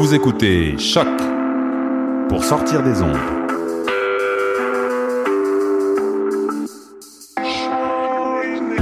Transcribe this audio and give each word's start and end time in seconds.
Vous 0.00 0.14
écoutez 0.14 0.78
Choc 0.78 1.06
pour 2.30 2.42
sortir 2.42 2.82
des 2.82 3.02
ondes. 3.02 3.18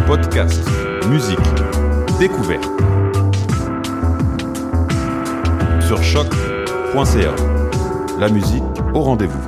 Podcast, 0.07 0.63
musique, 1.09 1.41
découverte. 2.21 2.71
Sur 5.85 6.01
choc.ca. 6.01 7.35
La 8.21 8.29
musique 8.29 8.63
au 8.95 9.01
rendez-vous. 9.01 9.43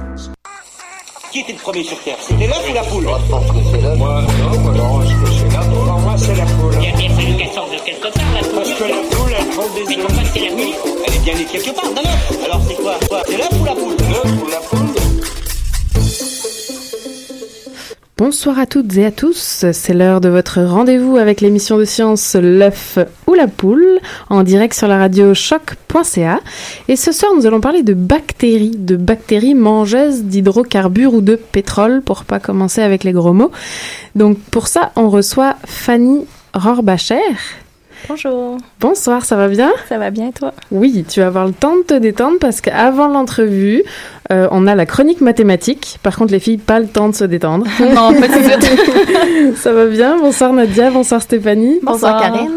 Qui 1.31 1.39
était 1.39 1.53
le 1.53 1.59
premier 1.59 1.85
sur 1.85 2.03
Terre? 2.03 2.17
C'était 2.19 2.49
l'œuf 2.49 2.69
ou 2.69 2.75
la 2.75 2.83
poule? 2.83 3.05
Moi, 3.05 3.21
je 3.25 3.31
pense 3.31 3.47
que 3.47 3.59
c'est 3.71 3.81
l'œuf. 3.81 3.97
Moi, 3.97 4.23
non, 4.23 4.59
moi, 4.59 4.73
non, 4.73 5.03
je 5.03 5.15
pense 5.15 5.31
que 5.31 5.37
c'est 5.37 5.57
l'œuf. 5.57 5.69
Pour 5.71 5.85
moi, 5.85 6.15
c'est 6.19 6.35
la 6.35 6.47
poule. 6.47 7.20
De 7.51 7.85
quelque 7.85 8.03
part, 8.03 8.33
la 8.33 8.41
poule. 8.43 8.55
Parce 8.55 8.71
que 8.75 8.85
la 8.85 8.95
poule, 9.11 9.33
elle 9.37 9.47
prend 9.49 9.63
des 9.75 9.85
Mais 9.89 9.97
œufs. 9.99 10.07
pourquoi 10.07 10.23
c'est 10.33 10.41
la 10.41 10.55
nuit 10.55 10.73
Elle 11.05 11.15
est 11.15 11.19
bien 11.25 11.35
née 11.35 11.45
quelque 11.51 11.75
part, 11.75 11.91
d'un 11.93 12.01
œuf. 12.03 12.45
Alors 12.45 12.61
c'est 12.69 12.75
quoi, 12.77 12.95
quoi 13.09 13.23
C'est 13.27 13.37
l'œuf 13.39 13.49
ou 13.61 13.65
la 13.65 13.73
poule? 13.73 13.97
L'œuf 14.09 14.33
ou 14.43 14.49
la 14.49 14.57
poule? 14.59 14.87
Bonsoir 18.17 18.59
à 18.59 18.67
toutes 18.67 18.97
et 18.99 19.05
à 19.07 19.11
tous, 19.11 19.65
c'est 19.73 19.95
l'heure 19.95 20.21
de 20.21 20.29
votre 20.29 20.61
rendez-vous 20.63 21.17
avec 21.17 21.41
l'émission 21.41 21.77
de 21.79 21.85
science 21.85 22.37
L'œuf 22.41 22.99
ou 23.27 23.35
la 23.35 23.49
poule, 23.49 23.99
en 24.29 24.43
direct 24.45 24.75
sur 24.75 24.87
la 24.89 24.99
radio 24.99 25.35
choc.ca. 25.35 26.39
Et 26.87 26.95
ce 26.97 27.11
soir, 27.13 27.33
nous 27.37 27.47
allons 27.47 27.61
parler 27.61 27.83
de 27.83 27.95
bactéries, 27.95 28.77
de 28.77 28.97
bactéries 28.97 29.55
mangeuses 29.55 30.23
d'hydrocarbures 30.23 31.15
ou 31.15 31.21
de 31.21 31.35
pétrole, 31.35 32.01
pour 32.03 32.25
pas 32.25 32.39
commencer 32.39 32.81
avec 32.83 33.03
les 33.03 33.13
gros 33.13 33.33
mots. 33.33 33.51
Donc 34.15 34.39
pour 34.39 34.69
ça, 34.69 34.93
on 34.97 35.09
reçoit 35.11 35.57
Fanny 35.65 36.27
Rohrbacher. 36.55 37.37
Bonjour, 38.09 38.59
Bonsoir, 38.81 39.25
ça 39.25 39.37
va 39.37 39.49
bien? 39.49 39.71
Ça 39.89 39.99
va 39.99 40.11
bien 40.11 40.31
toi? 40.33 40.53
Oui, 40.71 41.05
tu 41.09 41.21
vas 41.21 41.27
avoir 41.27 41.47
le 41.47 41.53
temps 41.53 41.77
de 41.77 41.83
te 41.83 41.95
détendre 41.95 42.39
parce 42.41 42.61
qu'avant 42.61 43.09
l'entrevue, 43.09 43.83
euh, 44.33 44.49
on 44.51 44.67
a 44.67 44.75
la 44.75 44.87
chronique 44.87 45.21
mathématique. 45.21 45.99
Par 46.03 46.17
contre, 46.17 46.33
les 46.33 46.41
filles, 46.41 46.59
pas 46.59 46.81
le 46.81 46.87
temps 46.87 47.09
de 47.09 47.15
se 47.15 47.25
détendre. 47.25 47.67
Non, 47.81 48.13
pas 48.15 48.29
suite. 48.29 49.57
Ça 49.57 49.73
va 49.73 49.87
bien? 49.87 50.19
Bonsoir 50.19 50.53
Nadia, 50.53 50.91
bonsoir 50.91 51.21
Stéphanie. 51.23 51.81
Bonsoir, 51.83 52.21
Karine. 52.21 52.51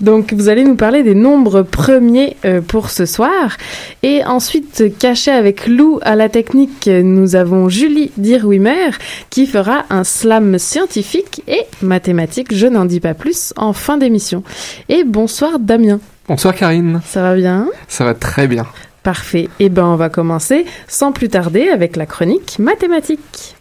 Donc 0.00 0.32
vous 0.32 0.48
allez 0.48 0.64
nous 0.64 0.76
parler 0.76 1.02
des 1.02 1.14
nombres 1.14 1.62
premiers 1.62 2.36
euh, 2.44 2.60
pour 2.60 2.90
ce 2.90 3.06
soir. 3.06 3.56
Et 4.02 4.24
ensuite, 4.24 4.98
caché 4.98 5.30
avec 5.30 5.66
Lou 5.66 5.98
à 6.02 6.16
la 6.16 6.28
technique, 6.28 6.88
nous 6.88 7.36
avons 7.36 7.68
Julie 7.68 8.10
Dirwimer 8.16 8.90
qui 9.30 9.46
fera 9.46 9.84
un 9.90 10.04
slam 10.04 10.58
scientifique 10.58 11.42
et 11.48 11.62
mathématique, 11.82 12.54
je 12.54 12.66
n'en 12.66 12.84
dis 12.84 13.00
pas 13.00 13.14
plus, 13.14 13.52
en 13.56 13.72
fin 13.72 13.98
d'émission. 13.98 14.42
Et 14.88 15.04
bonsoir 15.04 15.58
Damien, 15.58 16.00
Bonsoir 16.28 16.54
Karine, 16.54 17.00
ça 17.04 17.22
va 17.22 17.36
bien? 17.36 17.68
Ça 17.86 18.04
va 18.04 18.14
très 18.14 18.48
bien. 18.48 18.66
Parfait. 19.04 19.48
Eh 19.60 19.68
ben, 19.68 19.84
on 19.84 19.94
va 19.94 20.08
commencer 20.08 20.66
sans 20.88 21.12
plus 21.12 21.28
tarder 21.28 21.68
avec 21.68 21.94
la 21.94 22.06
chronique 22.06 22.58
mathématique. 22.58 23.56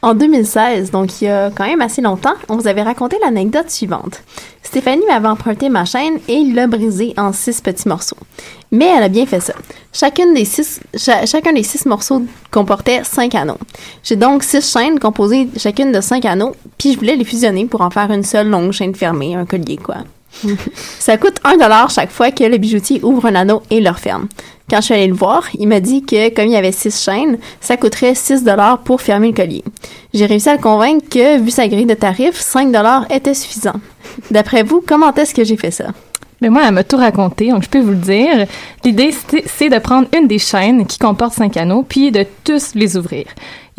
En 0.00 0.14
2016, 0.14 0.92
donc 0.92 1.20
il 1.20 1.24
y 1.24 1.28
a 1.28 1.50
quand 1.50 1.66
même 1.66 1.80
assez 1.80 2.00
longtemps, 2.00 2.34
on 2.48 2.56
vous 2.56 2.68
avait 2.68 2.82
raconté 2.84 3.16
l'anecdote 3.20 3.68
suivante. 3.68 4.22
Stéphanie 4.62 5.02
m'avait 5.08 5.26
emprunté 5.26 5.68
ma 5.68 5.84
chaîne 5.84 6.20
et 6.28 6.44
l'a 6.44 6.68
brisée 6.68 7.14
en 7.16 7.32
six 7.32 7.60
petits 7.60 7.88
morceaux. 7.88 8.16
Mais 8.70 8.84
elle 8.96 9.02
a 9.02 9.08
bien 9.08 9.26
fait 9.26 9.40
ça. 9.40 9.54
Chacune 9.92 10.34
des 10.34 10.44
six, 10.44 10.78
cha- 10.94 11.26
chacun 11.26 11.52
des 11.52 11.64
six 11.64 11.84
morceaux 11.84 12.22
comportait 12.52 13.02
cinq 13.02 13.34
anneaux. 13.34 13.58
J'ai 14.04 14.14
donc 14.14 14.44
six 14.44 14.70
chaînes 14.72 15.00
composées 15.00 15.48
chacune 15.56 15.90
de 15.90 16.00
cinq 16.00 16.24
anneaux, 16.26 16.54
puis 16.76 16.92
je 16.92 16.98
voulais 16.98 17.16
les 17.16 17.24
fusionner 17.24 17.64
pour 17.66 17.80
en 17.80 17.90
faire 17.90 18.12
une 18.12 18.22
seule 18.24 18.48
longue 18.48 18.70
chaîne 18.70 18.94
fermée, 18.94 19.34
un 19.34 19.46
collier 19.46 19.78
quoi. 19.78 19.96
Ça 20.98 21.16
coûte 21.16 21.40
un 21.44 21.56
dollar 21.56 21.90
chaque 21.90 22.10
fois 22.10 22.30
que 22.30 22.44
le 22.44 22.58
bijoutier 22.58 23.00
ouvre 23.02 23.26
un 23.26 23.34
anneau 23.34 23.62
et 23.70 23.80
le 23.80 23.90
referme. 23.90 24.28
Quand 24.70 24.80
je 24.80 24.86
suis 24.86 24.94
allée 24.94 25.06
le 25.06 25.14
voir, 25.14 25.44
il 25.58 25.66
m'a 25.66 25.80
dit 25.80 26.02
que 26.02 26.28
comme 26.34 26.46
il 26.46 26.52
y 26.52 26.56
avait 26.56 26.72
six 26.72 27.02
chaînes, 27.02 27.38
ça 27.60 27.78
coûterait 27.78 28.14
6 28.14 28.44
dollars 28.44 28.78
pour 28.80 29.00
fermer 29.00 29.28
le 29.28 29.34
collier. 29.34 29.64
J'ai 30.12 30.26
réussi 30.26 30.50
à 30.50 30.56
le 30.56 30.60
convaincre 30.60 31.08
que, 31.08 31.38
vu 31.38 31.50
sa 31.50 31.68
grille 31.68 31.86
de 31.86 31.94
tarifs, 31.94 32.38
5 32.38 32.70
dollars 32.70 33.06
était 33.10 33.32
suffisant. 33.32 33.80
D'après 34.30 34.62
vous, 34.62 34.82
comment 34.86 35.14
est-ce 35.14 35.34
que 35.34 35.44
j'ai 35.44 35.56
fait 35.56 35.70
ça? 35.70 35.86
Mais 36.40 36.50
moi, 36.50 36.62
elle 36.66 36.74
m'a 36.74 36.84
tout 36.84 36.98
raconté, 36.98 37.50
donc 37.50 37.62
je 37.62 37.68
peux 37.68 37.80
vous 37.80 37.92
le 37.92 37.96
dire. 37.96 38.46
L'idée, 38.84 39.10
c'est 39.46 39.70
de 39.70 39.78
prendre 39.78 40.06
une 40.16 40.28
des 40.28 40.38
chaînes 40.38 40.86
qui 40.86 40.98
comporte 40.98 41.32
cinq 41.32 41.56
anneaux, 41.56 41.82
puis 41.82 42.12
de 42.12 42.26
tous 42.44 42.74
les 42.74 42.96
ouvrir. 42.96 43.24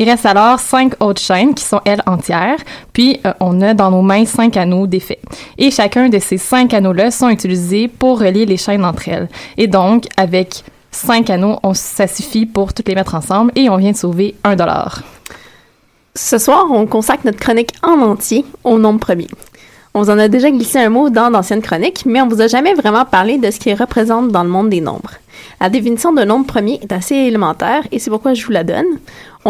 Il 0.00 0.08
reste 0.08 0.24
alors 0.24 0.58
cinq 0.58 0.94
autres 1.00 1.20
chaînes 1.20 1.52
qui 1.52 1.62
sont, 1.62 1.82
elles, 1.84 2.02
entières, 2.06 2.56
puis 2.94 3.20
euh, 3.26 3.34
on 3.38 3.60
a 3.60 3.74
dans 3.74 3.90
nos 3.90 4.00
mains 4.00 4.24
cinq 4.24 4.56
anneaux 4.56 4.86
défaits. 4.86 5.20
Et 5.58 5.70
chacun 5.70 6.08
de 6.08 6.18
ces 6.18 6.38
cinq 6.38 6.72
anneaux-là 6.72 7.10
sont 7.10 7.28
utilisés 7.28 7.86
pour 7.86 8.18
relier 8.18 8.46
les 8.46 8.56
chaînes 8.56 8.82
entre 8.82 9.10
elles. 9.10 9.28
Et 9.58 9.66
donc, 9.66 10.06
avec 10.16 10.64
cinq 10.90 11.28
anneaux, 11.28 11.58
on, 11.62 11.74
ça 11.74 12.06
suffit 12.06 12.46
pour 12.46 12.72
toutes 12.72 12.88
les 12.88 12.94
mettre 12.94 13.14
ensemble, 13.14 13.52
et 13.54 13.68
on 13.68 13.76
vient 13.76 13.92
de 13.92 13.96
sauver 13.96 14.36
un 14.42 14.56
dollar. 14.56 15.02
Ce 16.14 16.38
soir, 16.38 16.64
on 16.70 16.86
consacre 16.86 17.26
notre 17.26 17.38
chronique 17.38 17.74
en 17.82 18.00
entier 18.00 18.46
au 18.64 18.78
nombre 18.78 19.00
premier. 19.00 19.28
On 19.92 20.00
vous 20.02 20.10
en 20.10 20.18
a 20.18 20.28
déjà 20.28 20.50
glissé 20.50 20.78
un 20.78 20.88
mot 20.88 21.10
dans 21.10 21.30
d'anciennes 21.30 21.60
chroniques, 21.60 22.06
mais 22.06 22.22
on 22.22 22.28
vous 22.28 22.40
a 22.40 22.46
jamais 22.46 22.72
vraiment 22.72 23.04
parlé 23.04 23.36
de 23.36 23.50
ce 23.50 23.58
qu'il 23.58 23.74
représente 23.74 24.28
dans 24.28 24.44
le 24.44 24.48
monde 24.48 24.70
des 24.70 24.80
nombres. 24.80 25.14
La 25.60 25.68
définition 25.68 26.12
d'un 26.12 26.24
nombre 26.24 26.46
premier 26.46 26.78
est 26.80 26.92
assez 26.92 27.14
élémentaire 27.14 27.82
et 27.90 27.98
c'est 27.98 28.08
pourquoi 28.08 28.32
je 28.32 28.46
vous 28.46 28.52
la 28.52 28.64
donne. 28.64 28.86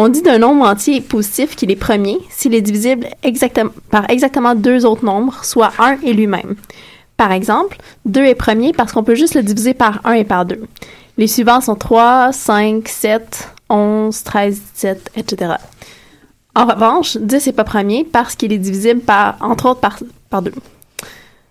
On 0.03 0.09
dit 0.09 0.23
d'un 0.23 0.39
nombre 0.39 0.65
entier 0.65 0.99
positif 0.99 1.55
qu'il 1.55 1.69
est 1.69 1.75
premier 1.75 2.17
s'il 2.27 2.55
est 2.55 2.61
divisible 2.61 3.05
par 3.91 4.09
exactement 4.09 4.55
deux 4.55 4.83
autres 4.83 5.05
nombres, 5.05 5.45
soit 5.45 5.73
1 5.77 5.99
et 6.01 6.13
lui-même. 6.13 6.55
Par 7.17 7.31
exemple, 7.31 7.77
2 8.05 8.23
est 8.23 8.33
premier 8.33 8.73
parce 8.73 8.93
qu'on 8.93 9.03
peut 9.03 9.13
juste 9.13 9.35
le 9.35 9.43
diviser 9.43 9.75
par 9.75 10.01
1 10.03 10.13
et 10.13 10.23
par 10.23 10.47
2. 10.47 10.59
Les 11.19 11.27
suivants 11.27 11.61
sont 11.61 11.75
3, 11.75 12.31
5, 12.31 12.87
7, 12.87 13.49
11, 13.69 14.23
13, 14.23 14.61
17, 14.73 15.11
etc. 15.17 15.53
En 16.55 16.65
revanche, 16.65 17.17
10 17.17 17.45
n'est 17.45 17.53
pas 17.53 17.63
premier 17.63 18.03
parce 18.03 18.35
qu'il 18.35 18.51
est 18.53 18.57
divisible 18.57 19.01
par, 19.01 19.37
entre 19.39 19.69
autres 19.69 19.81
par, 19.81 19.99
par 20.31 20.41
2. 20.41 20.51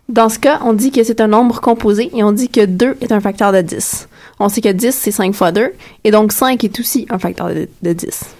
Dans 0.09 0.29
ce 0.29 0.41
cas, 0.41 0.59
on 0.65 0.73
dit 0.73 0.91
que 0.91 1.05
c'est 1.05 1.21
un 1.21 1.29
nombre 1.29 1.61
composé 1.61 2.11
et 2.13 2.25
on 2.25 2.33
dit 2.33 2.49
que 2.49 2.67
2 2.67 2.97
est 3.01 3.13
un 3.13 3.21
facteur 3.21 3.53
de 3.53 3.61
10. 3.61 4.09
On 4.41 4.49
sait 4.49 4.61
que 4.61 4.73
10, 4.73 4.93
c'est 4.93 5.13
5 5.13 5.37
fois 5.37 5.53
2, 5.53 5.71
et 6.03 6.11
donc 6.11 6.33
5 6.33 6.65
est 6.65 6.81
aussi 6.81 7.07
un 7.11 7.21
facteur 7.21 7.51
de, 7.51 7.69
de 7.83 7.93
10. 7.93 8.40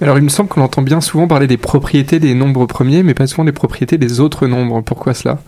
Alors 0.00 0.16
il 0.16 0.22
me 0.22 0.28
semble 0.28 0.48
qu'on 0.48 0.60
entend 0.60 0.82
bien 0.82 1.00
souvent 1.00 1.26
parler 1.26 1.48
des 1.48 1.56
propriétés 1.56 2.20
des 2.20 2.34
nombres 2.34 2.66
premiers, 2.66 3.02
mais 3.02 3.14
pas 3.14 3.26
souvent 3.26 3.44
des 3.44 3.52
propriétés 3.52 3.98
des 3.98 4.20
autres 4.20 4.46
nombres. 4.46 4.80
Pourquoi 4.80 5.12
cela? 5.12 5.38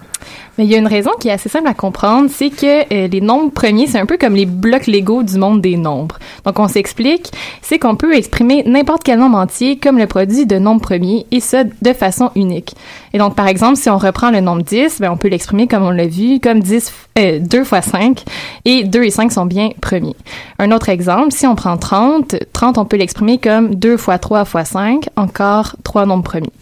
Mais 0.58 0.64
il 0.64 0.70
y 0.70 0.74
a 0.74 0.78
une 0.78 0.88
raison 0.88 1.12
qui 1.18 1.28
est 1.28 1.32
assez 1.32 1.48
simple 1.48 1.68
à 1.68 1.74
comprendre, 1.74 2.28
c'est 2.30 2.50
que 2.50 2.92
euh, 2.92 3.08
les 3.08 3.20
nombres 3.20 3.50
premiers, 3.52 3.86
c'est 3.86 3.98
un 3.98 4.06
peu 4.06 4.18
comme 4.18 4.34
les 4.34 4.46
blocs 4.46 4.86
Lego 4.86 5.22
du 5.22 5.38
monde 5.38 5.60
des 5.60 5.76
nombres. 5.76 6.18
Donc 6.44 6.58
on 6.58 6.68
s'explique, 6.68 7.30
c'est 7.62 7.78
qu'on 7.78 7.96
peut 7.96 8.14
exprimer 8.14 8.64
n'importe 8.66 9.02
quel 9.04 9.18
nombre 9.18 9.38
entier 9.38 9.78
comme 9.78 9.98
le 9.98 10.06
produit 10.06 10.46
de 10.46 10.58
nombres 10.58 10.82
premiers, 10.82 11.26
et 11.30 11.40
ça 11.40 11.64
de 11.64 11.92
façon 11.92 12.30
unique. 12.34 12.74
Et 13.12 13.18
donc 13.18 13.36
par 13.36 13.46
exemple, 13.46 13.76
si 13.76 13.88
on 13.88 13.98
reprend 13.98 14.30
le 14.30 14.40
nombre 14.40 14.62
10, 14.62 15.00
ben, 15.00 15.10
on 15.10 15.16
peut 15.16 15.28
l'exprimer 15.28 15.66
comme 15.66 15.84
on 15.84 15.90
l'a 15.90 16.06
vu, 16.06 16.40
comme 16.40 16.60
10, 16.60 16.92
euh, 17.18 17.38
2 17.38 17.64
fois 17.64 17.82
5, 17.82 18.22
et 18.64 18.84
2 18.84 19.04
et 19.04 19.10
5 19.10 19.32
sont 19.32 19.46
bien 19.46 19.70
premiers. 19.80 20.16
Un 20.58 20.72
autre 20.72 20.88
exemple, 20.88 21.32
si 21.32 21.46
on 21.46 21.54
prend 21.54 21.76
30, 21.78 22.36
30 22.52 22.78
on 22.78 22.84
peut 22.84 22.96
l'exprimer 22.96 23.38
comme 23.38 23.74
2 23.74 23.96
fois 23.96 24.18
3 24.18 24.39
fois 24.48 24.64
5, 24.64 25.08
encore 25.16 25.76
3 25.84 26.06
nombres 26.06 26.24
premiers. 26.24 26.52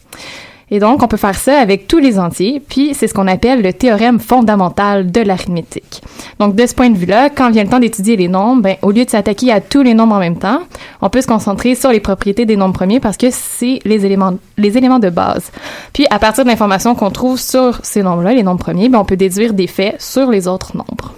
Et 0.70 0.80
donc, 0.80 1.02
on 1.02 1.08
peut 1.08 1.16
faire 1.16 1.34
ça 1.34 1.58
avec 1.58 1.88
tous 1.88 1.98
les 1.98 2.19
entiers, 2.19 2.60
puis 2.60 2.92
c'est 2.92 3.06
ce 3.06 3.14
qu'on 3.14 3.26
appelle 3.26 3.62
le 3.62 3.72
théorème 3.72 4.20
fondamental 4.20 5.10
de 5.10 5.20
l'arithmétique. 5.22 6.02
Donc, 6.38 6.56
de 6.56 6.66
ce 6.66 6.75
point 6.75 6.90
de 6.90 6.98
vue-là, 6.98 7.30
quand 7.30 7.50
vient 7.50 7.64
le 7.64 7.70
temps 7.70 7.78
d'étudier 7.78 8.16
les 8.16 8.28
nombres, 8.28 8.62
ben, 8.62 8.76
au 8.82 8.90
lieu 8.90 9.04
de 9.04 9.10
s'attaquer 9.10 9.50
à 9.50 9.60
tous 9.62 9.82
les 9.82 9.94
nombres 9.94 10.16
en 10.16 10.19
même 10.19 10.36
temps, 10.36 10.60
on 11.00 11.08
peut 11.08 11.22
se 11.22 11.26
concentrer 11.26 11.75
sur 11.75 11.90
les 11.90 12.00
propriétés 12.00 12.44
des 12.44 12.56
nombres 12.56 12.75
premiers 12.75 13.00
parce 13.00 13.16
que 13.16 13.28
c'est 13.30 13.80
les 13.84 14.04
éléments, 14.04 14.34
les 14.58 14.76
éléments 14.76 14.98
de 14.98 15.08
base. 15.08 15.50
Puis, 15.94 16.06
à 16.10 16.19
partir 16.19 16.44
de 16.44 16.50
l'information 16.50 16.94
qu'on 16.94 17.10
trouve 17.10 17.40
sur 17.40 17.80
ces 17.82 18.02
nombres-là, 18.02 18.34
les 18.34 18.42
nombres 18.42 18.60
premiers, 18.60 18.90
ben, 18.90 18.98
on 18.98 19.04
peut 19.06 19.16
déduire 19.16 19.54
des 19.54 19.69
faits 19.69 20.00
sur 20.02 20.30
les 20.30 20.48
autres 20.48 20.76
nombres. 20.76 21.14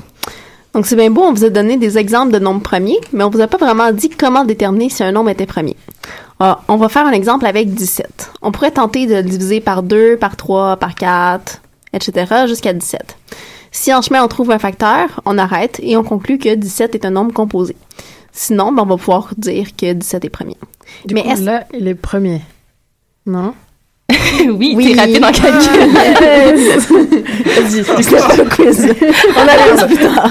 Donc, 0.75 0.87
c'est 0.87 0.97
bien 0.97 1.11
beau, 1.11 1.23
on 1.23 1.33
vous 1.33 1.45
a 1.45 1.51
donné 1.51 1.77
des 1.77 1.99
exemples 1.99 2.33
de 2.33 2.39
nombres 2.39 2.63
premiers, 2.63 2.99
mais 3.13 3.25
on 3.25 3.31
vous 3.31 3.41
a 3.41 3.49
pas 3.49 3.57
vraiment 3.57 3.91
dit 3.93 4.09
comment 4.09 4.45
déterminer 4.45 4.89
si 4.89 5.03
un 5.03 5.11
nombre 5.13 5.31
était 5.31 5.47
premier. 5.47 5.77
Ah, 6.39 6.61
on 6.69 6.77
va 6.77 6.89
faire 6.89 7.07
un 7.07 7.13
exemple 7.13 7.45
avec 7.47 7.75
17. 7.75 8.31
On 8.41 8.53
pourrait 8.53 8.71
tenter 8.71 9.07
de 9.07 9.17
le 9.17 9.23
diviser 9.23 9.61
par 9.61 9.83
2, 9.83 10.17
par 10.17 10.37
3, 10.37 10.77
par 10.77 10.95
4, 10.95 11.61
etc., 11.93 12.45
jusqu'à 12.47 12.73
17. 12.73 13.17
Si 13.73 13.93
en 13.95 14.01
chemin 14.03 14.25
on 14.25 14.29
trouve 14.29 14.51
un 14.51 14.59
facteur, 14.59 15.21
on 15.27 15.39
arrête 15.39 15.79
et 15.83 15.97
on 15.97 16.03
conclut 16.03 16.39
que 16.39 16.55
17 16.55 16.95
est 16.95 17.05
un 17.05 17.11
nombre 17.11 17.33
composé. 17.33 17.77
Sinon, 18.33 18.73
ben, 18.73 18.83
on 18.85 18.87
va 18.87 18.97
pouvoir 18.97 19.29
dire 19.37 19.77
que 19.77 19.93
17 19.93 20.25
est 20.25 20.29
premier. 20.31 20.57
Du 21.05 21.15
Mais 21.15 21.23
coup, 21.23 21.31
est-ce- 21.31 21.43
là, 21.45 21.65
il 21.75 21.87
est 21.89 21.95
premier. 21.95 22.41
Non? 23.27 23.55
oui, 24.59 24.75
Oui. 24.77 24.95
t'es 24.95 25.01
rapide 25.01 25.25
en 25.25 25.33
calcul. 25.33 25.89
Vas-y, 27.45 27.85
C'est 28.03 28.17
pas 28.17 28.37
le 28.37 28.45
quiz. 28.49 28.95
On 29.37 29.49
avance 29.49 29.85
plus 29.87 29.97
tard. 29.99 30.31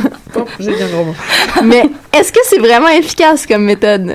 j'ai 0.59 0.73
bien 0.75 0.87
gros 0.87 1.05
mot. 1.05 1.15
Mais 1.63 1.83
est-ce 2.13 2.31
que 2.31 2.39
c'est 2.43 2.59
vraiment 2.59 2.87
efficace 2.89 3.45
comme 3.45 3.63
méthode? 3.63 4.05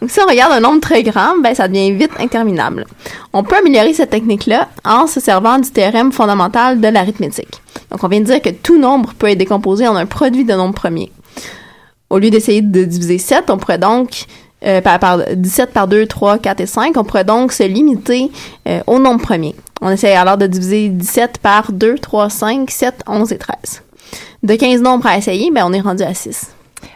Donc, 0.00 0.10
si 0.10 0.20
on 0.20 0.26
regarde 0.26 0.52
un 0.52 0.60
nombre 0.60 0.80
très 0.80 1.02
grand, 1.02 1.36
ben, 1.42 1.54
ça 1.54 1.68
devient 1.68 1.92
vite 1.92 2.12
interminable. 2.18 2.86
On 3.32 3.42
peut 3.42 3.56
améliorer 3.56 3.92
cette 3.94 4.10
technique-là 4.10 4.68
en 4.84 5.06
se 5.06 5.20
servant 5.20 5.58
du 5.58 5.70
théorème 5.70 6.12
fondamental 6.12 6.80
de 6.80 6.88
l'arithmétique. 6.88 7.60
Donc, 7.90 8.02
on 8.02 8.08
vient 8.08 8.20
de 8.20 8.24
dire 8.26 8.40
que 8.42 8.50
tout 8.50 8.78
nombre 8.78 9.12
peut 9.18 9.28
être 9.28 9.38
décomposé 9.38 9.86
en 9.86 9.96
un 9.96 10.06
produit 10.06 10.44
de 10.44 10.54
nombres 10.54 10.74
premiers. 10.74 11.12
Au 12.08 12.18
lieu 12.18 12.30
d'essayer 12.30 12.62
de 12.62 12.84
diviser 12.84 13.18
7, 13.18 13.44
on 13.50 13.58
pourrait 13.58 13.78
donc, 13.78 14.24
euh, 14.66 14.80
par, 14.80 14.98
par 14.98 15.18
17 15.34 15.70
par 15.72 15.88
2, 15.88 16.06
3, 16.06 16.38
4 16.38 16.60
et 16.60 16.66
5, 16.66 16.96
on 16.96 17.04
pourrait 17.04 17.24
donc 17.24 17.52
se 17.52 17.62
limiter 17.62 18.30
euh, 18.68 18.80
au 18.86 18.98
nombre 18.98 19.20
premier. 19.22 19.54
On 19.80 19.90
essaie 19.90 20.14
alors 20.14 20.36
de 20.36 20.46
diviser 20.46 20.88
17 20.88 21.38
par 21.38 21.72
2, 21.72 21.96
3, 21.96 22.28
5, 22.30 22.70
7, 22.70 22.94
11 23.06 23.32
et 23.32 23.38
13. 23.38 23.56
De 24.42 24.54
15 24.54 24.80
nombres 24.82 25.06
à 25.06 25.16
essayer, 25.18 25.50
ben, 25.50 25.64
on 25.66 25.72
est 25.72 25.80
rendu 25.80 26.02
à 26.02 26.12
6. 26.14 26.48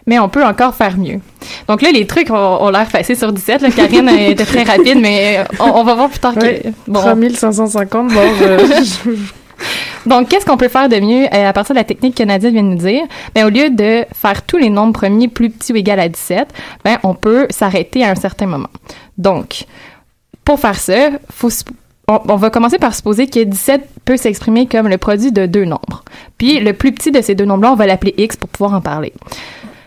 mais 0.07 0.19
on 0.19 0.29
peut 0.29 0.45
encore 0.45 0.75
faire 0.75 0.97
mieux. 0.99 1.21
Donc 1.69 1.83
là, 1.83 1.91
les 1.93 2.07
trucs 2.07 2.31
ont, 2.31 2.35
ont 2.63 2.71
l'air 2.71 2.87
faciles 2.91 3.17
sur 3.19 3.33
17. 3.33 3.61
Là. 3.63 3.71
Karine 3.71 4.09
était 4.09 4.45
très 4.45 4.63
rapide, 4.63 4.99
mais 5.01 5.45
on, 5.61 5.65
on 5.81 5.85
va 5.85 5.95
voir 5.95 6.09
plus 6.09 6.19
tard. 6.21 6.35
que- 6.35 6.41
Ouais, 6.41 6.73
bon, 6.89 7.01
3550, 7.35 8.09
bon, 8.13 8.21
je- 8.41 8.85
je- 8.85 9.11
Donc, 10.07 10.29
qu'est-ce 10.29 10.45
qu'on 10.45 10.57
peut 10.57 10.69
faire 10.69 10.89
de 10.89 10.99
mieux 11.01 11.27
euh, 11.27 11.49
à 11.49 11.53
partir 11.53 11.75
de 11.75 11.81
la 11.81 11.85
technique 11.85 12.17
que 12.17 12.23
Nadia 12.23 12.51
vient 12.51 12.63
de 12.63 12.69
nous 12.69 12.77
dire? 12.77 13.05
Ben, 13.35 13.47
au 13.47 13.49
lieu 13.49 13.71
de 13.71 14.05
faire 14.15 14.43
tous 14.43 14.59
les 14.59 14.71
nombres 14.71 14.93
premiers 14.93 15.29
plus 15.29 15.51
petits 15.51 15.73
ou 15.73 15.77
égaux 15.77 15.93
à 15.93 16.09
17, 16.09 16.49
ben, 16.85 16.99
on 17.03 17.15
peut 17.15 17.47
s'arrêter 17.51 18.05
à 18.05 18.11
un 18.11 18.15
certain 18.15 18.47
moment. 18.47 18.69
Donc, 19.19 19.65
pour 20.45 20.61
faire 20.61 20.79
ça, 20.79 21.11
on 22.09 22.37
va 22.37 22.51
commencer 22.51 22.79
par 22.79 22.95
supposer 22.95 23.27
que 23.27 23.43
17 23.43 23.89
peut 24.05 24.17
s'exprimer 24.17 24.67
comme 24.67 24.89
le 24.89 24.99
produit 24.99 25.33
de 25.33 25.47
deux 25.47 25.65
nombres. 25.65 26.05
Puis, 26.37 26.61
le 26.61 26.73
plus 26.73 26.93
petit 26.93 27.11
de 27.11 27.21
ces 27.23 27.35
deux 27.35 27.47
nombres-là, 27.47 27.73
on 27.73 27.77
va 27.77 27.87
l'appeler 27.87 28.15
x 28.19 28.37
pour 28.37 28.49
pouvoir 28.51 28.75
en 28.75 28.81
parler. 28.81 29.13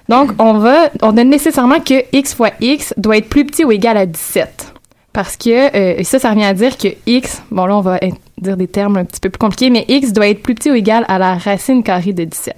Donc, 0.09 0.31
on 0.39 0.53
va, 0.53 0.89
on 1.01 1.17
a 1.17 1.23
nécessairement 1.23 1.79
que 1.79 2.05
x 2.13 2.33
fois 2.33 2.51
x 2.61 2.93
doit 2.97 3.17
être 3.17 3.29
plus 3.29 3.45
petit 3.45 3.65
ou 3.65 3.71
égal 3.71 3.97
à 3.97 4.05
17. 4.05 4.73
Parce 5.17 5.35
que 5.35 5.75
euh, 5.75 6.03
ça, 6.03 6.19
ça 6.19 6.29
revient 6.29 6.43
à 6.43 6.53
dire 6.53 6.77
que 6.77 6.89
x, 7.07 7.41
bon 7.49 7.65
là, 7.65 7.75
on 7.75 7.81
va 7.81 7.97
dire 8.37 8.55
des 8.55 8.67
termes 8.67 8.97
un 8.97 9.03
petit 9.03 9.19
peu 9.19 9.31
plus 9.31 9.39
compliqués, 9.39 9.71
mais 9.71 9.83
x 9.87 10.13
doit 10.13 10.27
être 10.27 10.43
plus 10.43 10.53
petit 10.53 10.69
ou 10.69 10.75
égal 10.75 11.05
à 11.07 11.17
la 11.17 11.39
racine 11.39 11.81
carrée 11.81 12.13
de 12.13 12.23
17. 12.23 12.53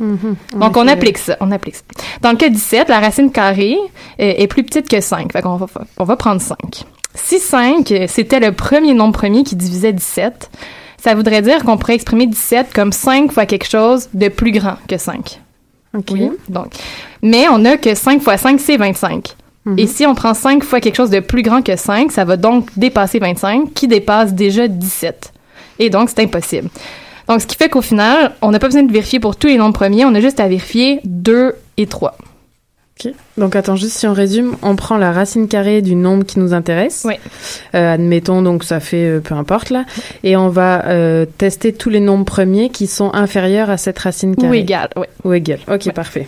Donc, 0.58 0.76
on 0.76 0.86
applique 0.90 1.20
ça, 1.20 1.38
on 1.40 1.54
applique 1.54 1.76
ça. 1.78 1.84
Dans 2.22 2.32
le 2.32 2.36
cas 2.36 2.50
17, 2.50 2.90
la 2.90 3.00
racine 3.00 3.32
carrée 3.32 3.78
euh, 4.20 4.34
est 4.36 4.48
plus 4.48 4.64
petite 4.64 4.90
que 4.90 5.00
5. 5.00 5.32
Fait 5.32 5.42
qu'on 5.42 5.56
va, 5.56 5.68
on 6.00 6.04
va 6.04 6.18
prendre 6.18 6.42
5. 6.42 6.58
Si 7.16 7.40
5, 7.40 7.90
euh, 7.94 8.06
c'était 8.10 8.42
le 8.42 8.52
premier 8.52 8.94
nombre 8.94 9.14
premier 9.14 9.46
qui 9.46 9.56
divisait 9.56 9.94
17, 9.94 10.52
ça 10.98 11.16
voudrait 11.16 11.42
dire 11.42 11.64
qu'on 11.64 11.78
pourrait 11.78 11.96
exprimer 11.96 12.28
17 12.28 12.74
comme 12.74 12.92
5 12.92 13.32
fois 13.32 13.46
quelque 13.46 13.70
chose 13.70 14.10
de 14.14 14.28
plus 14.28 14.52
grand 14.52 14.76
que 14.90 14.98
5. 14.98 15.40
Ok. 15.98 16.08
Oui. 16.12 16.30
Donc, 16.50 16.74
mais 17.22 17.46
on 17.50 17.64
a 17.64 17.78
que 17.78 17.96
5 17.96 18.22
fois 18.22 18.36
5, 18.36 18.60
c'est 18.60 18.76
25. 18.76 19.34
Et 19.78 19.88
si 19.88 20.06
on 20.06 20.16
prend 20.16 20.34
5 20.34 20.64
fois 20.64 20.80
quelque 20.80 20.96
chose 20.96 21.10
de 21.10 21.20
plus 21.20 21.44
grand 21.44 21.62
que 21.62 21.76
5, 21.76 22.12
ça 22.12 22.26
va 22.26 22.38
donc 22.38 22.70
dépasser 22.78 23.20
25, 23.20 23.74
qui 23.74 23.88
dépasse 23.88 24.34
déjà 24.34 24.68
17. 24.68 25.32
Et 25.80 25.90
donc, 25.90 26.10
c'est 26.10 26.24
impossible. 26.24 26.70
Donc, 27.28 27.42
ce 27.42 27.46
qui 27.46 27.56
fait 27.56 27.70
qu'au 27.70 27.82
final, 27.82 28.34
on 28.42 28.52
n'a 28.52 28.60
pas 28.60 28.68
besoin 28.68 28.84
de 28.84 28.92
vérifier 28.92 29.20
pour 29.20 29.36
tous 29.36 29.48
les 29.48 29.58
nombres 29.58 29.76
premiers, 29.76 30.06
on 30.06 30.16
a 30.16 30.22
juste 30.22 30.40
à 30.40 30.48
vérifier 30.48 31.02
2 31.04 31.54
et 31.78 31.86
3. 31.86 32.18
Ok. 33.06 33.14
Donc 33.38 33.56
attends, 33.56 33.78
juste 33.78 33.98
si 33.98 34.08
on 34.08 34.14
résume, 34.14 34.58
on 34.62 34.76
prend 34.76 34.98
la 34.98 35.14
racine 35.14 35.48
carrée 35.48 35.82
du 35.82 35.96
nombre 35.96 36.26
qui 36.26 36.38
nous 36.40 36.54
intéresse. 36.54 37.06
Oui. 37.08 37.14
Euh, 37.74 37.94
admettons, 37.94 38.42
donc 38.42 38.66
ça 38.66 38.82
fait 38.82 39.06
euh, 39.06 39.20
peu 39.22 39.36
importe 39.36 39.70
là. 39.70 39.86
Et 40.24 40.36
on 40.36 40.50
va 40.50 40.86
euh, 40.88 41.26
tester 41.38 41.72
tous 41.72 41.90
les 41.90 42.02
nombres 42.02 42.26
premiers 42.26 42.70
qui 42.70 42.88
sont 42.88 43.14
inférieurs 43.14 43.70
à 43.70 43.78
cette 43.78 44.00
racine 44.00 44.36
carrée. 44.36 44.50
Ou 44.50 44.54
égal, 44.54 44.90
oui. 44.98 45.06
Ou 45.24 45.34
égal. 45.34 45.60
Ok, 45.72 45.94
parfait. 45.94 46.28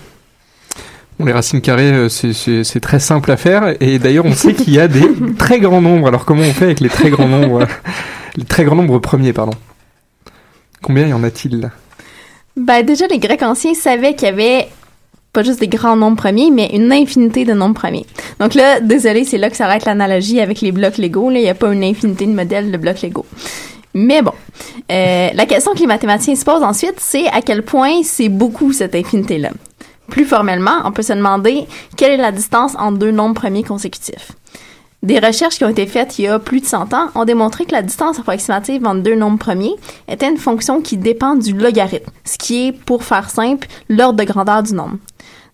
Bon, 1.22 1.28
les 1.28 1.34
racines 1.34 1.62
carrées, 1.62 1.92
euh, 1.92 2.10
c'est- 2.10 2.80
très 2.80 3.00
simple 3.00 3.30
à 3.32 3.38
faire. 3.38 3.76
Et 3.80 4.00
d'ailleurs, 4.00 4.26
on 4.26 4.34
sait 4.34 4.56
qu'il 4.56 4.74
y 4.74 4.80
a 4.80 4.88
des 4.88 5.06
très 5.38 5.60
grands 5.60 5.80
nombres. 5.82 6.08
Alors, 6.08 6.26
comment 6.26 6.42
on 6.42 6.52
fait 6.52 6.66
avec 6.66 6.80
les 6.80 6.90
très 6.90 7.12
grands 7.12 7.28
nombres? 7.28 7.68
Les 8.38 8.44
très 8.44 8.64
grands 8.64 8.76
nombres 8.76 8.98
premiers, 8.98 9.32
pardon. 9.34 9.54
Combien 10.82 11.06
y 11.06 11.14
en 11.14 11.24
a-t-il 11.24 11.70
Ben, 12.58 12.84
déjà, 12.84 13.06
les 13.06 13.20
Grecs 13.20 13.44
anciens 13.44 13.76
savaient 13.76 14.16
qu'il 14.16 14.30
y 14.30 14.32
avait 14.32 14.68
pas 15.32 15.44
juste 15.44 15.60
des 15.60 15.68
grands 15.68 15.96
nombres 15.96 16.18
premiers, 16.18 16.50
mais 16.50 16.72
une 16.74 16.92
infinité 16.92 17.46
de 17.46 17.54
nombres 17.54 17.76
premiers. 17.76 18.08
Donc 18.40 18.56
là, 18.56 18.80
désolé, 18.80 19.24
c'est 19.24 19.38
là 19.38 19.52
que 19.52 19.56
s'arrête 19.56 19.86
l'analogie 19.86 20.40
avec 20.42 20.62
les 20.62 20.72
blocs 20.72 20.98
Lego. 20.98 21.30
Là, 21.30 21.38
il 21.40 21.44
n'y 21.44 21.50
a 21.50 21.54
pas 21.54 21.72
une 21.72 21.84
infinité 21.84 22.26
de 22.26 22.32
modèles 22.34 22.72
de 22.72 22.78
blocs 22.78 23.02
Lego. 23.04 23.26
Mais 23.94 24.22
bon, 24.24 24.32
euh, 24.92 25.30
la 25.34 25.46
question 25.46 25.74
que 25.74 25.80
les 25.80 25.88
mathématiciens 25.88 26.36
se 26.36 26.46
posent 26.46 26.64
ensuite, 26.64 26.96
c'est 26.98 27.28
à 27.28 27.42
quel 27.42 27.62
point 27.64 28.02
c'est 28.04 28.30
beaucoup 28.30 28.74
cette 28.74 28.96
infinité-là. 28.96 29.52
Plus 30.12 30.26
formellement, 30.26 30.82
on 30.84 30.92
peut 30.92 31.02
se 31.02 31.14
demander 31.14 31.66
quelle 31.98 32.12
est 32.12 32.18
la 32.18 32.34
distance 32.34 32.76
entre 32.78 33.00
deux 33.00 33.12
nombres 33.12 33.34
premiers 33.34 33.64
consécutifs. 33.64 34.34
Des 35.04 35.18
recherches 35.18 35.58
qui 35.58 35.64
ont 35.64 35.70
été 35.70 35.88
faites 35.88 36.20
il 36.20 36.26
y 36.26 36.28
a 36.28 36.38
plus 36.38 36.60
de 36.60 36.66
100 36.66 36.94
ans 36.94 37.08
ont 37.16 37.26
démontré 37.26 37.66
que 37.66 37.72
la 37.72 37.82
distance 37.82 38.20
approximative 38.20 38.86
entre 38.86 39.02
deux 39.02 39.16
nombres 39.16 39.40
premiers 39.40 39.74
était 40.08 40.30
une 40.30 40.38
fonction 40.38 40.82
qui 40.82 40.98
dépend 40.98 41.36
du 41.36 41.54
logarithme, 41.54 42.12
ce 42.24 42.38
qui 42.38 42.68
est, 42.68 42.72
pour 42.72 43.04
faire 43.04 43.30
simple, 43.30 43.68
l'ordre 43.90 44.20
de 44.20 44.26
grandeur 44.26 44.62
du 44.62 44.74
nombre. 44.74 44.98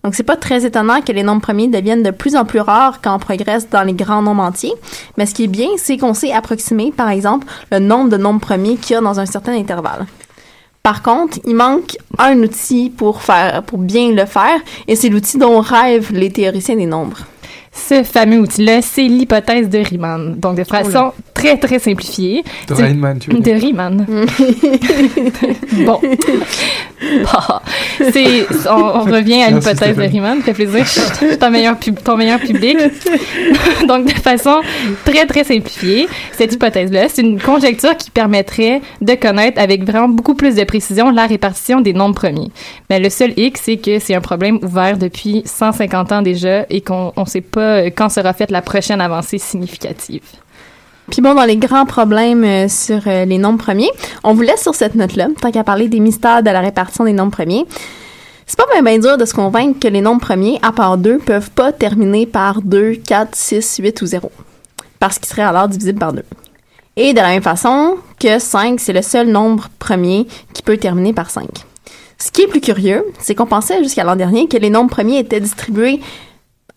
Donc, 0.04 0.14
c'est 0.14 0.22
pas 0.22 0.36
très 0.36 0.66
étonnant 0.66 1.00
que 1.02 1.12
les 1.12 1.22
nombres 1.22 1.40
premiers 1.40 1.68
deviennent 1.68 2.02
de 2.02 2.10
plus 2.10 2.36
en 2.36 2.44
plus 2.44 2.60
rares 2.60 3.00
quand 3.00 3.14
on 3.14 3.18
progresse 3.18 3.70
dans 3.70 3.82
les 3.82 3.94
grands 3.94 4.22
nombres 4.22 4.42
entiers. 4.42 4.74
Mais 5.16 5.24
ce 5.24 5.34
qui 5.34 5.44
est 5.44 5.48
bien, 5.48 5.68
c'est 5.76 5.96
qu'on 5.96 6.14
sait 6.14 6.32
approximer, 6.32 6.92
par 6.92 7.08
exemple, 7.08 7.46
le 7.70 7.78
nombre 7.78 8.10
de 8.10 8.16
nombres 8.16 8.40
premiers 8.40 8.76
qu'il 8.76 8.94
y 8.94 8.96
a 8.96 9.00
dans 9.00 9.18
un 9.18 9.26
certain 9.26 9.56
intervalle. 9.56 10.06
Par 10.82 11.02
contre, 11.02 11.38
il 11.44 11.54
manque 11.54 11.96
un 12.18 12.38
outil 12.42 12.90
pour 12.90 13.22
faire, 13.22 13.62
pour 13.62 13.78
bien 13.78 14.12
le 14.12 14.24
faire, 14.26 14.60
et 14.86 14.96
c'est 14.96 15.08
l'outil 15.08 15.38
dont 15.38 15.60
rêvent 15.60 16.12
les 16.12 16.30
théoriciens 16.30 16.76
des 16.76 16.86
nombres. 16.86 17.26
Ce 17.88 18.02
fameux 18.02 18.38
outil-là, 18.40 18.82
c'est 18.82 19.02
l'hypothèse 19.04 19.68
de 19.68 19.78
Riemann. 19.78 20.34
Donc, 20.38 20.56
de 20.56 20.64
façon 20.64 21.12
très, 21.32 21.56
très 21.56 21.78
simplifiée. 21.78 22.42
De 22.68 22.74
Riemann, 22.74 23.18
tu 23.18 23.30
veux 23.30 23.38
De 23.38 23.42
dire. 23.42 23.56
Riemann. 23.56 24.04
bon. 25.86 26.00
Ah, 27.32 27.62
c'est, 28.12 28.46
on, 28.68 28.74
on 28.74 29.00
revient 29.04 29.42
à 29.42 29.50
l'hypothèse 29.50 29.96
de. 29.96 30.02
Riemann. 30.02 30.38
Ça 30.38 30.44
fait 30.52 30.66
plaisir. 30.66 30.84
Je 30.84 31.26
suis 31.26 31.38
ton 31.38 31.50
meilleur, 31.50 31.76
pub- 31.78 32.02
ton 32.02 32.16
meilleur 32.16 32.40
public. 32.40 32.76
Donc, 33.88 34.06
de 34.06 34.12
façon 34.20 34.60
très, 35.04 35.24
très 35.26 35.44
simplifiée, 35.44 36.08
cette 36.32 36.52
hypothèse-là, 36.54 37.08
c'est 37.08 37.22
une 37.22 37.40
conjecture 37.40 37.96
qui 37.96 38.10
permettrait 38.10 38.80
de 39.00 39.14
connaître 39.14 39.60
avec 39.60 39.84
vraiment 39.84 40.08
beaucoup 40.08 40.34
plus 40.34 40.56
de 40.56 40.64
précision 40.64 41.10
la 41.10 41.26
répartition 41.26 41.80
des 41.80 41.92
nombres 41.92 42.16
premiers. 42.16 42.50
Mais 42.90 42.98
le 42.98 43.10
seul 43.10 43.32
hic, 43.36 43.58
c'est 43.58 43.76
que 43.76 43.98
c'est 44.00 44.14
un 44.14 44.20
problème 44.20 44.58
ouvert 44.62 44.98
depuis 44.98 45.42
150 45.44 46.12
ans 46.12 46.22
déjà 46.22 46.66
et 46.68 46.80
qu'on 46.80 47.12
ne 47.16 47.24
sait 47.26 47.40
pas 47.40 47.67
quand 47.96 48.08
sera 48.08 48.32
faite 48.32 48.50
la 48.50 48.62
prochaine 48.62 49.00
avancée 49.00 49.38
significative. 49.38 50.22
Puis 51.10 51.22
bon, 51.22 51.34
dans 51.34 51.44
les 51.44 51.56
grands 51.56 51.86
problèmes 51.86 52.44
euh, 52.44 52.68
sur 52.68 53.00
euh, 53.06 53.24
les 53.24 53.38
nombres 53.38 53.58
premiers, 53.58 53.90
on 54.24 54.34
vous 54.34 54.42
laisse 54.42 54.62
sur 54.62 54.74
cette 54.74 54.94
note-là, 54.94 55.28
tant 55.40 55.50
qu'à 55.50 55.64
parler 55.64 55.88
des 55.88 56.00
mystères 56.00 56.42
de 56.42 56.50
la 56.50 56.60
répartition 56.60 57.04
des 57.04 57.14
nombres 57.14 57.32
premiers. 57.32 57.64
C'est 58.46 58.58
pas 58.58 58.66
bien, 58.72 58.82
bien 58.82 58.98
dur 58.98 59.16
de 59.16 59.24
se 59.24 59.34
convaincre 59.34 59.78
que 59.80 59.88
les 59.88 60.00
nombres 60.00 60.20
premiers, 60.20 60.58
à 60.62 60.72
part 60.72 60.98
2, 60.98 61.18
peuvent 61.18 61.50
pas 61.50 61.72
terminer 61.72 62.26
par 62.26 62.60
2, 62.62 62.96
4, 62.96 63.34
6, 63.34 63.78
8 63.82 64.02
ou 64.02 64.06
0. 64.06 64.32
Parce 64.98 65.18
qu'ils 65.18 65.28
seraient 65.28 65.42
alors 65.42 65.68
divisibles 65.68 65.98
par 65.98 66.12
2. 66.12 66.22
Et 66.96 67.12
de 67.12 67.18
la 67.18 67.28
même 67.28 67.42
façon 67.42 67.96
que 68.20 68.38
5, 68.38 68.78
c'est 68.80 68.92
le 68.92 69.02
seul 69.02 69.28
nombre 69.28 69.68
premier 69.78 70.26
qui 70.52 70.62
peut 70.62 70.76
terminer 70.76 71.12
par 71.12 71.30
5. 71.30 71.46
Ce 72.18 72.30
qui 72.32 72.42
est 72.42 72.48
plus 72.48 72.60
curieux, 72.60 73.04
c'est 73.20 73.34
qu'on 73.34 73.46
pensait 73.46 73.82
jusqu'à 73.82 74.02
l'an 74.04 74.16
dernier 74.16 74.48
que 74.48 74.56
les 74.56 74.70
nombres 74.70 74.90
premiers 74.90 75.18
étaient 75.18 75.40
distribués 75.40 76.00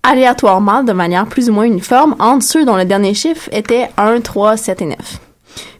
aléatoirement 0.04 0.84
de 0.84 0.94
manière 0.94 1.26
plus 1.28 1.50
ou 1.50 1.54
moins 1.54 1.66
uniforme 1.66 2.16
entre 2.20 2.44
ceux 2.46 2.66
dont 2.66 2.76
le 2.76 2.86
dernier 2.86 3.14
chiffre 3.14 3.50
était 3.52 3.90
1, 3.98 4.22
3, 4.22 4.58
7 4.58 4.82
et 4.82 4.86
9. 4.86 4.98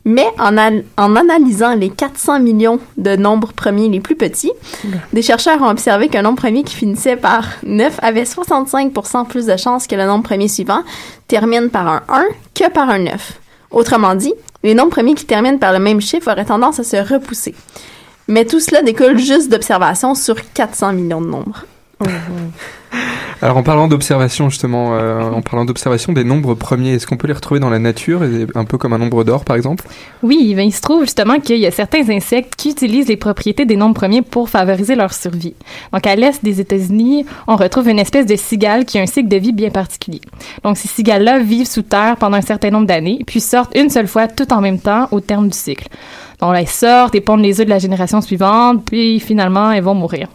Mais 0.04 0.26
en, 0.40 0.58
al- 0.58 0.84
en 0.98 1.16
analysant 1.16 1.76
les 1.76 1.90
400 1.90 2.40
millions 2.40 2.80
de 2.98 3.16
nombres 3.16 3.54
premiers 3.54 3.88
les 3.88 4.00
plus 4.00 4.16
petits, 4.16 4.52
des 5.14 5.22
chercheurs 5.22 5.62
ont 5.62 5.70
observé 5.70 6.08
qu'un 6.10 6.24
nombre 6.24 6.38
premier 6.42 6.64
qui 6.64 6.76
finissait 6.76 7.16
par 7.16 7.46
9 7.64 8.00
avait 8.02 8.24
65% 8.24 9.28
plus 9.28 9.46
de 9.46 9.56
chances 9.58 9.86
que 9.88 9.96
le 9.96 10.06
nombre 10.06 10.24
premier 10.24 10.48
suivant 10.48 10.82
termine 11.28 11.70
par 11.70 11.88
un 11.88 12.02
1 12.10 12.24
que 12.56 12.70
par 12.72 12.90
un 12.90 13.00
9. 13.00 13.34
Autrement 13.70 14.16
dit, 14.16 14.34
les 14.64 14.74
nombres 14.74 14.92
premiers 14.92 15.14
qui 15.14 15.26
terminent 15.26 15.58
par 15.60 15.72
le 15.72 15.80
même 15.80 16.02
chiffre 16.02 16.32
auraient 16.32 16.46
tendance 16.46 16.80
à 16.80 16.84
se 16.84 16.98
repousser. 16.98 17.56
Mais 18.28 18.46
tout 18.46 18.60
cela 18.60 18.82
découle 18.82 19.18
juste 19.20 19.50
d'observations 19.50 20.16
sur 20.16 20.36
400 20.54 20.94
millions 20.94 21.22
de 21.22 21.28
nombres. 21.28 21.66
Alors 23.42 23.58
en 23.58 23.64
parlant 23.64 23.88
d'observation 23.88 24.50
justement, 24.50 24.96
euh, 24.96 25.22
en 25.22 25.42
parlant 25.42 25.66
d'observation 25.66 26.14
des 26.14 26.24
nombres 26.24 26.54
premiers, 26.54 26.94
est-ce 26.94 27.08
qu'on 27.08 27.18
peut 27.18 27.28
les 27.28 27.34
retrouver 27.34 27.60
dans 27.60 27.70
la 27.70 27.80
nature, 27.80 28.22
un 28.54 28.66
peu 28.66 28.78
comme 28.78 28.94
un 28.94 28.98
nombre 28.98 29.24
d'or 29.24 29.46
par 29.46 29.56
exemple? 29.56 29.86
Oui, 30.22 30.54
ben, 30.56 30.62
il 30.62 30.72
se 30.72 30.82
trouve 30.82 31.02
justement 31.02 31.40
qu'il 31.40 31.58
y 31.58 31.66
a 31.66 31.72
certains 31.72 32.08
insectes 32.10 32.56
qui 32.56 32.70
utilisent 32.70 33.08
les 33.08 33.18
propriétés 33.18 33.66
des 33.66 33.76
nombres 33.76 33.96
premiers 33.96 34.22
pour 34.22 34.50
favoriser 34.50 34.96
leur 34.96 35.14
survie. 35.14 35.56
Donc 35.92 36.06
à 36.06 36.16
l'est 36.16 36.44
des 36.44 36.62
États-Unis, 36.62 37.26
on 37.48 37.56
retrouve 37.56 37.90
une 37.90 38.00
espèce 38.00 38.26
de 38.26 38.36
cigale 38.36 38.86
qui 38.86 39.00
a 39.00 39.02
un 39.02 39.08
cycle 39.08 39.30
de 39.30 39.38
vie 39.38 39.54
bien 39.54 39.70
particulier. 39.70 40.22
Donc 40.64 40.78
ces 40.78 40.88
cigales-là 40.88 41.40
vivent 41.40 41.68
sous 41.68 41.82
terre 41.82 42.18
pendant 42.18 42.38
un 42.38 42.42
certain 42.42 42.70
nombre 42.70 42.88
d'années, 42.88 43.20
puis 43.26 43.40
sortent 43.40 43.76
une 43.76 43.90
seule 43.90 44.08
fois 44.08 44.28
tout 44.28 44.52
en 44.54 44.62
même 44.62 44.80
temps 44.80 45.08
au 45.12 45.20
terme 45.20 45.50
du 45.50 45.58
cycle. 45.58 45.88
Donc 46.42 46.56
elles 46.56 46.68
sortent 46.68 47.16
et 47.16 47.22
pondent 47.22 47.42
les 47.42 47.60
œufs 47.60 47.66
de 47.66 47.72
la 47.72 47.80
génération 47.80 48.20
suivante, 48.22 48.84
puis 48.86 49.20
finalement 49.20 49.72
elles 49.72 49.84
vont 49.84 49.94
mourir. 49.94 50.28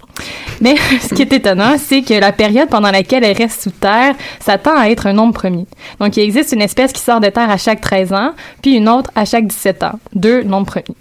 Mais 0.61 0.77
ce 1.01 1.15
qui 1.15 1.23
est 1.23 1.33
étonnant, 1.33 1.77
c'est 1.79 2.03
que 2.03 2.15
la 2.15 2.33
période 2.33 2.69
pendant 2.69 2.91
laquelle 2.91 3.25
elles 3.25 3.37
restent 3.37 3.63
sous 3.63 3.71
terre, 3.71 4.15
ça 4.41 4.57
tend 4.59 4.77
à 4.77 4.89
être 4.89 5.07
un 5.07 5.13
nombre 5.13 5.35
premier. 5.35 5.67
Donc 6.01 6.17
il 6.17 6.21
existe 6.23 6.53
une 6.53 6.63
espèce 6.63 6.93
qui 6.93 7.01
sort 7.01 7.21
de 7.21 7.29
terre 7.29 7.51
à 7.51 7.57
chaque 7.57 7.81
13 7.81 8.13
ans, 8.13 8.33
puis 8.63 8.77
une 8.77 8.89
autre 8.89 9.11
à 9.15 9.25
chaque 9.25 9.47
17 9.47 9.83
ans. 9.83 9.99
Deux 10.15 10.43
nombres 10.43 10.67
premiers. 10.67 10.97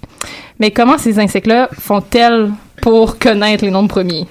Mais 0.59 0.71
comment 0.71 0.97
ces 0.97 1.19
insectes-là 1.19 1.69
font-elles 1.77 2.51
pour 2.81 3.19
connaître 3.19 3.63
les 3.63 3.71
nombres 3.71 3.89
premiers? 3.89 4.25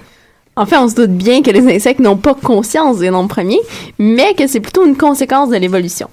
En 0.56 0.66
fait, 0.66 0.76
on 0.76 0.88
se 0.88 0.94
doute 0.94 1.10
bien 1.10 1.42
que 1.42 1.50
les 1.50 1.74
insectes 1.74 2.00
n'ont 2.00 2.16
pas 2.16 2.34
conscience 2.34 2.98
des 2.98 3.10
nombres 3.10 3.28
premiers, 3.28 3.60
mais 3.98 4.34
que 4.34 4.46
c'est 4.46 4.60
plutôt 4.60 4.86
une 4.86 4.96
conséquence 4.96 5.50
de 5.50 5.56
l'évolution. 5.56 6.08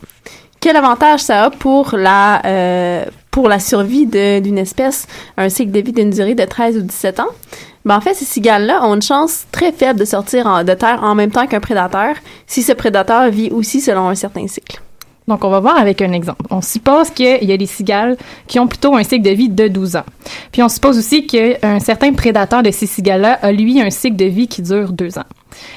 Quel 0.59 0.75
avantage 0.75 1.21
ça 1.21 1.45
a 1.45 1.49
pour 1.51 1.95
la, 1.95 2.41
euh, 2.45 3.05
pour 3.31 3.47
la 3.47 3.59
survie 3.59 4.05
d'une 4.05 4.57
espèce, 4.57 5.07
un 5.37 5.49
cycle 5.49 5.71
de 5.71 5.79
vie 5.79 5.93
d'une 5.93 6.09
durée 6.09 6.35
de 6.35 6.45
13 6.45 6.77
ou 6.77 6.81
17 6.81 7.21
ans? 7.21 7.29
Ben, 7.85 7.95
en 7.95 8.01
fait, 8.01 8.13
ces 8.13 8.25
cigales-là 8.25 8.85
ont 8.85 8.95
une 8.95 9.01
chance 9.01 9.45
très 9.51 9.71
faible 9.71 9.99
de 9.99 10.05
sortir 10.05 10.63
de 10.63 10.73
terre 10.73 10.99
en 11.01 11.15
même 11.15 11.31
temps 11.31 11.47
qu'un 11.47 11.59
prédateur 11.59 12.15
si 12.45 12.61
ce 12.61 12.73
prédateur 12.73 13.29
vit 13.29 13.49
aussi 13.49 13.81
selon 13.81 14.09
un 14.09 14.15
certain 14.15 14.47
cycle. 14.47 14.81
Donc, 15.31 15.45
on 15.45 15.49
va 15.49 15.61
voir 15.61 15.77
avec 15.77 16.01
un 16.01 16.11
exemple. 16.11 16.41
On 16.49 16.59
suppose 16.59 17.09
qu'il 17.09 17.45
y 17.45 17.53
a 17.53 17.55
des 17.55 17.65
cigales 17.65 18.17
qui 18.47 18.59
ont 18.59 18.67
plutôt 18.67 18.97
un 18.97 19.03
cycle 19.03 19.21
de 19.21 19.29
vie 19.29 19.47
de 19.47 19.69
12 19.69 19.95
ans. 19.95 20.03
Puis, 20.51 20.61
on 20.61 20.67
suppose 20.67 20.97
aussi 20.97 21.25
qu'un 21.25 21.79
certain 21.79 22.11
prédateur 22.11 22.61
de 22.61 22.69
ces 22.69 22.85
cigales-là 22.85 23.39
a, 23.41 23.53
lui, 23.53 23.81
un 23.81 23.89
cycle 23.89 24.17
de 24.17 24.25
vie 24.25 24.49
qui 24.49 24.61
dure 24.61 24.91
2 24.91 25.19
ans. 25.19 25.23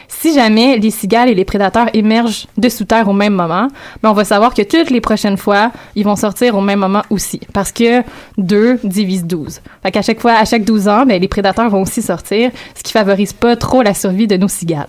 Si 0.08 0.34
jamais 0.34 0.76
les 0.76 0.90
cigales 0.90 1.28
et 1.28 1.36
les 1.36 1.44
prédateurs 1.44 1.88
émergent 1.94 2.48
de 2.56 2.68
sous 2.68 2.84
terre 2.84 3.08
au 3.08 3.12
même 3.12 3.34
moment, 3.34 3.68
ben 4.02 4.10
on 4.10 4.12
va 4.12 4.24
savoir 4.24 4.54
que 4.54 4.62
toutes 4.62 4.90
les 4.90 5.00
prochaines 5.00 5.36
fois, 5.36 5.70
ils 5.94 6.04
vont 6.04 6.16
sortir 6.16 6.56
au 6.56 6.60
même 6.60 6.80
moment 6.80 7.02
aussi. 7.10 7.38
Parce 7.52 7.70
que 7.70 8.02
2 8.38 8.80
divise 8.82 9.24
12. 9.24 9.60
Fait 9.84 9.90
qu'à 9.92 10.02
chaque 10.02 10.20
fois, 10.20 10.32
à 10.32 10.44
chaque 10.44 10.64
12 10.64 10.88
ans, 10.88 11.06
ben, 11.06 11.20
les 11.20 11.28
prédateurs 11.28 11.70
vont 11.70 11.82
aussi 11.82 12.02
sortir, 12.02 12.50
ce 12.74 12.82
qui 12.82 12.90
favorise 12.90 13.32
pas 13.32 13.54
trop 13.54 13.82
la 13.82 13.94
survie 13.94 14.26
de 14.26 14.36
nos 14.36 14.48
cigales. 14.48 14.88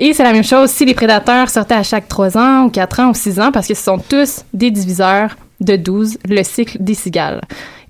Et 0.00 0.12
c'est 0.12 0.22
la 0.22 0.32
même 0.32 0.44
chose 0.44 0.70
si 0.70 0.84
les 0.84 0.94
prédateurs 0.94 1.50
sortaient 1.50 1.74
à 1.74 1.82
chaque 1.82 2.06
3 2.06 2.38
ans 2.38 2.64
ou 2.66 2.70
4 2.70 3.00
ans 3.00 3.10
ou 3.10 3.14
6 3.14 3.40
ans 3.40 3.50
parce 3.50 3.66
que 3.66 3.74
ce 3.74 3.82
sont 3.82 3.98
tous 3.98 4.44
des 4.54 4.70
diviseurs 4.70 5.36
de 5.60 5.74
12, 5.74 6.18
le 6.28 6.44
cycle 6.44 6.76
des 6.78 6.94
cigales. 6.94 7.40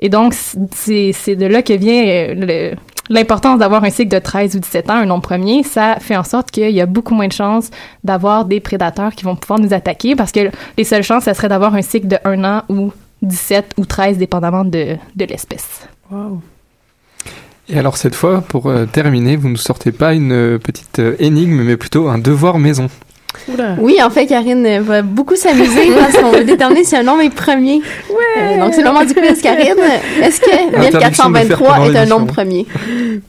Et 0.00 0.08
donc, 0.08 0.34
c'est 0.72 1.36
de 1.36 1.44
là 1.44 1.60
que 1.60 1.74
vient 1.74 2.02
euh, 2.06 2.74
l'importance 3.10 3.58
d'avoir 3.58 3.84
un 3.84 3.90
cycle 3.90 4.08
de 4.08 4.18
13 4.18 4.56
ou 4.56 4.60
17 4.60 4.88
ans, 4.88 4.94
un 4.94 5.04
nombre 5.04 5.22
premier. 5.22 5.62
Ça 5.64 5.96
fait 6.00 6.16
en 6.16 6.24
sorte 6.24 6.50
qu'il 6.50 6.70
y 6.70 6.80
a 6.80 6.86
beaucoup 6.86 7.14
moins 7.14 7.28
de 7.28 7.32
chances 7.32 7.70
d'avoir 8.02 8.46
des 8.46 8.60
prédateurs 8.60 9.14
qui 9.14 9.24
vont 9.24 9.36
pouvoir 9.36 9.58
nous 9.58 9.74
attaquer 9.74 10.16
parce 10.16 10.32
que 10.32 10.50
les 10.78 10.84
seules 10.84 11.02
chances, 11.02 11.24
ça 11.24 11.34
serait 11.34 11.48
d'avoir 11.48 11.74
un 11.74 11.82
cycle 11.82 12.08
de 12.08 12.16
1 12.24 12.42
an 12.42 12.62
ou 12.70 12.90
17 13.20 13.74
ou 13.76 13.84
13, 13.84 14.16
dépendamment 14.16 14.64
de, 14.64 14.96
de 15.14 15.24
l'espèce. 15.26 15.86
Wow. 16.10 16.40
Et 17.70 17.78
alors 17.78 17.96
cette 17.96 18.14
fois, 18.14 18.40
pour 18.40 18.66
euh, 18.66 18.87
terminer, 18.87 19.37
vous 19.37 19.48
ne 19.48 19.56
sortez 19.56 19.92
pas 19.92 20.14
une 20.14 20.32
euh, 20.32 20.58
petite 20.58 21.00
euh, 21.00 21.16
énigme, 21.18 21.62
mais 21.62 21.76
plutôt 21.76 22.08
un 22.08 22.18
devoir 22.18 22.58
maison. 22.58 22.88
Oula. 23.48 23.76
Oui, 23.78 23.98
en 24.02 24.10
fait, 24.10 24.26
Karine 24.26 24.80
va 24.80 25.02
beaucoup 25.02 25.37
s'amuser 25.37 25.90
parce 25.98 26.16
qu'on 26.16 26.30
veut 26.30 26.44
déterminer 26.44 26.84
si 26.84 26.96
un 26.96 27.02
nombre 27.02 27.22
est 27.22 27.34
premier. 27.34 27.80
Euh, 28.38 28.58
donc, 28.58 28.75
c'est 28.75 28.82
le 28.82 28.88
moment 28.88 29.04
du 29.04 29.14
quiz, 29.14 29.40
Karine. 29.42 29.75
Est-ce 30.22 30.40
que 30.40 30.87
Interdiction 30.87 31.30
de 31.30 31.38
le 31.38 31.44
faire 31.44 31.58
1423 31.58 31.75
pendant 31.75 31.92
est 31.92 31.96
un 31.96 32.06
nombre 32.06 32.26
premier? 32.26 32.66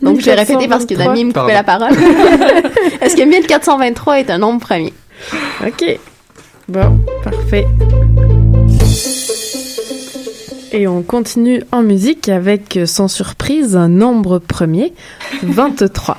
Donc, 0.02 0.20
je 0.22 0.26
vais 0.26 0.36
répéter 0.36 0.68
parce 0.68 0.86
que 0.86 0.94
1423. 0.94 1.06
Damien 1.06 1.24
me 1.26 1.34
coupait 1.34 1.54
la 1.54 1.64
parole. 1.64 1.92
Est-ce 3.02 3.16
que 3.16 3.24
1423 3.24 4.20
est 4.20 4.30
un 4.30 4.38
nombre 4.38 4.62
premier? 4.62 4.94
Ok. 5.66 6.00
Bon, 6.70 7.00
parfait. 7.24 7.68
Et 10.72 10.88
on 10.88 11.02
continue 11.02 11.64
en 11.72 11.82
musique 11.82 12.30
avec, 12.30 12.78
euh, 12.78 12.86
sans 12.86 13.08
surprise, 13.08 13.76
un 13.76 13.90
nombre 13.90 14.38
premier, 14.38 14.94
23. 15.42 16.18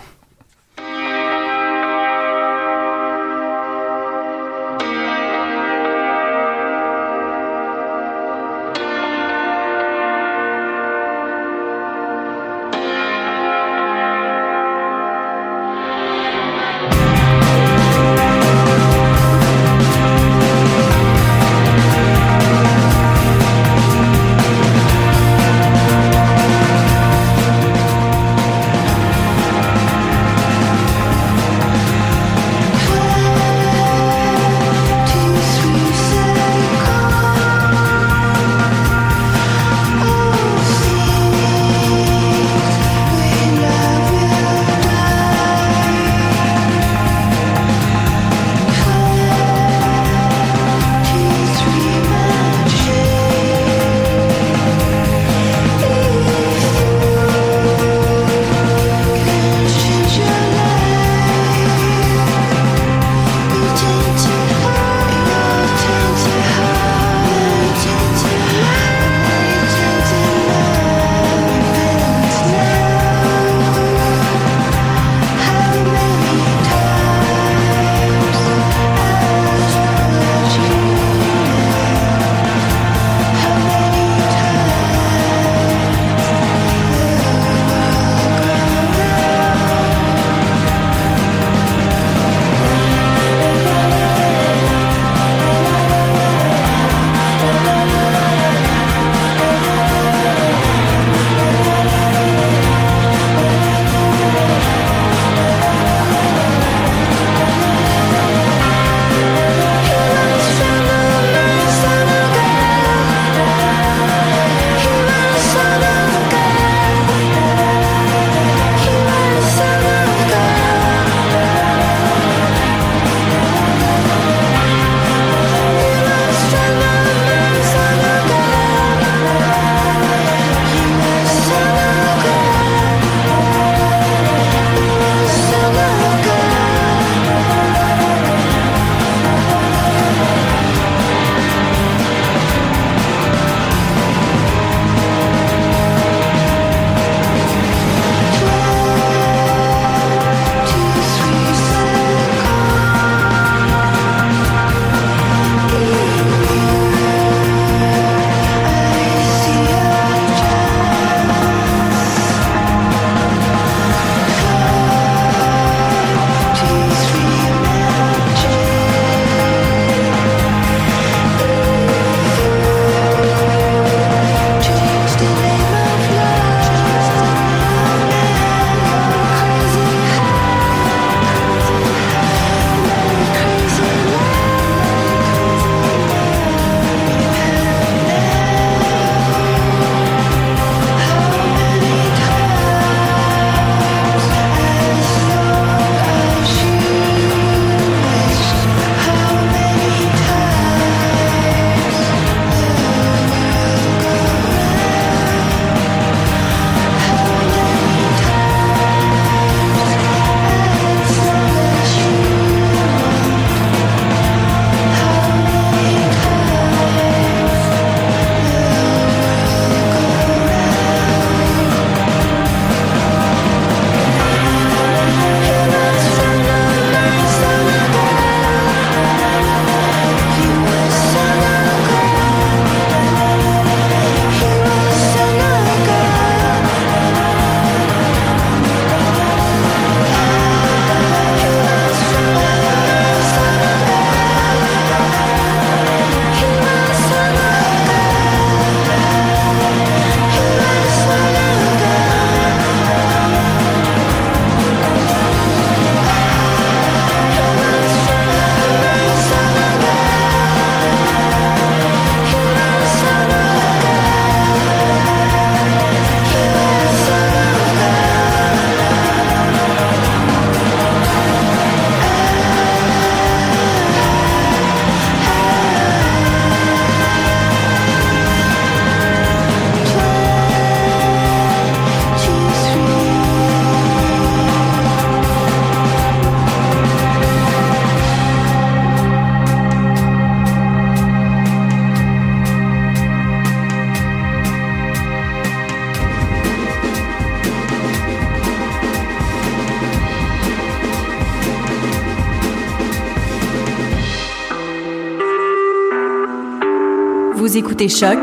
Écoutez 307.81 307.89
Choc 307.89 308.19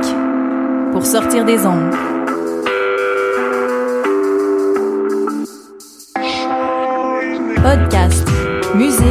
pour 0.92 1.04
sortir 1.04 1.44
des 1.44 1.66
ondes. 1.66 1.92
Podcast, 7.64 8.28
musique, 8.76 9.02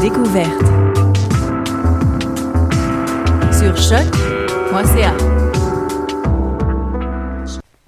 découverte. 0.00 0.64
Sur 3.52 3.76
choc.ca. 3.76 5.14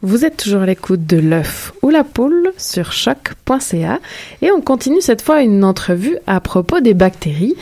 Vous 0.02 0.24
êtes 0.24 0.36
toujours 0.36 0.62
à 0.62 0.66
l'écoute 0.66 1.06
de 1.06 1.18
l'œuf 1.18 1.72
ou 1.82 1.90
la 1.90 2.04
poule 2.04 2.52
sur 2.56 2.92
choc.ca 2.92 3.98
et 4.42 4.50
on 4.50 4.60
continue 4.60 5.00
cette 5.00 5.22
fois 5.22 5.42
une 5.42 5.64
entrevue 5.64 6.16
à 6.26 6.40
propos 6.40 6.80
des 6.80 6.94
bactéries, 6.94 7.54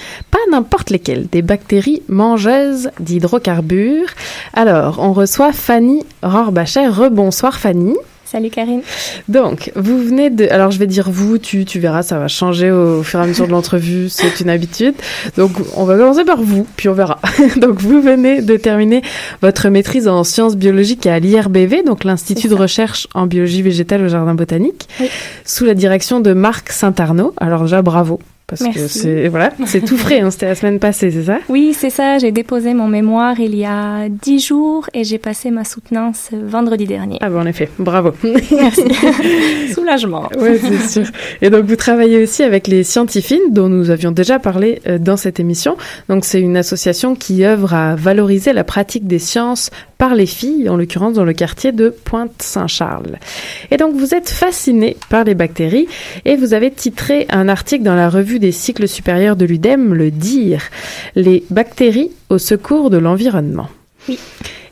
n'importe 0.51 0.91
lesquelles, 0.91 1.27
des 1.31 1.43
bactéries 1.43 2.03
mangeuses 2.09 2.91
d'hydrocarbures. 3.01 4.09
Alors, 4.55 4.99
on 5.01 5.13
reçoit 5.13 5.53
Fanny 5.53 6.05
Rohrbachet. 6.23 6.89
Rebonsoir 6.89 7.59
Fanny. 7.59 7.95
Salut 8.31 8.51
Karine. 8.51 8.83
Donc, 9.29 9.73
vous 9.75 9.99
venez 10.03 10.29
de... 10.29 10.47
Alors, 10.51 10.71
je 10.71 10.79
vais 10.79 10.87
dire 10.87 11.09
vous, 11.11 11.39
tu, 11.39 11.65
tu 11.65 11.79
verras, 11.79 12.03
ça 12.03 12.19
va 12.19 12.29
changer 12.29 12.71
au 12.71 13.03
fur 13.03 13.21
et 13.21 13.23
à 13.23 13.27
mesure 13.27 13.47
de 13.47 13.53
l'entrevue, 13.53 14.09
c'est 14.11 14.41
une 14.41 14.51
habitude. 14.51 14.95
Donc, 15.39 15.53
on 15.75 15.85
va 15.85 15.97
commencer 15.97 16.27
par 16.27 16.43
vous, 16.43 16.67
puis 16.77 16.91
on 16.91 16.93
verra. 16.93 17.21
donc, 17.57 17.81
vous 17.81 18.03
venez 18.03 18.43
de 18.43 18.59
terminer 18.59 19.01
votre 19.41 19.71
maîtrise 19.71 20.09
en 20.09 20.25
sciences 20.25 20.57
biologiques 20.57 21.07
à 21.07 21.19
l'IRBV, 21.19 21.85
donc 21.85 22.05
l'Institut 22.05 22.49
de 22.49 22.55
recherche 22.55 23.09
en 23.15 23.27
biologie 23.27 23.63
végétale 23.63 24.03
au 24.03 24.09
Jardin 24.09 24.35
botanique, 24.35 24.89
Oui. 25.01 25.09
sous 25.47 25.65
la 25.65 25.73
direction 25.73 26.21
de 26.21 26.35
Marc 26.35 26.71
Saint-Arnaud. 26.71 27.33
Alors, 27.39 27.63
déjà, 27.63 27.81
bravo. 27.81 28.21
Parce 28.49 28.63
que 28.63 28.89
c'est 28.89 29.29
voilà, 29.29 29.53
c'est 29.67 29.85
tout 29.85 29.99
frais, 29.99 30.21
hein, 30.21 30.31
c'était 30.31 30.47
la 30.47 30.55
semaine 30.55 30.79
passée, 30.79 31.11
c'est 31.11 31.25
ça? 31.25 31.39
Oui, 31.51 31.75
c'est 31.79 31.91
ça. 31.91 32.17
J'ai 32.17 32.33
déposé 32.33 32.73
mon 32.73 32.89
mémoire 32.89 33.39
il 33.41 33.55
y 33.55 33.67
a 33.67 34.09
dix 34.09 34.41
jours 34.41 34.89
et 34.95 35.05
j'ai 35.05 35.19
passé 35.19 35.51
ma 35.51 35.65
soutenance 35.65 36.31
vendredi 36.33 36.87
dernier. 36.87 37.19
Ah 37.21 37.29
ben 37.29 37.41
en 37.41 37.47
effet, 37.47 37.69
bravo. 37.79 38.13
Merci. 38.51 38.85
Soulagement. 39.75 40.31
Ouais, 40.39 40.59
c'est 40.59 41.03
sûr. 41.03 41.13
Et 41.43 41.51
donc, 41.51 41.67
vous 41.67 41.77
travaillez 41.77 42.23
aussi 42.23 42.43
avec 42.43 42.69
les 42.69 42.85
Scientifines, 42.85 43.53
dont 43.53 43.69
nous 43.69 43.91
avions 43.91 44.13
déjà 44.13 44.39
parlé 44.39 44.81
euh, 44.87 44.97
dans 44.97 45.19
cette 45.19 45.41
émission. 45.41 45.77
Donc, 46.09 46.25
c'est 46.25 46.41
une 46.41 46.57
association 46.57 47.15
qui 47.15 47.45
œuvre 47.45 47.75
à 47.75 47.97
valoriser 47.97 48.55
la 48.55 48.65
pratique 48.65 49.07
des 49.07 49.19
sciences 49.19 49.71
par 49.99 50.15
les 50.15 50.27
filles, 50.27 50.69
en 50.69 50.77
l'occurrence 50.77 51.15
dans 51.15 51.25
le 51.25 51.33
quartier 51.33 51.73
de 51.73 51.91
Pointe-Saint-Charles. 51.91 53.19
Et 53.73 53.77
donc, 53.77 53.97
vous 53.97 54.15
êtes 54.15 54.31
fasciné 54.31 54.97
par 55.11 55.25
les 55.25 55.35
bactéries 55.35 55.89
et 56.25 56.37
vous 56.37 56.55
avez 56.55 56.71
titré 56.71 57.27
un 57.31 57.49
article 57.49 57.83
dans 57.83 57.97
la 57.97 58.09
revue 58.09 58.39
des 58.39 58.53
cycles 58.53 58.87
supérieurs 58.87 59.35
de 59.35 59.45
l'UDEM, 59.45 59.93
le 59.95 60.13
DIR, 60.13 60.63
les 61.17 61.45
bactéries 61.51 62.13
au 62.31 62.39
secours 62.39 62.91
de 62.91 62.97
l'environnement. 62.97 63.69
Oui. 64.09 64.19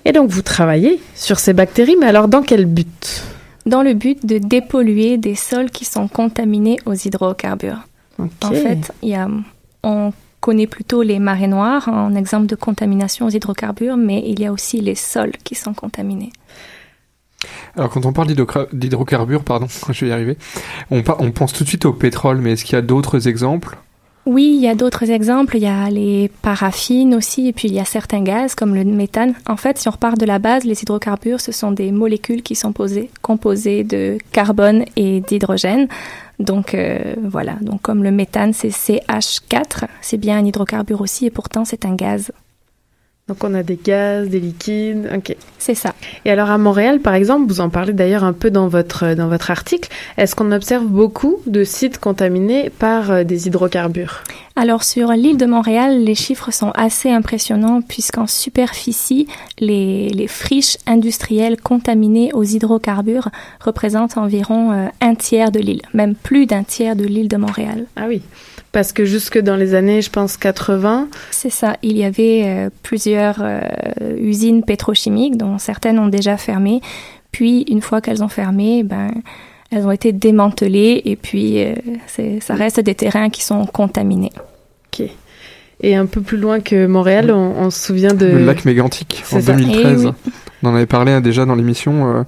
Et 0.05 0.13
donc, 0.13 0.31
vous 0.31 0.43
travaillez 0.43 1.01
sur 1.17 1.41
ces 1.41 1.53
bactéries, 1.53 1.97
mais 1.99 2.07
alors 2.07 2.29
dans 2.29 2.43
quel 2.43 2.65
but? 2.65 3.25
Dans 3.67 3.83
le 3.83 3.95
but 3.95 4.25
de 4.25 4.39
dépolluer 4.39 5.17
des 5.17 5.35
sols 5.35 5.71
qui 5.71 5.85
sont 5.85 6.07
contaminés 6.07 6.79
aux 6.87 6.95
hydrocarbures. 6.95 7.81
En 8.19 8.51
fait, 8.53 8.93
il 9.03 9.09
y 9.09 9.15
a, 9.17 9.29
on 9.83 10.13
connaît 10.47 10.69
plutôt 10.69 11.03
les 11.03 11.19
marées 11.19 11.49
noires 11.49 11.89
en 11.89 12.15
exemple 12.15 12.47
de 12.47 12.55
contamination 12.55 13.27
aux 13.27 13.31
hydrocarbures, 13.31 13.97
mais 13.97 14.23
il 14.25 14.39
y 14.39 14.47
a 14.47 14.53
aussi 14.53 14.81
les 14.81 14.95
sols 14.95 15.33
qui 15.43 15.57
sont 15.57 15.75
contaminés. 15.75 16.31
Alors 17.75 17.91
quand 17.91 18.07
on 18.07 18.13
parle 18.13 18.29
d'hydrocarbures, 18.73 19.43
pardon, 19.43 19.67
je 19.91 20.05
vais 20.05 20.23
y 20.23 20.37
on, 20.93 21.03
on 21.19 21.33
pense 21.33 21.53
tout 21.53 21.65
de 21.65 21.69
suite 21.69 21.85
au 21.85 21.93
pétrole, 21.93 22.39
mais 22.39 22.53
est-ce 22.53 22.65
qu'il 22.65 22.75
y 22.75 22.79
a 22.79 22.83
d'autres 22.83 23.27
exemples? 23.27 23.77
Oui, 24.27 24.55
il 24.57 24.61
y 24.61 24.69
a 24.69 24.75
d'autres 24.75 25.09
exemples. 25.13 25.57
Il 25.57 25.63
y 25.63 25.67
a 25.67 25.89
les 25.89 26.29
paraffines 26.43 27.15
aussi, 27.15 27.47
et 27.47 27.53
puis 27.53 27.69
il 27.69 27.75
y 27.75 27.79
a 27.79 27.85
certains 27.85 28.23
gaz 28.23 28.57
comme 28.57 28.75
le 28.75 28.85
méthane. 28.85 29.35
En 29.47 29.57
fait, 29.57 29.79
si 29.79 29.87
on 29.87 29.93
repart 29.93 30.19
de 30.19 30.27
la 30.27 30.41
base, 30.41 30.65
les 30.65 30.83
hydrocarbures, 30.83 31.41
ce 31.41 31.53
sont 31.53 31.71
des 31.71 31.93
molécules 31.93 32.43
qui 32.43 32.57
sont 32.57 32.73
posées, 32.73 33.09
composées 33.23 33.85
de 33.85 34.19
carbone 34.33 34.85
et 34.97 35.21
d'hydrogène. 35.21 35.87
Donc 36.41 36.75
euh, 36.75 37.15
voilà, 37.23 37.55
donc 37.63 37.83
comme 37.83 38.03
le 38.03 38.11
méthane, 38.11 38.53
c'est 38.53 38.69
CH4, 38.69 39.85
c'est 40.01 40.19
bien 40.19 40.39
un 40.39 40.45
hydrocarbure 40.45 41.01
aussi, 41.01 41.27
et 41.27 41.31
pourtant 41.31 41.65
c'est 41.65 41.87
un 41.87 41.95
gaz. 41.95 42.33
Donc 43.29 43.43
on 43.43 43.55
a 43.55 43.65
des 43.65 43.77
gaz, 43.83 44.29
des 44.29 44.39
liquides, 44.39 45.11
ok. 45.13 45.37
C'est 45.59 45.75
ça. 45.75 45.95
Et 46.25 46.31
alors 46.31 46.49
à 46.49 46.59
Montréal, 46.59 47.01
par 47.01 47.15
exemple, 47.15 47.49
vous 47.49 47.61
en 47.61 47.71
parlez 47.71 47.93
d'ailleurs 47.93 48.23
un 48.23 48.33
peu 48.33 48.53
dans 48.53 48.69
votre 48.69 49.15
dans 49.15 49.27
votre 49.27 49.51
article. 49.51 49.89
Est-ce 50.17 50.37
qu'on 50.37 50.53
observe 50.53 50.85
beaucoup 50.87 51.39
de 51.45 51.65
sites 51.65 51.99
contaminés 51.99 52.71
par 52.71 53.11
euh, 53.11 53.25
des 53.25 53.49
hydrocarbures? 53.49 54.23
Alors 54.55 54.85
sur 54.85 55.11
l'île 55.11 55.39
de 55.39 55.47
Montréal, 55.47 56.05
les 56.05 56.15
chiffres 56.15 56.53
sont 56.53 56.71
assez 56.77 57.11
impressionnants 57.11 57.81
puisqu'en 57.83 58.29
superficie, 58.29 59.27
les, 59.59 60.09
les 60.11 60.29
friches 60.29 60.79
industrielles 60.87 61.61
contaminées 61.61 62.33
aux 62.33 62.45
hydrocarbures 62.45 63.31
représentent 63.61 64.19
environ 64.19 64.71
euh, 64.71 64.87
un 65.01 65.17
tiers 65.17 65.51
de 65.51 65.59
l'île, 65.59 65.83
même 65.95 66.15
plus 66.15 66.47
d'un 66.47 66.63
tiers 66.63 66.95
de 66.95 67.05
l'île 67.05 67.29
de 67.29 67.37
Montréal. 67.37 67.87
Ah 67.97 68.05
oui, 68.07 68.23
parce 68.77 68.93
que 68.93 69.07
jusque 69.07 69.39
dans 69.39 69.57
les 69.57 69.73
années, 69.73 70.03
je 70.03 70.11
pense 70.11 70.37
80, 70.37 71.09
C'est 71.31 71.49
ça, 71.49 71.79
il 71.83 71.97
y 71.97 72.05
avait 72.05 72.43
euh, 72.45 72.69
plusieurs 72.83 73.39
euh, 73.41 73.61
usines 74.19 74.63
pétrochimiques 74.63 75.39
dont 75.39 75.57
certaines 75.57 75.99
ont 75.99 76.09
déjà 76.09 76.37
fermé, 76.37 76.83
puis 77.33 77.63
une 77.71 77.81
fois 77.81 78.03
qu'elles 78.03 78.23
ont 78.23 78.29
fermé, 78.29 78.83
ben 78.83 79.13
elles 79.71 79.87
ont 79.87 79.91
été 79.93 80.13
démantelées 80.13 81.01
et 81.07 81.17
puis 81.17 81.65
euh, 81.65 81.75
ça 82.41 82.55
reste 82.55 82.81
des 82.81 82.95
terrains 82.95 83.31
qui 83.31 83.43
sont 83.43 83.65
contaminés. 83.65 84.33
ok. 84.93 85.09
Et 85.81 85.95
un 85.95 86.05
peu 86.05 86.21
plus 86.21 86.37
loin 86.37 86.61
que 86.61 86.87
Montréal, 86.87 87.31
on, 87.31 87.55
on 87.57 87.71
se 87.71 87.87
souvient 87.87 88.13
de 88.13 88.27
Le 88.27 88.45
lac 88.45 88.67
mégantique 88.67 89.23
en 89.33 89.37
C'est 89.37 89.41
ça. 89.41 89.55
2013. 89.55 90.13
On 90.63 90.69
en 90.71 90.75
avait 90.75 90.87
parlé 90.87 91.13
hein, 91.13 91.21
déjà 91.21 91.45
dans 91.45 91.55
l'émission. 91.55 92.17
euh, 92.17 92.23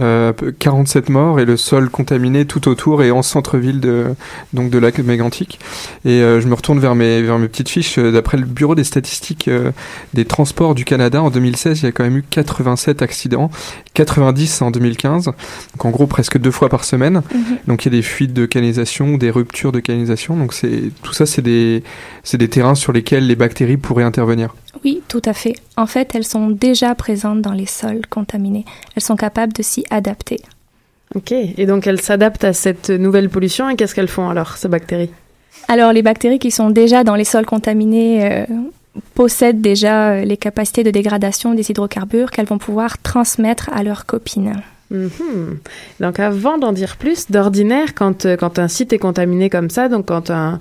euh, 0.00 0.32
47 0.58 1.10
morts 1.10 1.38
et 1.38 1.44
le 1.44 1.56
sol 1.56 1.90
contaminé 1.90 2.46
tout 2.46 2.66
autour 2.68 3.02
et 3.02 3.10
en 3.10 3.22
centre-ville 3.22 3.78
de 3.80 4.06
donc 4.54 4.70
de 4.70 4.78
lac 4.78 4.98
mégantique. 4.98 5.60
Et 6.04 6.22
euh, 6.22 6.40
je 6.40 6.48
me 6.48 6.54
retourne 6.54 6.78
vers 6.78 6.94
mes 6.94 7.20
vers 7.22 7.38
mes 7.38 7.48
petites 7.48 7.68
fiches. 7.68 7.98
Euh, 7.98 8.10
D'après 8.10 8.38
le 8.38 8.44
bureau 8.46 8.74
des 8.74 8.84
statistiques 8.84 9.48
euh, 9.48 9.70
des 10.14 10.24
transports 10.24 10.74
du 10.74 10.84
Canada 10.84 11.22
en 11.22 11.30
2016, 11.30 11.80
il 11.80 11.84
y 11.84 11.88
a 11.88 11.92
quand 11.92 12.04
même 12.04 12.16
eu 12.16 12.24
87 12.28 13.02
accidents, 13.02 13.50
90 13.94 14.62
en 14.62 14.70
2015. 14.70 15.26
Donc 15.26 15.84
en 15.84 15.90
gros 15.90 16.06
presque 16.06 16.38
deux 16.38 16.50
fois 16.50 16.68
par 16.68 16.84
semaine. 16.84 17.22
Mhm. 17.34 17.58
Donc 17.66 17.84
il 17.84 17.92
y 17.92 17.94
a 17.94 17.98
des 17.98 18.02
fuites 18.02 18.32
de 18.32 18.46
canalisation, 18.46 19.18
des 19.18 19.30
ruptures 19.30 19.72
de 19.72 19.80
canalisation. 19.80 20.36
Donc 20.36 20.52
c'est 20.54 20.84
tout 21.02 21.12
ça, 21.12 21.26
c'est 21.26 21.42
des 21.42 21.82
c'est 22.22 22.38
des 22.38 22.48
terrains 22.48 22.74
sur 22.74 22.92
lesquels 22.92 23.26
les 23.26 23.36
bactéries 23.36 23.76
pourraient 23.76 24.04
intervenir. 24.04 24.54
Oui, 24.84 25.02
tout 25.06 25.22
à 25.26 25.34
fait. 25.34 25.54
En 25.76 25.86
fait, 25.86 26.14
elles 26.14 26.24
sont 26.24 26.48
déjà 26.48 26.94
présentes 26.94 27.42
dans 27.42 27.52
les 27.52 27.66
sols 27.72 28.06
contaminés. 28.06 28.64
Elles 28.94 29.02
sont 29.02 29.16
capables 29.16 29.52
de 29.52 29.62
s'y 29.62 29.84
adapter. 29.90 30.40
Ok. 31.14 31.32
Et 31.32 31.66
donc 31.66 31.86
elles 31.86 32.00
s'adaptent 32.00 32.44
à 32.44 32.52
cette 32.52 32.90
nouvelle 32.90 33.28
pollution. 33.28 33.68
Et 33.68 33.76
qu'est-ce 33.76 33.94
qu'elles 33.94 34.08
font 34.08 34.28
alors, 34.28 34.56
ces 34.56 34.68
bactéries? 34.68 35.10
Alors, 35.68 35.92
les 35.92 36.02
bactéries 36.02 36.38
qui 36.38 36.50
sont 36.50 36.70
déjà 36.70 37.04
dans 37.04 37.14
les 37.14 37.24
sols 37.24 37.46
contaminés 37.46 38.24
euh, 38.24 38.44
possèdent 39.14 39.60
déjà 39.60 40.10
euh, 40.10 40.24
les 40.24 40.36
capacités 40.36 40.84
de 40.84 40.90
dégradation 40.90 41.54
des 41.54 41.70
hydrocarbures 41.70 42.30
qu'elles 42.30 42.46
vont 42.46 42.58
pouvoir 42.58 43.00
transmettre 43.02 43.70
à 43.72 43.82
leurs 43.82 44.06
copines. 44.06 44.62
Mhm. 44.92 45.58
Donc 46.00 46.20
avant 46.20 46.58
d'en 46.58 46.72
dire 46.72 46.96
plus, 46.98 47.30
d'ordinaire, 47.30 47.94
quand, 47.94 48.26
euh, 48.26 48.36
quand 48.36 48.58
un 48.58 48.68
site 48.68 48.92
est 48.92 48.98
contaminé 48.98 49.48
comme 49.48 49.70
ça, 49.70 49.88
donc 49.88 50.06
quand 50.06 50.30
un, 50.30 50.58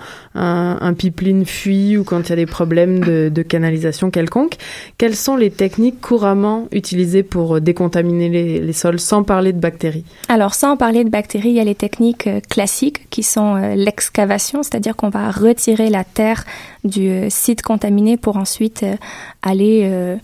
pipeline 0.97 1.45
fuit 1.45 1.97
ou 1.97 2.03
quand 2.03 2.21
il 2.21 2.29
y 2.29 2.33
a 2.33 2.35
des 2.37 2.45
problèmes 2.45 3.01
de, 3.01 3.41
canalisation 3.41 4.09
quelconque, 4.09 4.55
quelles 4.97 5.15
sont 5.15 5.35
les 5.35 5.51
techniques 5.51 5.99
couramment 5.99 6.67
utilisées 6.71 7.23
pour 7.23 7.57
euh, 7.57 7.59
décontaminer 7.59 8.29
les, 8.29 8.73
sols 8.73 8.99
sans 8.99 9.23
parler 9.23 9.51
de 9.51 9.59
bactéries? 9.59 10.05
Alors, 10.29 10.53
sans 10.53 10.77
parler 10.77 11.03
de 11.03 11.09
bactéries, 11.09 11.49
il 11.49 11.55
y 11.55 11.59
a 11.59 11.65
les 11.65 11.75
techniques 11.75 12.27
euh, 12.27 12.39
classiques 12.49 13.09
qui 13.09 13.23
sont 13.23 13.55
l'excavation, 13.75 14.63
c'est-à-dire 14.63 14.95
qu'on 14.95 15.09
va 15.09 15.29
retirer 15.29 15.89
la 15.89 16.05
terre 16.05 16.45
du 16.85 17.29
site 17.29 17.61
contaminé 17.61 18.15
pour 18.15 18.37
ensuite 18.37 18.85
aller 19.41 20.17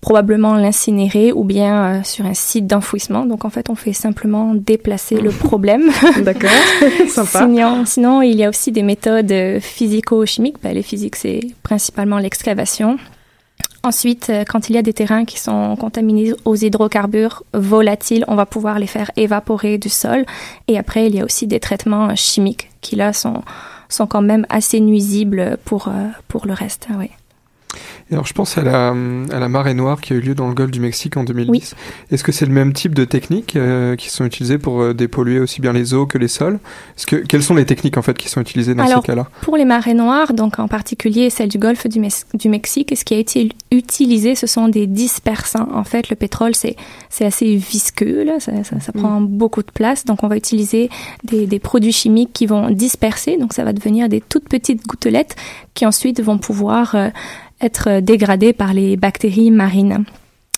probablement 0.00 0.54
l'incinérer 0.54 1.32
ou 1.32 1.44
bien 1.44 1.84
euh, 1.84 2.02
sur 2.02 2.26
un 2.26 2.34
site 2.34 2.66
d'enfouissement. 2.66 3.24
Donc, 3.26 3.44
en 3.44 3.50
fait, 3.50 3.70
on 3.70 3.74
fait 3.74 3.92
simplement 3.92 4.54
déplacer 4.54 5.16
le 5.20 5.30
problème. 5.48 5.90
D'accord 6.22 6.50
Sympa. 7.08 7.40
Sinon, 7.40 7.84
sinon, 7.86 8.22
il 8.22 8.36
y 8.36 8.44
a 8.44 8.48
aussi 8.48 8.72
des 8.72 8.82
méthodes 8.82 9.30
euh, 9.32 9.60
physico-chimiques. 9.60 10.56
Ben, 10.62 10.74
les 10.74 10.82
physiques, 10.82 11.16
c'est 11.16 11.40
principalement 11.62 12.18
l'excavation. 12.18 12.96
Ensuite, 13.84 14.28
euh, 14.30 14.44
quand 14.48 14.68
il 14.68 14.74
y 14.74 14.78
a 14.78 14.82
des 14.82 14.92
terrains 14.92 15.24
qui 15.24 15.40
sont 15.40 15.74
contaminés 15.76 16.32
aux 16.44 16.54
hydrocarbures 16.56 17.42
volatiles, 17.52 18.24
on 18.28 18.34
va 18.36 18.46
pouvoir 18.46 18.78
les 18.78 18.86
faire 18.86 19.10
évaporer 19.16 19.78
du 19.78 19.88
sol. 19.88 20.24
Et 20.68 20.78
après, 20.78 21.06
il 21.06 21.16
y 21.16 21.20
a 21.20 21.24
aussi 21.24 21.46
des 21.46 21.60
traitements 21.60 22.14
chimiques 22.14 22.70
qui, 22.80 22.96
là, 22.96 23.12
sont, 23.12 23.42
sont 23.88 24.06
quand 24.06 24.22
même 24.22 24.46
assez 24.48 24.80
nuisibles 24.80 25.58
pour, 25.64 25.90
pour 26.28 26.46
le 26.46 26.52
reste. 26.52 26.86
hein, 26.90 26.96
oui. 26.98 27.10
Alors 28.10 28.26
je 28.26 28.32
pense 28.32 28.58
à 28.58 28.62
la, 28.62 28.88
à 28.90 29.38
la 29.38 29.48
marée 29.48 29.74
noire 29.74 30.00
qui 30.00 30.12
a 30.12 30.16
eu 30.16 30.20
lieu 30.20 30.34
dans 30.34 30.48
le 30.48 30.54
golfe 30.54 30.70
du 30.70 30.80
Mexique 30.80 31.16
en 31.16 31.24
2010. 31.24 31.74
Est-ce 32.10 32.24
que 32.24 32.32
c'est 32.32 32.46
le 32.46 32.52
même 32.52 32.72
type 32.72 32.94
de 32.94 33.04
techniques 33.04 33.56
euh, 33.56 33.96
qui 33.96 34.10
sont 34.10 34.24
utilisées 34.24 34.58
pour 34.58 34.80
euh, 34.82 34.92
dépolluer 34.92 35.38
aussi 35.38 35.60
bien 35.60 35.72
les 35.72 35.94
eaux 35.94 36.06
que 36.06 36.18
les 36.18 36.28
sols? 36.28 36.58
Que, 37.06 37.16
Quelles 37.16 37.42
sont 37.42 37.54
les 37.54 37.64
techniques 37.64 37.96
en 37.96 38.02
fait 38.02 38.16
qui 38.16 38.28
sont 38.28 38.40
utilisées 38.40 38.74
dans 38.74 38.84
Alors, 38.84 39.00
ces 39.00 39.06
cas-là? 39.06 39.28
Pour 39.40 39.56
les 39.56 39.64
marées 39.64 39.94
noires, 39.94 40.34
donc 40.34 40.58
en 40.58 40.68
particulier 40.68 41.30
celle 41.30 41.48
du 41.48 41.58
golfe 41.58 41.86
du, 41.86 42.00
du 42.34 42.48
Mexique, 42.48 42.92
ce 42.96 43.04
qui 43.04 43.14
a 43.14 43.18
été 43.18 43.48
utilisé, 43.70 44.34
ce 44.34 44.46
sont 44.46 44.68
des 44.68 44.86
dispersants. 44.86 45.68
En 45.72 45.84
fait, 45.84 46.10
le 46.10 46.16
pétrole, 46.16 46.54
c'est 46.54 46.76
assez 47.20 47.56
visqueux, 47.56 48.24
là, 48.24 48.40
ça, 48.40 48.64
ça, 48.64 48.80
ça 48.80 48.92
prend 48.92 49.20
beaucoup 49.20 49.62
de 49.62 49.70
place. 49.70 50.04
Donc, 50.04 50.22
on 50.22 50.28
va 50.28 50.36
utiliser 50.36 50.90
des, 51.24 51.46
des 51.46 51.58
produits 51.58 51.92
chimiques 51.92 52.32
qui 52.32 52.46
vont 52.46 52.70
disperser. 52.70 53.36
Donc, 53.36 53.52
ça 53.52 53.64
va 53.64 53.72
devenir 53.72 54.08
des 54.08 54.20
toutes 54.20 54.48
petites 54.48 54.86
gouttelettes 54.86 55.36
qui 55.74 55.86
ensuite 55.86 56.20
vont 56.20 56.38
pouvoir 56.38 56.94
euh, 56.94 57.08
être 57.62 58.00
dégradées 58.00 58.52
par 58.52 58.74
les 58.74 58.96
bactéries 58.96 59.50
marines. 59.50 60.04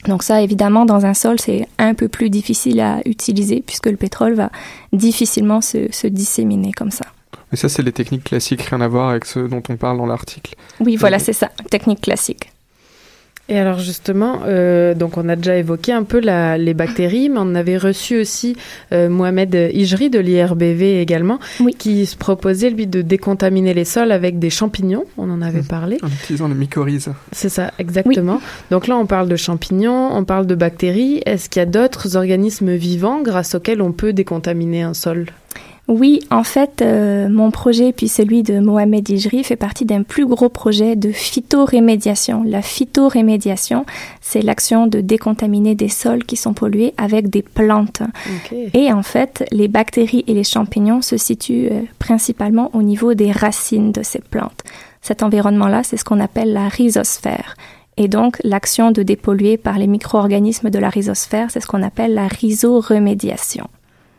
Donc 0.07 0.23
ça, 0.23 0.43
évidemment, 0.43 0.85
dans 0.85 1.07
un 1.07 1.15
sol, 1.15 1.39
c'est 1.41 1.67
un 1.79 1.95
peu 1.95 2.09
plus 2.09 2.31
difficile 2.31 2.81
à 2.81 3.01
utiliser 3.07 3.63
puisque 3.65 3.87
le 3.87 3.97
pétrole 3.97 4.35
va 4.35 4.51
difficilement 4.93 5.61
se, 5.61 5.91
se 5.93 6.07
disséminer 6.07 6.73
comme 6.73 6.91
ça. 6.91 7.07
Mais 7.51 7.57
ça, 7.57 7.69
c'est 7.69 7.83
les 7.83 7.93
techniques 7.93 8.25
classiques, 8.25 8.63
rien 8.63 8.81
à 8.81 8.89
voir 8.89 9.11
avec 9.11 9.25
ceux 9.25 9.49
dont 9.49 9.63
on 9.69 9.77
parle 9.77 9.97
dans 9.97 10.07
l'article. 10.07 10.55
Oui, 10.81 10.97
voilà, 10.97 11.19
c'est 11.19 11.33
ça, 11.33 11.51
technique 11.71 12.01
classique. 12.01 12.51
Et 13.51 13.59
alors 13.59 13.79
justement, 13.79 14.41
euh, 14.47 14.95
donc 14.95 15.19
on 15.19 15.29
a 15.29 15.37
déjà 15.37 15.57
évoqué 15.57 15.93
un 15.93 16.05
peu 16.05 16.19
la, 16.19 16.57
les 16.57 16.73
bactéries, 16.73 17.29
mais 17.29 17.41
on 17.41 17.55
avait 17.55 17.77
reçu 17.77 18.19
aussi 18.19 18.57
euh, 18.93 19.11
Mohamed 19.11 19.55
Ijri 19.75 20.09
de 20.09 20.19
l'IRBV 20.19 21.03
également, 21.03 21.39
qui 21.79 22.07
se 22.07 22.17
proposait 22.17 22.71
lui 22.71 22.87
de 22.87 23.03
décontaminer 23.03 23.75
les 23.75 23.85
sols 23.85 24.13
avec 24.13 24.39
des 24.39 24.49
champignons. 24.49 25.05
On 25.19 25.31
en 25.31 25.43
avait 25.43 25.63
parlé. 25.63 25.99
En 26.03 26.09
utilisant 26.09 26.49
les 26.49 26.55
mycorhizes. 26.55 27.11
C'est 27.33 27.51
ça, 27.51 27.71
exactement. 27.79 28.41
Donc 28.71 28.87
là, 28.87 28.97
on 28.97 29.05
parle 29.05 29.29
de 29.29 29.37
champignons, 29.37 30.17
on 30.17 30.25
parle 30.25 30.47
de 30.47 30.55
bactéries. 30.55 31.21
Est-ce 31.27 31.51
qu'il 31.51 31.61
y 31.61 31.63
a 31.63 31.67
d'autres 31.67 32.17
organismes 32.17 32.75
vivants 32.75 33.21
grâce 33.21 33.55
auxquels 33.55 33.83
on 33.83 33.93
peut 33.93 34.15
décontaminer 34.15 34.83
un 34.83 34.95
sol? 34.95 35.27
Oui, 35.87 36.21
en 36.31 36.45
fait, 36.45 36.81
euh, 36.81 37.29
mon 37.29 37.51
projet 37.51 37.93
puis 37.93 38.09
celui 38.09 38.43
de 38.43 38.59
Mohamed 38.59 39.07
Ijri 39.07 39.45
fait 39.45 39.57
partie 39.57 39.85
d'un 39.85 40.03
plus 40.03 40.25
gros 40.25 40.49
projet 40.49 40.97
de 40.97 41.13
phytorémédiation. 41.13 42.43
La 42.43 42.63
phytorémédiation, 42.63 43.85
c'est 44.23 44.41
l'action 44.41 44.87
de 44.87 45.03
décontaminer 45.03 45.75
des 45.75 45.91
sols 45.91 46.25
qui 46.25 46.37
sont 46.37 46.55
pollués 46.55 46.95
avec 46.97 47.29
des 47.29 47.43
plantes. 47.43 48.03
Et 48.73 48.91
en 48.93 49.03
fait, 49.03 49.45
les 49.53 49.69
bactéries 49.69 50.25
et 50.27 50.33
les 50.33 50.45
champignons 50.45 51.03
se 51.03 51.19
situent 51.19 51.69
euh, 51.71 51.83
principalement 51.99 52.71
au 52.73 52.83
niveau 52.83 53.13
des 53.13 53.31
racines 53.31 53.93
de 53.93 54.03
ces 54.03 54.21
plantes. 54.21 54.63
Cet 55.03 55.23
environnement-là, 55.23 55.83
c'est 55.83 55.99
ce 55.99 56.05
qu'on 56.05 56.21
appelle 56.21 56.55
la 56.55 56.69
rhizosphère. 56.69 57.57
Et 57.99 58.09
donc, 58.09 58.39
l'action 58.43 58.91
de 58.91 59.03
dépolluer 59.03 59.59
par 59.59 59.79
les 59.79 59.87
micro-organismes 59.87 60.71
de 60.71 60.79
la 60.79 60.89
rhizosphère, 60.89 61.51
c'est 61.51 61.61
ce 61.61 61.67
qu'on 61.67 61.83
appelle 61.83 62.15
la 62.15 62.27
rhizoremédiation. 62.27 63.69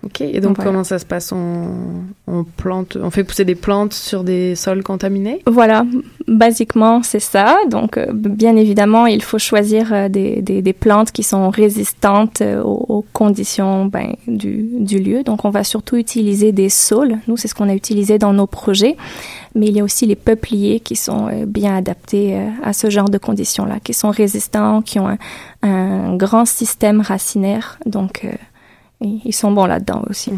Ok, 0.06 0.22
et 0.22 0.40
donc 0.40 0.58
Voilà. 0.58 0.72
comment 0.72 0.84
ça 0.84 1.00
se 1.00 1.06
passe? 1.06 1.32
On, 1.32 1.68
on 2.28 2.44
plante, 2.44 2.96
on 3.02 3.10
fait 3.10 3.24
pousser 3.24 3.44
des 3.44 3.56
plantes 3.56 3.94
sur 3.94 4.24
des 4.24 4.56
sols 4.56 4.84
contaminés? 4.84 5.42
Voilà, 5.48 5.84
basiquement 6.28 7.02
c'est 7.02 7.20
ça. 7.20 7.58
Donc 7.70 7.98
euh, 7.98 8.06
bien 8.14 8.56
évidemment, 8.56 9.08
il 9.08 9.24
faut 9.24 9.40
choisir 9.40 9.92
euh, 9.92 10.08
des, 10.08 10.44
des, 10.44 10.62
des 10.62 10.74
plantes 10.74 11.12
qui 11.12 11.24
sont 11.24 11.50
résistantes 11.50 12.42
euh, 12.42 12.62
aux, 12.62 12.86
aux 12.88 13.06
conditions 13.14 13.86
ben, 13.86 14.14
du, 14.28 14.68
du 14.80 15.00
lieu. 15.00 15.24
Donc 15.24 15.44
on 15.44 15.50
va 15.50 15.64
surtout 15.64 15.96
utiliser 15.96 16.52
des 16.52 16.70
saules. 16.70 17.18
Nous, 17.28 17.36
c'est 17.38 17.48
ce 17.48 17.56
qu'on 17.56 17.68
a 17.70 17.74
utilisé 17.74 18.20
dans 18.20 18.34
nos 18.34 18.48
projets. 18.48 18.98
Mais 19.56 19.68
il 19.68 19.76
y 19.76 19.80
a 19.80 19.84
aussi 19.84 20.06
les 20.06 20.18
peupliers 20.18 20.82
qui 20.82 20.96
sont 20.98 21.30
bien 21.48 21.78
adaptés 21.78 22.38
à 22.62 22.74
ce 22.74 22.90
genre 22.90 23.10
de 23.10 23.18
conditions-là, 23.18 23.80
qui 23.82 23.94
sont 23.94 24.10
résistants, 24.12 24.82
qui 24.82 25.00
ont 25.00 25.08
un, 25.08 25.18
un 25.64 26.16
grand 26.18 26.46
système 26.46 27.00
racinaire. 27.00 27.80
Donc 27.86 28.26
euh, 28.26 28.32
ils 29.02 29.34
sont 29.34 29.52
bons 29.52 29.66
là-dedans 29.66 30.04
aussi. 30.10 30.32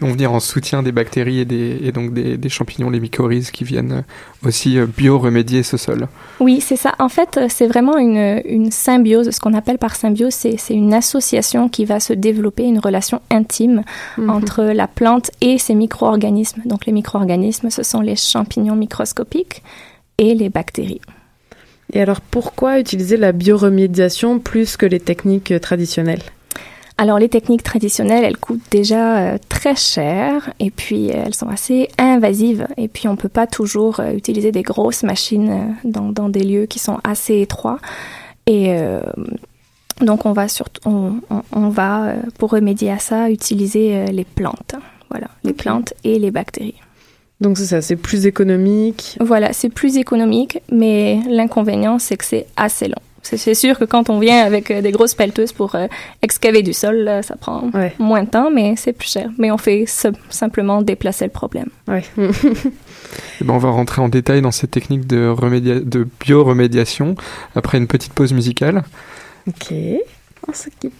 Ils 0.00 0.06
vont 0.06 0.12
venir 0.12 0.32
en 0.32 0.40
soutien 0.40 0.82
des 0.82 0.92
bactéries 0.92 1.38
et, 1.40 1.44
des, 1.44 1.78
et 1.82 1.92
donc 1.92 2.12
des, 2.12 2.36
des 2.36 2.48
champignons, 2.50 2.90
les 2.90 3.00
mycorhizes, 3.00 3.50
qui 3.50 3.64
viennent 3.64 4.04
aussi 4.44 4.76
euh, 4.76 4.86
bio-remédier 4.86 5.62
ce 5.62 5.76
sol. 5.76 6.08
Oui, 6.40 6.60
c'est 6.60 6.76
ça. 6.76 6.92
En 6.98 7.08
fait, 7.08 7.38
euh, 7.38 7.46
c'est 7.48 7.68
vraiment 7.68 7.96
une, 7.96 8.42
une 8.44 8.70
symbiose. 8.70 9.30
Ce 9.30 9.40
qu'on 9.40 9.54
appelle 9.54 9.78
par 9.78 9.96
symbiose, 9.96 10.34
c'est 10.34 10.56
c'est 10.58 10.74
une 10.74 10.92
association 10.92 11.68
qui 11.70 11.84
va 11.86 12.00
se 12.00 12.12
développer, 12.12 12.64
une 12.64 12.80
relation 12.80 13.22
intime 13.30 13.82
Mhm. 14.18 14.30
entre 14.30 14.62
la 14.64 14.88
plante 14.88 15.30
et 15.40 15.56
ses 15.58 15.74
micro-organismes. 15.74 16.62
Donc, 16.66 16.84
les 16.84 16.92
micro-organismes, 16.92 17.70
ce 17.70 17.82
sont 17.82 18.00
les 18.00 18.16
champignons 18.16 18.76
microscopiques 18.76 19.62
et 20.18 20.34
les 20.34 20.50
bactéries. 20.50 21.00
Et 21.94 22.00
alors 22.00 22.20
pourquoi 22.20 22.78
utiliser 22.78 23.16
la 23.16 23.32
bioremédiation 23.32 24.38
plus 24.38 24.76
que 24.76 24.86
les 24.86 25.00
techniques 25.00 25.54
traditionnelles? 25.60 26.22
Alors, 27.02 27.18
les 27.18 27.28
techniques 27.28 27.64
traditionnelles, 27.64 28.22
elles 28.22 28.36
coûtent 28.36 28.60
déjà 28.70 29.18
euh, 29.18 29.38
très 29.48 29.74
cher 29.74 30.52
et 30.60 30.70
puis 30.70 31.10
euh, 31.10 31.24
elles 31.26 31.34
sont 31.34 31.48
assez 31.48 31.88
invasives. 31.98 32.68
Et 32.76 32.86
puis, 32.86 33.08
on 33.08 33.16
peut 33.16 33.28
pas 33.28 33.48
toujours 33.48 33.98
euh, 33.98 34.12
utiliser 34.12 34.52
des 34.52 34.62
grosses 34.62 35.02
machines 35.02 35.74
dans, 35.82 36.10
dans 36.12 36.28
des 36.28 36.44
lieux 36.44 36.66
qui 36.66 36.78
sont 36.78 36.98
assez 37.02 37.40
étroits. 37.40 37.80
Et 38.46 38.76
donc, 40.00 40.26
on 40.26 40.32
va 40.32 40.46
surtout, 40.46 40.80
on, 40.88 41.14
on- 41.30 41.42
on 41.52 41.68
va, 41.70 42.14
pour 42.38 42.50
remédier 42.50 42.90
à 42.92 42.98
ça, 42.98 43.30
utiliser 43.30 44.06
les 44.06 44.24
plantes. 44.24 44.74
Voilà, 45.10 45.26
les 45.42 45.52
plantes 45.52 45.94
et 46.04 46.18
les 46.20 46.30
bactéries. 46.30 46.74
Donc 47.40 47.58
c'est 47.58 47.66
ça, 47.66 47.82
c'est 47.82 47.96
plus 47.96 48.26
économique. 48.26 49.16
Voilà, 49.20 49.52
c'est 49.52 49.68
plus 49.68 49.96
économique, 49.96 50.60
mais 50.70 51.18
l'inconvénient, 51.28 51.98
c'est 51.98 52.16
que 52.16 52.24
c'est 52.24 52.46
assez 52.56 52.86
long. 52.86 53.02
C'est 53.22 53.54
sûr 53.54 53.78
que 53.78 53.84
quand 53.84 54.10
on 54.10 54.18
vient 54.18 54.40
avec 54.44 54.70
euh, 54.70 54.82
des 54.82 54.90
grosses 54.90 55.14
pelleteuses 55.14 55.52
pour 55.52 55.74
euh, 55.76 55.86
excaver 56.22 56.62
du 56.62 56.72
sol, 56.72 56.96
là, 56.96 57.22
ça 57.22 57.36
prend 57.36 57.70
moins 57.98 58.24
de 58.24 58.28
temps, 58.28 58.50
mais 58.50 58.74
c'est 58.76 58.92
plus 58.92 59.08
cher. 59.08 59.30
Mais 59.38 59.50
on 59.52 59.58
fait 59.58 59.84
simplement 60.28 60.82
déplacer 60.82 61.24
le 61.26 61.30
problème. 61.30 61.68
Ouais. 61.88 62.02
Ben, 63.42 63.52
on 63.52 63.58
va 63.58 63.68
rentrer 63.70 64.00
en 64.00 64.08
détail 64.08 64.40
dans 64.40 64.52
ces 64.52 64.66
techniques 64.66 65.06
de, 65.06 65.28
remédia- 65.28 65.80
de 65.80 66.08
bio-remédiation 66.24 67.14
après 67.54 67.76
une 67.76 67.86
petite 67.86 68.14
pause 68.14 68.32
musicale. 68.32 68.84
Ok, 69.46 69.74
on 70.48 70.52
se 70.54 70.68
quitte. 70.80 70.92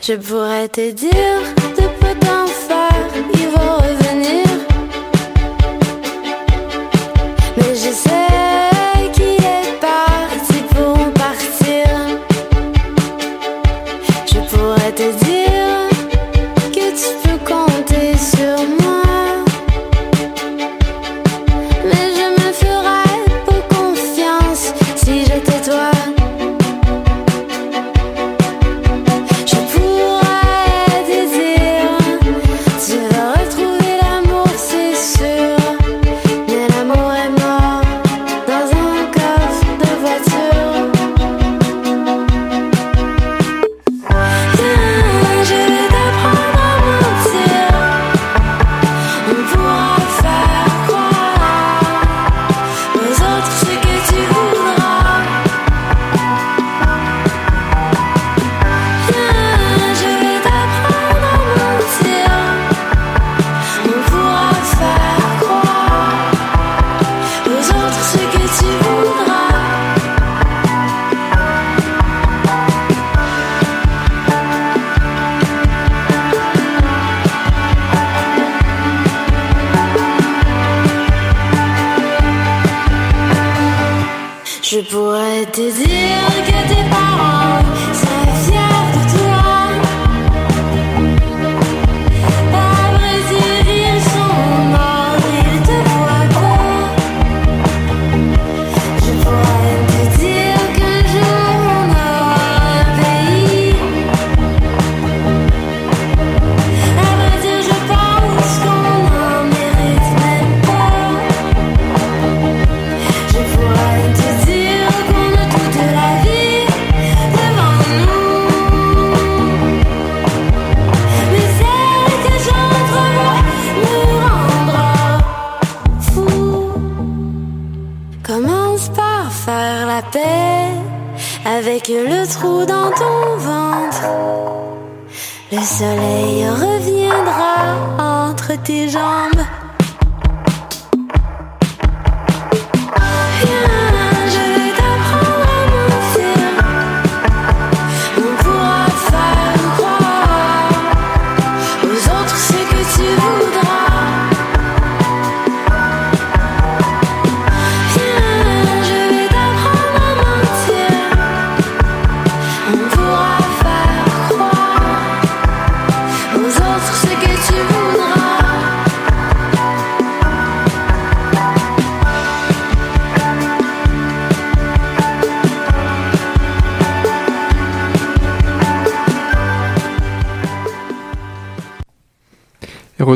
Je 0.00 0.12
pourrais 0.14 0.68
te 0.68 0.92
dire 0.92 1.10
de 1.76 1.82
peu 1.98 2.14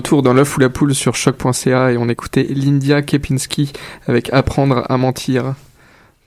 retour 0.01 0.23
dans 0.23 0.33
l'œuf 0.33 0.57
ou 0.57 0.61
la 0.61 0.71
poule 0.71 0.95
sur 0.95 1.15
choc.ca 1.15 1.93
et 1.93 1.99
on 1.99 2.09
écoutait 2.09 2.47
Lindia 2.49 3.03
Kepinski 3.03 3.71
avec 4.07 4.33
Apprendre 4.33 4.87
à 4.89 4.97
mentir. 4.97 5.55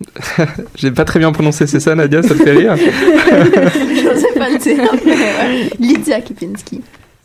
J'ai 0.75 0.91
pas 0.91 1.05
très 1.05 1.17
bien 1.17 1.31
prononcé, 1.31 1.65
c'est 1.65 1.79
ça 1.79 1.95
Nadia, 1.95 2.21
ça 2.21 2.35
te 2.35 2.43
fait 2.43 2.51
rire 2.51 2.75
Je 2.77 4.19
sais 4.19 4.37
pas 4.37 4.49
le 4.49 4.59
dire, 4.59 4.77
mais 5.03 5.11
ouais. 5.11 5.69
Lydia 5.79 6.21
Kipinski. 6.21 6.81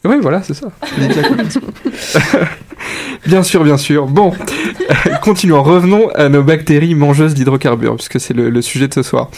Oui, 0.06 0.16
voilà, 0.22 0.42
c'est 0.42 0.54
ça. 0.54 0.68
Lydia 0.96 1.22
Kepinski. 1.22 1.60
bien 3.26 3.42
sûr, 3.42 3.64
bien 3.64 3.76
sûr. 3.76 4.06
Bon, 4.06 4.32
continuons. 5.22 5.62
Revenons 5.62 6.08
à 6.14 6.28
nos 6.28 6.42
bactéries 6.42 6.94
mangeuses 6.94 7.34
d'hydrocarbures, 7.34 7.96
puisque 7.96 8.20
c'est 8.20 8.34
le, 8.34 8.50
le 8.50 8.62
sujet 8.62 8.88
de 8.88 8.94
ce 8.94 9.02
soir. 9.02 9.30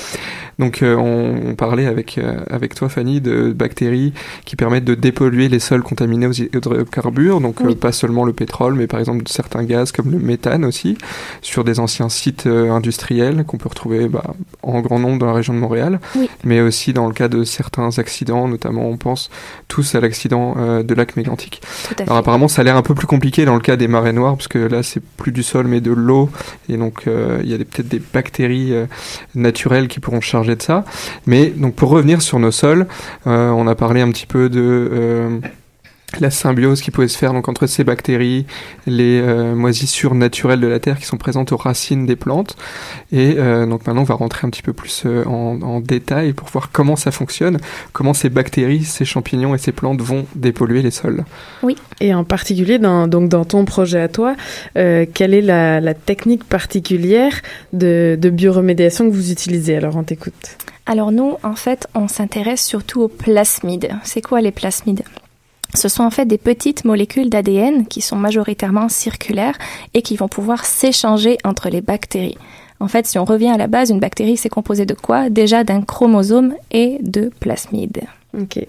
Donc, 0.58 0.82
euh, 0.82 0.94
on, 0.94 1.52
on 1.52 1.54
parlait 1.54 1.86
avec, 1.86 2.18
euh, 2.18 2.34
avec 2.50 2.74
toi, 2.74 2.90
Fanny, 2.90 3.22
de 3.22 3.50
bactéries 3.50 4.12
qui 4.44 4.56
permettent 4.56 4.84
de 4.84 4.94
dépolluer 4.94 5.48
les 5.48 5.58
sols 5.58 5.82
contaminés 5.82 6.26
aux 6.26 6.32
hydrocarbures. 6.32 7.40
Donc, 7.40 7.62
euh, 7.62 7.74
pas 7.74 7.92
seulement 7.92 8.26
le 8.26 8.34
pétrole, 8.34 8.74
mais 8.74 8.86
par 8.86 9.00
exemple 9.00 9.22
certains 9.26 9.64
gaz 9.64 9.90
comme 9.90 10.10
le 10.10 10.18
méthane 10.18 10.66
aussi, 10.66 10.98
sur 11.40 11.64
des 11.64 11.80
anciens 11.80 12.10
sites 12.10 12.46
industriels 12.46 13.44
qu'on 13.46 13.56
peut 13.56 13.70
retrouver 13.70 14.06
bah, 14.08 14.22
en 14.62 14.80
grand 14.82 14.98
nombre 14.98 15.18
dans 15.18 15.26
la 15.26 15.32
région 15.32 15.54
de 15.54 15.58
Montréal, 15.58 15.98
Oui. 16.14 16.28
mais 16.44 16.60
aussi 16.60 16.92
dans 16.92 17.06
le 17.06 17.14
cas 17.14 17.28
de 17.28 17.42
certains 17.42 17.98
accidents, 17.98 18.46
notamment 18.46 18.86
on 18.86 18.98
pense 18.98 19.30
tous 19.68 19.94
à 19.94 20.00
l'accident 20.00 20.56
de 20.82 20.94
lac 20.94 21.16
mégantic. 21.16 21.62
Alors 22.00 22.18
apparemment, 22.18 22.48
ça 22.48 22.60
a 22.60 22.64
l'air 22.64 22.76
un 22.76 22.82
peu 22.82 22.94
plus 22.94 23.06
compliqué 23.06 23.39
dans 23.44 23.54
le 23.54 23.60
cas 23.60 23.76
des 23.76 23.88
marées 23.88 24.12
noires, 24.12 24.36
parce 24.36 24.48
que 24.48 24.58
là, 24.58 24.82
c'est 24.82 25.02
plus 25.02 25.32
du 25.32 25.42
sol, 25.42 25.66
mais 25.66 25.80
de 25.80 25.92
l'eau, 25.92 26.30
et 26.68 26.76
donc 26.76 27.06
euh, 27.06 27.40
il 27.42 27.50
y 27.50 27.54
a 27.54 27.58
peut-être 27.58 27.88
des 27.88 28.00
bactéries 28.00 28.72
euh, 28.72 28.86
naturelles 29.34 29.88
qui 29.88 30.00
pourront 30.00 30.20
charger 30.20 30.56
de 30.56 30.62
ça. 30.62 30.84
Mais 31.26 31.46
donc 31.46 31.74
pour 31.74 31.90
revenir 31.90 32.22
sur 32.22 32.38
nos 32.38 32.50
sols, 32.50 32.86
euh, 33.26 33.50
on 33.50 33.66
a 33.66 33.74
parlé 33.74 34.00
un 34.00 34.10
petit 34.10 34.26
peu 34.26 34.48
de 34.48 35.40
la 36.18 36.30
symbiose 36.30 36.80
qui 36.80 36.90
pouvait 36.90 37.08
se 37.08 37.16
faire 37.16 37.32
donc 37.32 37.48
entre 37.48 37.66
ces 37.66 37.84
bactéries, 37.84 38.46
les 38.86 39.20
euh, 39.20 39.54
moisissures 39.54 40.14
naturelles 40.14 40.60
de 40.60 40.66
la 40.66 40.80
terre 40.80 40.98
qui 40.98 41.06
sont 41.06 41.18
présentes 41.18 41.52
aux 41.52 41.56
racines 41.56 42.06
des 42.06 42.16
plantes. 42.16 42.56
Et 43.12 43.36
euh, 43.38 43.66
donc 43.66 43.86
maintenant, 43.86 44.02
on 44.02 44.04
va 44.04 44.14
rentrer 44.14 44.46
un 44.46 44.50
petit 44.50 44.62
peu 44.62 44.72
plus 44.72 45.04
euh, 45.06 45.24
en, 45.26 45.60
en 45.62 45.80
détail 45.80 46.32
pour 46.32 46.48
voir 46.48 46.70
comment 46.72 46.96
ça 46.96 47.10
fonctionne, 47.10 47.58
comment 47.92 48.14
ces 48.14 48.28
bactéries, 48.28 48.84
ces 48.84 49.04
champignons 49.04 49.54
et 49.54 49.58
ces 49.58 49.72
plantes 49.72 50.00
vont 50.00 50.26
dépolluer 50.34 50.82
les 50.82 50.90
sols. 50.90 51.24
Oui. 51.62 51.76
Et 52.00 52.14
en 52.14 52.24
particulier, 52.24 52.78
dans, 52.78 53.06
donc 53.06 53.28
dans 53.28 53.44
ton 53.44 53.64
projet 53.64 54.00
à 54.00 54.08
toi, 54.08 54.34
euh, 54.76 55.06
quelle 55.12 55.34
est 55.34 55.42
la, 55.42 55.80
la 55.80 55.94
technique 55.94 56.44
particulière 56.44 57.34
de, 57.72 58.18
de 58.20 58.30
bioremédiation 58.30 59.08
que 59.08 59.14
vous 59.14 59.30
utilisez? 59.30 59.76
Alors, 59.76 59.96
on 59.96 60.02
t'écoute. 60.02 60.56
Alors 60.86 61.12
nous, 61.12 61.36
en 61.44 61.54
fait, 61.54 61.86
on 61.94 62.08
s'intéresse 62.08 62.64
surtout 62.64 63.02
aux 63.02 63.08
plasmides. 63.08 63.90
C'est 64.02 64.22
quoi 64.22 64.40
les 64.40 64.50
plasmides? 64.50 65.02
Ce 65.74 65.88
sont 65.88 66.02
en 66.02 66.10
fait 66.10 66.26
des 66.26 66.38
petites 66.38 66.84
molécules 66.84 67.30
d'ADN 67.30 67.86
qui 67.86 68.00
sont 68.00 68.16
majoritairement 68.16 68.88
circulaires 68.88 69.58
et 69.94 70.02
qui 70.02 70.16
vont 70.16 70.28
pouvoir 70.28 70.64
s'échanger 70.64 71.38
entre 71.44 71.68
les 71.68 71.80
bactéries. 71.80 72.38
En 72.80 72.88
fait, 72.88 73.06
si 73.06 73.18
on 73.18 73.24
revient 73.24 73.50
à 73.50 73.58
la 73.58 73.66
base, 73.66 73.90
une 73.90 74.00
bactérie, 74.00 74.38
c'est 74.38 74.48
composé 74.48 74.86
de 74.86 74.94
quoi? 74.94 75.28
Déjà 75.28 75.64
d'un 75.64 75.82
chromosome 75.82 76.54
et 76.70 76.96
de 77.02 77.30
plasmides. 77.40 78.02
Ok. 78.38 78.66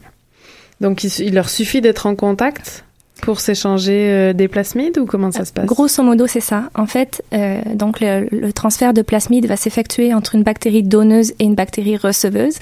Donc, 0.82 1.04
il, 1.04 1.34
leur 1.34 1.50
suffit 1.50 1.80
d'être 1.80 2.08
en 2.08 2.16
contact 2.16 2.84
pour 3.22 3.40
s'échanger 3.40 4.10
euh, 4.10 4.34
des 4.34 4.48
plasmides 4.48 4.98
ou 4.98 5.06
comment 5.06 5.32
ça 5.32 5.46
se 5.46 5.54
passe? 5.54 5.66
Grosso 5.66 6.04
modo, 6.04 6.28
c'est 6.28 6.42
ça. 6.42 6.70
En 6.76 6.88
fait, 6.88 7.24
euh, 7.34 7.62
donc 7.76 8.02
le, 8.02 8.28
le 8.32 8.52
transfert 8.52 8.94
de 8.94 9.02
plasmide 9.02 9.46
va 9.46 9.56
s'effectuer 9.56 10.14
entre 10.14 10.36
une 10.36 10.44
bactérie 10.44 10.84
donneuse 10.84 11.32
et 11.40 11.44
une 11.46 11.56
bactérie 11.56 11.98
receveuse. 11.98 12.58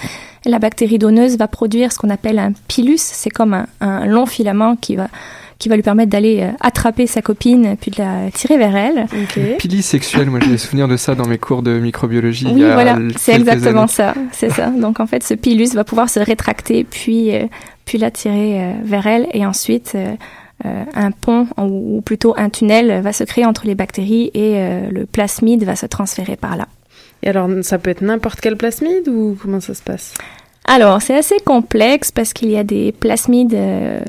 La 0.45 0.60
bactérie 0.60 0.97
donneuse 0.99 1.38
va 1.38 1.47
produire 1.47 1.91
ce 1.91 1.97
qu'on 1.97 2.10
appelle 2.10 2.39
un 2.39 2.54
pilus. 2.67 2.97
C'est 3.02 3.30
comme 3.30 3.54
un, 3.54 3.67
un 3.82 4.06
long 4.06 4.25
filament 4.25 4.75
qui 4.75 4.95
va 4.95 5.08
qui 5.60 5.67
va 5.67 5.75
lui 5.75 5.84
permettre 5.84 6.10
d'aller 6.10 6.39
euh, 6.41 6.52
attraper 6.62 7.06
sa 7.06 7.21
copine 7.21 7.75
puis 7.80 7.91
de 7.91 7.97
la 7.97 8.32
tirer 8.32 8.58
vers 8.58 8.75
elle. 8.75 9.06
Pili 9.58 9.82
sexuel, 9.84 10.30
moi 10.30 10.39
j'ai 10.41 10.52
des 10.52 10.58
souvenirs 10.58 10.88
de 10.88 10.95
ça 10.95 11.15
dans 11.15 11.28
mes 11.28 11.38
cours 11.38 11.62
de 11.62 11.78
microbiologie. 11.80 12.45
il 12.47 12.54
Oui, 12.54 12.62
y 12.62 12.63
a 12.63 12.73
voilà, 12.73 12.97
c'est 13.17 13.34
exactement 13.36 13.82
années. 13.82 13.88
ça, 13.89 14.13
c'est 14.32 14.49
ça. 14.49 14.67
Donc 14.69 15.02
en 15.02 15.06
fait, 15.06 15.21
ce 15.21 15.34
pilus 15.34 15.73
va 15.75 15.84
pouvoir 15.84 16.10
se 16.10 16.21
rétracter 16.21 16.86
puis 16.86 17.36
euh, 17.36 17.45
puis 17.84 17.97
la 17.97 18.10
tirer 18.10 18.63
euh, 18.63 18.73
vers 18.86 19.06
elle 19.06 19.28
et 19.34 19.45
ensuite 19.45 19.95
euh, 19.95 20.15
un 20.95 21.12
pont 21.12 21.47
ou, 21.58 21.97
ou 21.97 22.02
plutôt 22.02 22.34
un 22.38 22.49
tunnel 22.49 23.02
va 23.02 23.12
se 23.12 23.25
créer 23.25 23.45
entre 23.45 23.67
les 23.67 23.75
bactéries 23.75 24.32
et 24.34 24.62
le 24.89 25.06
plasmide 25.06 25.63
va 25.63 25.75
se 25.75 25.86
transférer 25.86 26.36
par 26.36 26.58
là. 26.58 26.67
Et 27.23 27.29
alors, 27.29 27.49
ça 27.63 27.77
peut 27.77 27.89
être 27.89 28.01
n'importe 28.01 28.39
quel 28.41 28.58
plasmide 28.58 29.08
ou 29.08 29.38
comment 29.41 29.60
ça 29.60 29.73
se 29.73 29.84
passe? 29.84 30.13
Alors, 30.65 31.01
c'est 31.01 31.15
assez 31.15 31.39
complexe 31.39 32.12
parce 32.12 32.34
qu'il 32.34 32.51
y 32.51 32.58
a 32.58 32.63
des 32.63 32.91
plasmides 32.91 33.55
euh, 33.55 34.01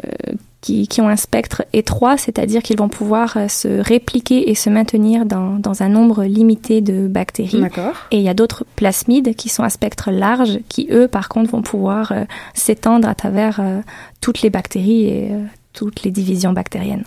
qui, 0.61 0.89
qui 0.89 1.01
ont 1.01 1.09
un 1.09 1.17
spectre 1.17 1.65
étroit, 1.73 2.17
c'est-à-dire 2.17 2.63
qu'ils 2.63 2.77
vont 2.77 2.89
pouvoir 2.89 3.37
euh, 3.37 3.49
se 3.49 3.81
répliquer 3.81 4.51
et 4.51 4.55
se 4.55 4.69
maintenir 4.69 5.25
dans, 5.25 5.59
dans 5.59 5.83
un 5.83 5.89
nombre 5.89 6.25
limité 6.25 6.81
de 6.81 7.09
bactéries. 7.09 7.61
D'accord. 7.61 7.95
Et 8.11 8.19
il 8.19 8.23
y 8.23 8.29
a 8.29 8.35
d'autres 8.35 8.65
plasmides 8.77 9.35
qui 9.35 9.49
sont 9.49 9.63
à 9.63 9.71
spectre 9.71 10.11
large, 10.11 10.59
qui 10.69 10.89
eux, 10.91 11.09
par 11.09 11.29
contre, 11.29 11.51
vont 11.51 11.63
pouvoir 11.63 12.13
euh, 12.13 12.25
s'étendre 12.55 13.09
à 13.09 13.15
travers 13.15 13.61
euh, 13.61 13.81
toutes 14.21 14.43
les 14.43 14.51
bactéries 14.51 15.07
et 15.07 15.31
toutes 15.73 16.03
les 16.03 16.11
divisions 16.11 16.53
bactériennes. 16.53 17.05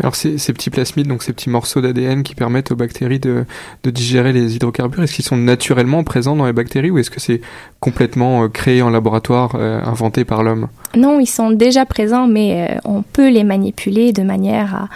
Alors 0.00 0.16
ces, 0.16 0.38
ces 0.38 0.52
petits 0.52 0.70
plasmides, 0.70 1.06
donc 1.06 1.22
ces 1.22 1.32
petits 1.32 1.48
morceaux 1.50 1.80
d'ADN 1.80 2.24
qui 2.24 2.34
permettent 2.34 2.72
aux 2.72 2.76
bactéries 2.76 3.20
de, 3.20 3.44
de 3.84 3.90
digérer 3.90 4.32
les 4.32 4.56
hydrocarbures, 4.56 5.04
est-ce 5.04 5.14
qu'ils 5.14 5.24
sont 5.24 5.36
naturellement 5.36 6.02
présents 6.02 6.34
dans 6.34 6.46
les 6.46 6.52
bactéries 6.52 6.90
ou 6.90 6.98
est-ce 6.98 7.10
que 7.12 7.20
c'est 7.20 7.40
complètement 7.78 8.42
euh, 8.42 8.48
créé 8.48 8.82
en 8.82 8.90
laboratoire, 8.90 9.52
euh, 9.54 9.80
inventé 9.84 10.24
par 10.24 10.42
l'homme? 10.42 10.66
Non, 10.96 11.20
ils 11.20 11.26
sont 11.28 11.50
déjà 11.52 11.86
présents, 11.86 12.26
mais 12.26 12.68
euh, 12.72 12.78
on 12.84 13.02
peut 13.02 13.30
les 13.30 13.44
manipuler 13.44 14.12
de 14.12 14.22
manière 14.22 14.88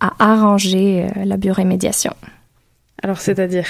à, 0.00 0.06
à 0.08 0.32
arranger 0.32 1.04
euh, 1.16 1.24
la 1.26 1.36
biorémédiation. 1.36 2.14
Alors, 3.02 3.20
c'est-à-dire? 3.20 3.66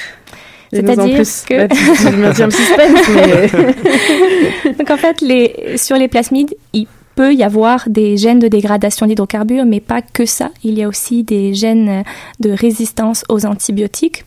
C'est-à-dire 0.72 1.18
que... 1.48 1.66
Tu- 1.66 1.96
tu 1.96 2.12
me 2.12 2.22
maintiens 2.22 2.46
le 2.46 2.52
suspense, 2.52 3.08
mais... 3.14 4.72
Donc 4.78 4.90
en 4.90 4.96
fait, 4.96 5.20
les, 5.20 5.76
sur 5.76 5.96
les 5.96 6.06
plasmides, 6.08 6.54
il 6.72 6.86
peut 7.16 7.34
y 7.34 7.42
avoir 7.42 7.88
des 7.88 8.16
gènes 8.16 8.38
de 8.38 8.46
dégradation 8.46 9.06
d'hydrocarbures, 9.06 9.64
mais 9.64 9.80
pas 9.80 10.02
que 10.02 10.26
ça. 10.26 10.50
Il 10.62 10.74
y 10.78 10.84
a 10.84 10.88
aussi 10.88 11.24
des 11.24 11.54
gènes 11.54 12.04
de 12.38 12.50
résistance 12.50 13.24
aux 13.28 13.44
antibiotiques 13.46 14.24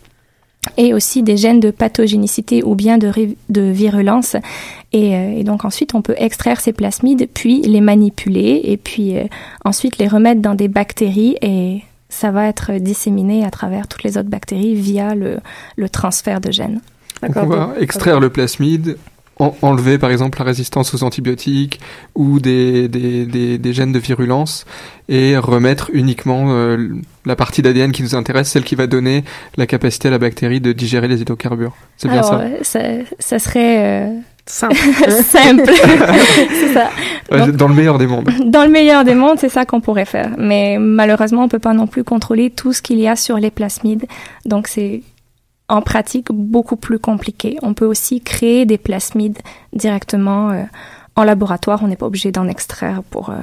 et 0.76 0.94
aussi 0.94 1.24
des 1.24 1.38
gènes 1.38 1.60
de 1.60 1.72
pathogénicité 1.72 2.64
ou 2.64 2.76
bien 2.76 2.98
de, 2.98 3.62
virulence. 3.72 4.36
Et, 4.92 5.16
euh, 5.16 5.38
et 5.38 5.44
donc 5.44 5.66
ensuite, 5.66 5.96
on 5.96 6.02
peut 6.02 6.16
extraire 6.18 6.60
ces 6.60 6.74
plasmides, 6.74 7.30
puis 7.34 7.62
les 7.62 7.80
manipuler, 7.80 8.62
et 8.64 8.78
puis 8.78 9.18
euh, 9.18 9.24
ensuite 9.64 9.98
les 10.00 10.08
remettre 10.08 10.42
dans 10.42 10.56
des 10.56 10.68
bactéries, 10.68 11.38
et 11.42 11.84
ça 12.10 12.32
va 12.32 12.48
être 12.48 12.74
disséminé 12.74 13.46
à 13.46 13.52
travers 13.52 13.88
toutes 13.88 14.04
les 14.04 14.18
autres 14.18 14.30
bactéries 14.30 14.76
via 14.76 15.16
le, 15.16 15.40
le 15.78 15.90
transfert 15.90 16.42
de 16.42 16.52
gènes. 16.52 16.82
Donc 17.22 17.36
on 17.36 17.46
va 17.46 17.74
extraire 17.80 18.20
le 18.20 18.30
plasmide, 18.30 18.98
en- 19.40 19.56
enlever 19.62 19.98
par 19.98 20.12
exemple 20.12 20.38
la 20.40 20.46
résistance 20.46 20.94
aux 20.94 21.04
antibiotiques 21.04 21.80
ou 22.16 22.40
des, 22.40 22.88
des, 22.88 23.26
des, 23.26 23.58
des 23.58 23.74
gènes 23.74 23.92
de 23.94 24.00
virulence 24.00 24.66
et 25.08 25.38
remettre 25.38 25.90
uniquement 25.94 26.48
euh, 26.50 26.90
la 27.26 27.36
partie 27.36 27.62
d'ADN 27.62 27.92
qui 27.92 28.04
nous 28.04 28.16
intéresse, 28.16 28.50
celle 28.52 28.64
qui 28.64 28.76
va 28.76 28.86
donner 28.88 29.24
la 29.58 29.66
capacité 29.66 30.08
à 30.10 30.12
la 30.12 30.18
bactérie 30.20 30.60
de 30.62 30.72
digérer 30.74 31.08
les 31.08 31.22
hydrocarbures. 31.22 31.74
C'est 31.98 32.10
bien 32.10 32.22
ça 32.24 32.40
euh, 32.40 32.58
ça, 32.62 32.80
ça 33.18 33.40
serait 33.40 33.78
euh, 34.10 34.14
simple. 34.46 34.76
simple. 35.24 35.64
c'est 36.60 36.74
ça. 36.74 36.90
Donc, 37.32 37.52
Dans 37.56 37.68
le 37.68 37.74
meilleur 37.76 37.98
des 37.98 38.08
mondes. 38.08 38.30
dans 38.46 38.64
le 38.64 38.70
meilleur 38.70 39.04
des 39.04 39.16
mondes, 39.16 39.38
c'est 39.40 39.50
ça 39.50 39.66
qu'on 39.66 39.82
pourrait 39.82 40.06
faire. 40.06 40.32
Mais 40.38 40.78
malheureusement, 40.80 41.44
on 41.44 41.48
peut 41.48 41.60
pas 41.60 41.74
non 41.74 41.88
plus 41.88 42.04
contrôler 42.04 42.50
tout 42.50 42.74
ce 42.74 42.82
qu'il 42.82 43.00
y 43.00 43.08
a 43.08 43.16
sur 43.16 43.38
les 43.38 43.52
plasmides. 43.52 44.06
Donc, 44.46 44.68
c'est 44.68 45.02
en 45.70 45.82
pratique 45.82 46.32
beaucoup 46.32 46.76
plus 46.76 47.00
compliqué. 47.00 47.58
On 47.62 47.74
peut 47.74 47.86
aussi 47.86 48.22
créer 48.22 48.66
des 48.66 48.78
plasmides 48.78 49.40
directement 49.74 50.50
euh, 50.50 50.64
en 51.16 51.24
laboratoire. 51.24 51.82
On 51.84 51.88
n'est 51.88 51.96
pas 51.96 52.08
obligé 52.08 52.32
d'en 52.32 52.48
extraire 52.48 53.04
pour, 53.10 53.30
euh, 53.30 53.36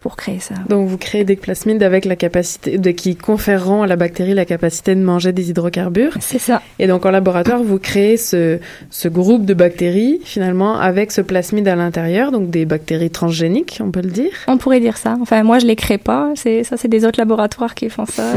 pour 0.00 0.16
créer 0.16 0.38
ça. 0.38 0.54
Donc 0.68 0.88
vous 0.88 0.98
créez 0.98 1.24
des 1.24 1.36
plasmides 1.36 1.82
avec 1.82 2.04
la 2.04 2.14
capacité 2.14 2.78
de 2.78 2.90
qui 2.92 3.16
conféreront 3.16 3.82
à 3.82 3.86
la 3.86 3.96
bactérie 3.96 4.34
la 4.34 4.44
capacité 4.44 4.94
de 4.94 5.00
manger 5.00 5.32
des 5.32 5.50
hydrocarbures. 5.50 6.16
C'est 6.20 6.38
ça. 6.38 6.62
Et 6.78 6.86
donc 6.86 7.04
en 7.04 7.10
laboratoire, 7.10 7.62
vous 7.62 7.78
créez 7.78 8.16
ce, 8.16 8.58
ce 8.90 9.08
groupe 9.08 9.44
de 9.44 9.54
bactéries 9.54 10.20
finalement 10.24 10.78
avec 10.78 11.10
ce 11.10 11.20
plasmide 11.20 11.66
à 11.66 11.74
l'intérieur, 11.76 12.30
donc 12.30 12.50
des 12.50 12.64
bactéries 12.64 13.10
transgéniques, 13.10 13.78
on 13.84 13.90
peut 13.90 14.02
le 14.02 14.10
dire. 14.10 14.30
On 14.46 14.56
pourrait 14.56 14.80
dire 14.80 14.96
ça. 14.96 15.16
Enfin, 15.20 15.42
moi, 15.42 15.58
je 15.58 15.66
les 15.66 15.76
crée 15.76 15.98
pas. 15.98 16.32
C'est 16.36 16.62
ça, 16.64 16.76
c'est 16.76 16.88
des 16.88 17.04
autres 17.04 17.18
laboratoires 17.18 17.74
qui 17.74 17.88
font 17.88 18.06
ça. 18.06 18.34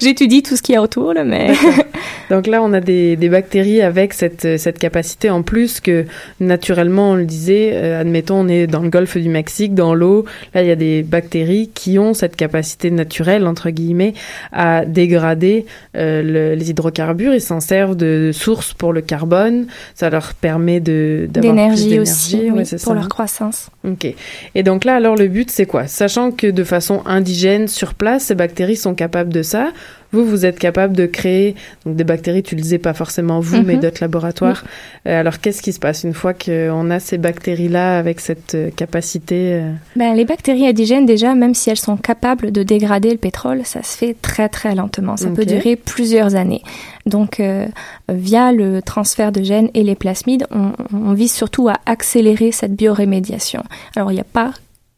J'étudie 0.00 0.42
tout 0.42 0.56
ce 0.56 0.62
qu'il 0.62 0.74
y 0.74 0.76
a 0.76 0.82
autour, 0.82 1.14
là, 1.14 1.24
mais. 1.24 1.52
Donc 2.30 2.46
là, 2.46 2.62
on 2.62 2.72
a 2.72 2.80
des, 2.80 3.16
des 3.16 3.28
bactéries 3.28 3.82
avec 3.82 4.12
cette, 4.12 4.58
cette 4.58 4.78
capacité 4.78 5.30
en 5.30 5.42
plus 5.42 5.80
que 5.80 6.06
naturellement, 6.40 7.10
on 7.10 7.14
le 7.14 7.24
disait, 7.24 7.70
euh, 7.74 8.00
admettons, 8.00 8.40
on 8.40 8.48
est 8.48 8.66
dans 8.66 8.82
le 8.82 8.88
golfe 8.88 9.16
du 9.16 9.28
Mexique, 9.28 9.74
dans 9.74 9.94
l'eau. 9.94 10.24
Là, 10.54 10.62
il 10.62 10.68
y 10.68 10.70
a 10.70 10.71
des 10.76 11.02
bactéries 11.02 11.70
qui 11.74 11.98
ont 11.98 12.14
cette 12.14 12.36
capacité 12.36 12.90
naturelle, 12.90 13.46
entre 13.46 13.70
guillemets, 13.70 14.14
à 14.52 14.84
dégrader 14.84 15.66
euh, 15.96 16.22
le- 16.22 16.54
les 16.54 16.70
hydrocarbures. 16.70 17.34
Ils 17.34 17.40
s'en 17.40 17.60
servent 17.60 17.96
de 17.96 18.30
source 18.32 18.72
pour 18.74 18.92
le 18.92 19.00
carbone. 19.00 19.66
Ça 19.94 20.10
leur 20.10 20.34
permet 20.34 20.80
de 20.80 21.28
d'avoir 21.30 21.54
plus 21.54 21.62
d'énergie 21.86 21.98
aussi, 22.00 22.36
d'énergie. 22.36 22.58
oui, 22.58 22.66
c'est 22.66 22.76
pour 22.82 22.92
ça. 22.92 22.94
leur 22.94 23.08
croissance. 23.08 23.68
Ok. 23.86 24.06
Et 24.54 24.62
donc 24.62 24.84
là, 24.84 24.96
alors 24.96 25.16
le 25.16 25.28
but, 25.28 25.50
c'est 25.50 25.66
quoi? 25.66 25.86
Sachant 25.86 26.30
que 26.30 26.46
de 26.46 26.64
façon 26.64 27.02
indigène 27.06 27.68
sur 27.68 27.94
place, 27.94 28.24
ces 28.24 28.34
bactéries 28.34 28.76
sont 28.76 28.94
capables 28.94 29.32
de 29.32 29.42
ça. 29.42 29.72
Vous, 30.12 30.24
vous 30.24 30.44
êtes 30.46 30.58
capable 30.58 30.94
de 30.94 31.06
créer 31.06 31.54
donc 31.86 31.96
des 31.96 32.04
bactéries. 32.04 32.42
Tu 32.42 32.54
le 32.54 32.60
disais 32.60 32.78
pas 32.78 32.92
forcément 32.94 33.40
vous, 33.40 33.56
Mhm. 33.56 33.64
mais 33.66 33.76
d'autres 33.76 33.98
laboratoires. 34.02 34.64
Euh, 35.06 35.18
alors 35.20 35.40
qu'est-ce 35.40 35.62
qui 35.62 35.72
se 35.72 35.78
passe 35.80 36.04
une 36.04 36.12
fois 36.14 36.34
qu'on 36.34 36.90
a 36.90 37.00
ces 37.00 37.18
bactéries-là 37.18 37.98
avec 37.98 38.20
cette 38.20 38.54
euh, 38.54 38.70
capacité 38.74 39.54
euh, 39.54 39.72
Ben, 39.96 40.14
les 40.14 40.24
bactéries 40.24 40.66
indigènes, 40.66 41.06
déjà, 41.06 41.34
même 41.34 41.54
si 41.54 41.70
elles 41.70 41.78
sont 41.78 41.96
capables 41.96 42.52
de 42.52 42.62
dégrader 42.62 43.10
le 43.10 43.16
pétrole, 43.18 43.62
ça 43.64 43.82
se 43.82 43.96
fait 43.96 44.16
très 44.20 44.48
très 44.48 44.74
lentement. 44.74 45.16
Ça 45.16 45.28
peut 45.30 45.46
durer 45.46 45.76
plusieurs 45.76 46.34
années. 46.34 46.62
Donc, 47.06 47.40
euh, 47.40 47.66
via 48.08 48.52
le 48.52 48.80
transfert 48.82 49.32
de 49.32 49.42
gènes 49.42 49.70
et 49.74 49.82
les 49.82 49.94
plasmides, 49.94 50.46
on, 50.50 50.72
on 50.92 51.14
vise 51.14 51.32
surtout 51.32 51.68
à 51.68 51.78
accélérer 51.86 52.52
cette 52.52 52.74
biorémédiation. 52.74 53.62
Alors, 53.96 54.12
il 54.12 54.14
n'y 54.16 54.20
a 54.20 54.24
pas 54.24 54.52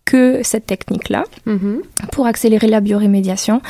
que 0.05 0.41
cette 0.43 0.67
technique-là 0.67 1.25
mhm. 1.47 1.81
pour 2.13 2.27
accélérer 2.27 2.67
la 2.67 2.81
biorémédiation. 2.81 3.63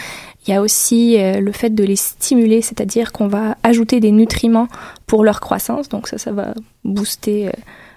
Il 0.46 0.50
y 0.50 0.54
a 0.54 0.60
aussi 0.60 1.16
euh, 1.18 1.40
le 1.40 1.52
fait 1.52 1.70
de 1.70 1.84
les 1.84 1.96
stimuler, 1.96 2.60
c'est-à-dire 2.60 3.12
qu'on 3.12 3.28
va 3.28 3.56
ajouter 3.62 4.00
des 4.00 4.10
nutriments 4.12 4.68
pour 5.06 5.24
leur 5.24 5.40
croissance, 5.40 5.88
donc 5.88 6.06
ça, 6.08 6.18
ça 6.18 6.32
va 6.32 6.54
booster 6.84 7.48
euh, 7.48 7.52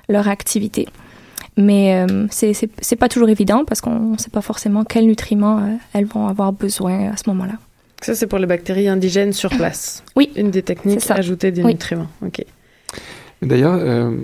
leur 0.08 0.28
activité. 0.30 0.88
Mais 1.58 2.06
euh, 2.10 2.28
c'est- 2.30 2.54
c'est 2.54 2.96
pas 2.96 3.10
toujours 3.10 3.30
évident 3.30 3.66
parce 3.66 3.82
qu'on 3.82 4.00
ne 4.14 4.18
sait 4.18 4.30
pas 4.30 4.42
forcément 4.42 4.84
quels 4.86 5.08
nutriments 5.08 5.58
euh, 5.60 5.74
elles 5.94 6.06
vont 6.06 6.28
avoir 6.28 6.54
besoin 6.54 7.12
à 7.12 7.18
ce 7.18 7.24
moment-là. 7.28 7.54
Ça, 8.02 8.14
c'est 8.14 8.28
pour 8.28 8.38
les 8.40 8.46
bactéries 8.46 8.88
indigènes 8.88 9.34
sur 9.34 9.50
place. 9.50 10.04
Oui. 10.16 10.32
Une 10.36 10.52
des 10.52 10.62
techniques, 10.62 11.02
ajouter 11.10 11.52
des 11.52 11.64
Oui. 11.64 11.74
nutriments. 11.74 12.08
Ok. 12.26 12.46
D'ailleurs, 13.42 13.74
euh, 13.80 14.16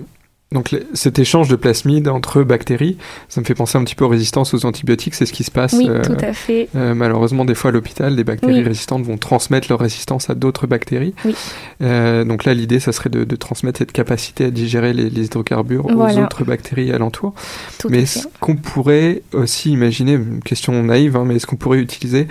donc 0.54 0.74
cet 0.94 1.18
échange 1.18 1.48
de 1.48 1.56
plasmides 1.56 2.08
entre 2.08 2.42
bactéries, 2.42 2.96
ça 3.28 3.40
me 3.42 3.44
fait 3.44 3.54
penser 3.54 3.76
un 3.76 3.84
petit 3.84 3.94
peu 3.94 4.04
aux 4.04 4.08
résistances 4.08 4.54
aux 4.54 4.64
antibiotiques. 4.64 5.14
C'est 5.14 5.26
ce 5.26 5.32
qui 5.34 5.44
se 5.44 5.50
passe. 5.50 5.74
Oui, 5.74 5.86
euh, 5.88 6.00
tout 6.02 6.16
à 6.20 6.32
fait. 6.32 6.68
euh, 6.76 6.94
malheureusement, 6.94 7.44
des 7.44 7.54
fois 7.54 7.70
à 7.70 7.72
l'hôpital, 7.72 8.16
des 8.16 8.24
bactéries 8.24 8.54
Oui. 8.54 8.62
résistantes 8.62 9.02
vont 9.04 9.18
transmettre 9.18 9.66
leur 9.68 9.80
résistance 9.80 10.30
à 10.30 10.34
d'autres 10.34 10.66
bactéries. 10.66 11.12
Oui. 11.24 11.34
Euh, 11.82 12.24
donc 12.24 12.44
là, 12.44 12.54
l'idée, 12.54 12.80
ça 12.80 12.92
serait 12.92 13.10
de, 13.10 13.24
de 13.24 13.36
transmettre 13.36 13.78
cette 13.78 13.92
capacité 13.92 14.44
à 14.46 14.50
digérer 14.50 14.94
les, 14.94 15.10
les 15.10 15.24
hydrocarbures 15.26 15.86
aux 15.86 16.18
autres 16.18 16.44
bactéries 16.44 16.92
alentour. 16.92 17.34
Tout 17.78 17.88
mais 17.90 18.02
est-ce 18.02 18.28
qu'on 18.40 18.56
pourrait 18.56 19.22
aussi 19.32 19.72
imaginer, 19.72 20.12
une 20.12 20.40
question 20.40 20.80
naïve, 20.84 21.16
hein, 21.16 21.24
mais 21.26 21.34
est-ce 21.36 21.46
qu'on 21.46 21.56
pourrait 21.56 21.78
utiliser, 21.80 22.28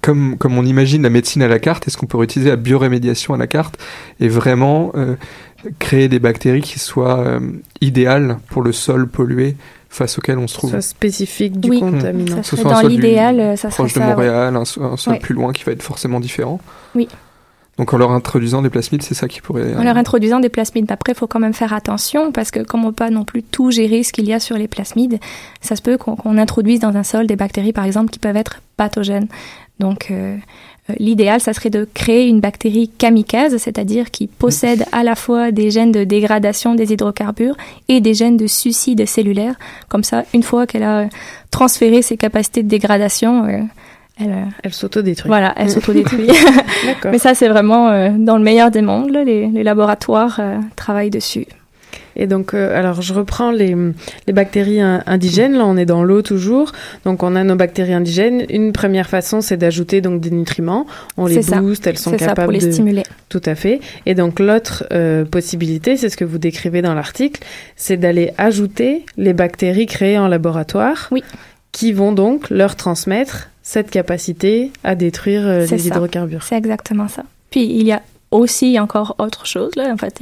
comme, 0.00 0.36
comme 0.38 0.58
on 0.58 0.64
imagine 0.64 1.02
la 1.02 1.10
médecine 1.10 1.42
à 1.42 1.48
la 1.48 1.58
carte, 1.58 1.86
est-ce 1.86 1.96
qu'on 1.96 2.06
pourrait 2.06 2.24
utiliser 2.24 2.50
la 2.50 2.56
biorémédiation 2.56 3.34
à 3.34 3.36
la 3.36 3.46
carte 3.46 3.78
et 4.20 4.28
vraiment 4.28 4.92
créer 5.78 6.08
des 6.08 6.18
bactéries 6.18 6.60
qui 6.62 6.78
soient 6.78 7.18
euh, 7.20 7.40
idéales 7.80 8.38
pour 8.50 8.62
le 8.62 8.72
sol 8.72 9.08
pollué 9.08 9.56
face 9.88 10.18
auquel 10.18 10.38
on 10.38 10.48
se 10.48 10.54
trouve 10.54 10.70
Soit 10.70 10.80
spécifique 10.80 11.60
du 11.60 11.70
Oui. 11.70 11.80
contaminant. 11.80 12.42
Ça 12.42 12.56
dans 12.62 12.80
l'idéal, 12.88 13.38
euh, 13.40 13.56
ça 13.56 13.70
serait 13.70 13.84
proche 13.84 13.94
de 13.94 14.00
ouais. 14.00 14.06
Montréal, 14.06 14.56
un, 14.56 14.64
so- 14.64 14.82
un 14.82 14.96
sol 14.96 15.14
Ouais. 15.14 15.18
plus 15.20 15.34
loin 15.34 15.52
qui 15.52 15.62
va 15.64 15.72
être 15.72 15.82
forcément 15.82 16.18
différent. 16.20 16.60
Oui. 16.94 17.08
Donc 17.78 17.92
en 17.92 17.98
leur 17.98 18.12
introduisant 18.12 18.62
des 18.62 18.70
plasmides, 18.70 19.02
c'est 19.02 19.14
ça 19.14 19.26
qui 19.26 19.40
pourrait... 19.40 19.74
En 19.74 19.82
leur 19.82 19.96
introduisant 19.96 20.38
des 20.38 20.48
plasmides, 20.48 20.90
après, 20.92 21.12
il 21.12 21.16
faut 21.18 21.26
quand 21.26 21.40
même 21.40 21.54
faire 21.54 21.72
attention 21.72 22.30
parce 22.30 22.52
que 22.52 22.60
comme 22.60 22.84
on 22.84 22.88
peut 22.88 22.92
pas 23.04 23.10
non 23.10 23.24
plus 23.24 23.42
tout 23.42 23.70
gérer 23.72 24.04
ce 24.04 24.12
qu'il 24.12 24.26
y 24.26 24.32
a 24.32 24.38
sur 24.38 24.56
les 24.56 24.68
plasmides, 24.68 25.18
ça 25.60 25.74
se 25.74 25.82
peut 25.82 25.96
qu'on 25.98 26.38
introduise 26.38 26.78
dans 26.80 26.96
un 26.96 27.02
sol 27.02 27.26
des 27.26 27.34
bactéries, 27.36 27.72
par 27.72 27.84
exemple, 27.84 28.10
qui 28.10 28.20
peuvent 28.20 28.36
être 28.36 28.60
pathogènes. 28.76 29.26
Donc, 29.80 30.08
euh, 30.12 30.36
l'idéal, 30.98 31.40
ça 31.40 31.52
serait 31.52 31.70
de 31.70 31.86
créer 31.94 32.28
une 32.28 32.40
bactérie 32.40 32.88
kamikaze, 32.88 33.56
c'est-à-dire 33.56 34.10
qui 34.10 34.26
possède 34.26 34.84
à 34.92 35.02
la 35.02 35.14
fois 35.14 35.50
des 35.50 35.70
gènes 35.70 35.92
de 35.92 36.04
dégradation 36.04 36.74
des 36.74 36.92
hydrocarbures 36.92 37.56
et 37.88 38.00
des 38.00 38.14
gènes 38.14 38.36
de 38.36 38.46
suicide 38.46 39.06
cellulaire. 39.06 39.54
Comme 39.88 40.04
ça, 40.04 40.24
une 40.34 40.42
fois 40.42 40.66
qu'elle 40.66 40.82
a 40.82 41.08
transféré 41.50 42.02
ses 42.02 42.16
capacités 42.16 42.62
de 42.62 42.68
dégradation, 42.68 43.44
euh, 43.46 43.60
elle, 44.20 44.30
euh, 44.30 44.44
Elle 44.62 44.72
s'autodétruit. 44.72 45.28
voilà, 45.28 45.54
elle 45.56 45.70
s'autodétruit. 45.70 46.28
Mais 47.04 47.18
ça, 47.18 47.34
c'est 47.34 47.48
vraiment 47.48 47.88
euh, 47.88 48.10
dans 48.16 48.36
le 48.36 48.44
meilleur 48.44 48.70
des 48.70 48.82
mondes. 48.82 49.10
là, 49.10 49.24
les, 49.24 49.48
les 49.48 49.62
laboratoires 49.62 50.36
euh, 50.38 50.58
travaillent 50.76 51.10
dessus. 51.10 51.46
Et 52.16 52.26
donc, 52.26 52.54
euh, 52.54 52.78
alors 52.78 53.02
je 53.02 53.12
reprends 53.14 53.50
les, 53.50 53.74
les 54.26 54.32
bactéries 54.32 54.80
in- 54.80 55.02
indigènes. 55.06 55.54
Là, 55.56 55.64
on 55.66 55.76
est 55.76 55.86
dans 55.86 56.02
l'eau 56.04 56.22
toujours. 56.22 56.72
Donc, 57.04 57.22
on 57.22 57.34
a 57.36 57.44
nos 57.44 57.56
bactéries 57.56 57.92
indigènes. 57.94 58.44
Une 58.50 58.72
première 58.72 59.08
façon, 59.08 59.40
c'est 59.40 59.56
d'ajouter 59.56 60.00
donc 60.00 60.20
des 60.20 60.30
nutriments. 60.30 60.86
On 61.16 61.26
les 61.26 61.42
ça. 61.42 61.60
booste, 61.60 61.86
elles 61.86 61.98
sont 61.98 62.10
C'est 62.10 62.18
ça, 62.18 62.26
capables 62.26 62.46
pour 62.46 62.52
les 62.52 62.66
de. 62.66 62.70
stimuler. 62.72 63.02
Tout 63.28 63.42
à 63.46 63.54
fait. 63.54 63.80
Et 64.06 64.14
donc, 64.14 64.38
l'autre 64.40 64.84
euh, 64.92 65.24
possibilité, 65.24 65.96
c'est 65.96 66.08
ce 66.08 66.16
que 66.16 66.24
vous 66.24 66.38
décrivez 66.38 66.82
dans 66.82 66.94
l'article, 66.94 67.42
c'est 67.76 67.96
d'aller 67.96 68.32
ajouter 68.38 69.04
les 69.16 69.32
bactéries 69.32 69.86
créées 69.86 70.18
en 70.18 70.28
laboratoire, 70.28 71.08
Oui. 71.10 71.22
qui 71.72 71.92
vont 71.92 72.12
donc 72.12 72.48
leur 72.50 72.76
transmettre 72.76 73.50
cette 73.62 73.90
capacité 73.90 74.70
à 74.84 74.94
détruire 74.94 75.46
euh, 75.46 75.60
les 75.60 75.66
ça. 75.66 75.76
hydrocarbures. 75.76 76.42
C'est 76.42 76.56
exactement 76.56 77.08
ça. 77.08 77.22
Puis, 77.50 77.64
il 77.64 77.86
y 77.86 77.92
a 77.92 78.02
aussi 78.30 78.78
encore 78.78 79.16
autre 79.18 79.46
chose. 79.46 79.72
Là. 79.76 79.90
En 79.92 79.96
fait, 79.96 80.20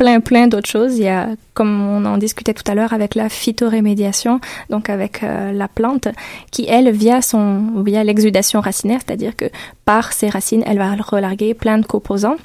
plein, 0.00 0.20
plein 0.20 0.48
d'autres 0.48 0.68
choses. 0.70 0.96
Il 0.96 1.04
y 1.04 1.08
a, 1.08 1.28
comme 1.52 1.78
on 1.78 2.06
en 2.06 2.16
discutait 2.16 2.54
tout 2.54 2.64
à 2.66 2.74
l'heure, 2.74 2.94
avec 2.94 3.14
la 3.14 3.28
phytorémédiation, 3.28 4.40
donc 4.70 4.88
avec 4.88 5.22
euh, 5.22 5.52
la 5.52 5.68
plante, 5.68 6.08
qui, 6.50 6.64
elle, 6.66 6.90
via, 6.90 7.20
son, 7.20 7.82
via 7.84 8.02
l'exudation 8.02 8.62
racinaire, 8.62 9.00
c'est-à-dire 9.04 9.36
que 9.36 9.44
par 9.84 10.14
ses 10.14 10.30
racines, 10.30 10.62
elle 10.66 10.78
va 10.78 10.94
relarguer 10.94 11.52
plein 11.52 11.76
de 11.76 11.84
composants. 11.84 12.36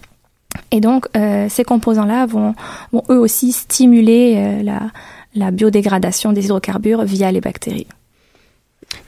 Et 0.72 0.82
donc, 0.82 1.08
euh, 1.16 1.48
ces 1.48 1.64
composants-là 1.64 2.26
vont, 2.26 2.56
vont 2.92 3.04
eux 3.10 3.20
aussi 3.20 3.54
stimuler 3.54 4.34
euh, 4.36 4.62
la, 4.62 4.82
la 5.34 5.52
biodégradation 5.52 6.34
des 6.34 6.44
hydrocarbures 6.46 7.06
via 7.06 7.32
les 7.32 7.40
bactéries. 7.40 7.88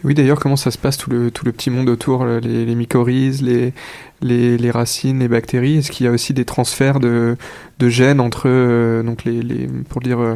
Oui, 0.04 0.14
d'ailleurs, 0.14 0.40
comment 0.40 0.56
ça 0.56 0.70
se 0.70 0.78
passe 0.78 0.98
tout 0.98 1.10
le, 1.10 1.32
tout 1.32 1.46
le 1.46 1.52
petit 1.52 1.70
monde 1.70 1.90
autour, 1.90 2.26
les, 2.26 2.66
les 2.66 2.76
mycorhizes, 2.76 3.42
les, 3.42 3.74
les, 4.22 4.72
racines, 4.72 5.20
les 5.20 5.28
bactéries? 5.28 5.78
Est-ce 5.78 5.92
qu'il 5.92 6.06
y 6.06 6.10
a 6.10 6.12
aussi 6.12 6.34
des 6.34 6.46
transferts 6.46 7.00
de, 7.00 7.36
de 7.80 7.90
gènes 7.90 8.20
entre, 8.20 8.44
euh, 8.46 9.02
donc 9.02 9.24
les, 9.24 9.42
les, 9.42 9.68
pour 9.90 10.02
dire 10.02 10.20
euh, 10.20 10.36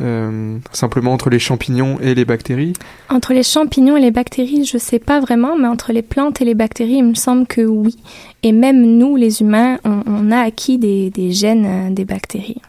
euh, 0.00 0.58
simplement 0.72 1.12
entre 1.12 1.28
les 1.28 1.40
champignons 1.40 1.98
et 2.00 2.14
les 2.14 2.24
bactéries? 2.24 2.72
Entre 3.08 3.32
les 3.32 3.42
champignons 3.42 3.96
et 3.96 4.00
les 4.00 4.12
bactéries, 4.12 4.64
je 4.64 4.78
sais 4.78 5.00
pas 5.00 5.18
vraiment, 5.18 5.56
mais 5.56 5.68
entre 5.68 5.92
les 5.92 6.02
plantes 6.02 6.40
et 6.40 6.44
les 6.44 6.54
bactéries, 6.54 6.98
il 6.98 7.04
me 7.04 7.14
semble 7.14 7.46
que 7.46 7.62
oui. 7.62 7.96
Et 8.44 8.52
même 8.52 8.80
nous, 8.80 9.16
les 9.16 9.40
humains, 9.40 9.78
on, 9.84 10.30
a 10.30 10.38
acquis 10.38 10.78
des, 10.78 11.10
des 11.10 11.32
gènes 11.32 11.92
des 11.94 12.04
bactéries. 12.04 12.62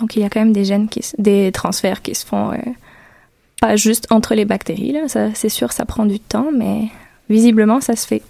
Donc 0.00 0.16
il 0.16 0.22
y 0.22 0.24
a 0.24 0.30
quand 0.30 0.40
même 0.40 0.54
des 0.54 0.64
gènes, 0.64 0.88
qui, 0.88 1.02
des 1.18 1.52
transferts 1.52 2.00
qui 2.00 2.14
se 2.14 2.24
font 2.24 2.52
pas 3.60 3.76
juste 3.76 4.06
entre 4.10 4.34
les 4.34 4.44
bactéries. 4.44 4.96
C'est 5.34 5.48
sûr, 5.48 5.72
ça 5.72 5.84
prend 5.84 6.06
du 6.06 6.18
temps, 6.18 6.50
mais 6.56 6.88
visiblement, 7.28 7.80
ça 7.80 7.94
se 7.94 8.06
fait. 8.06 8.22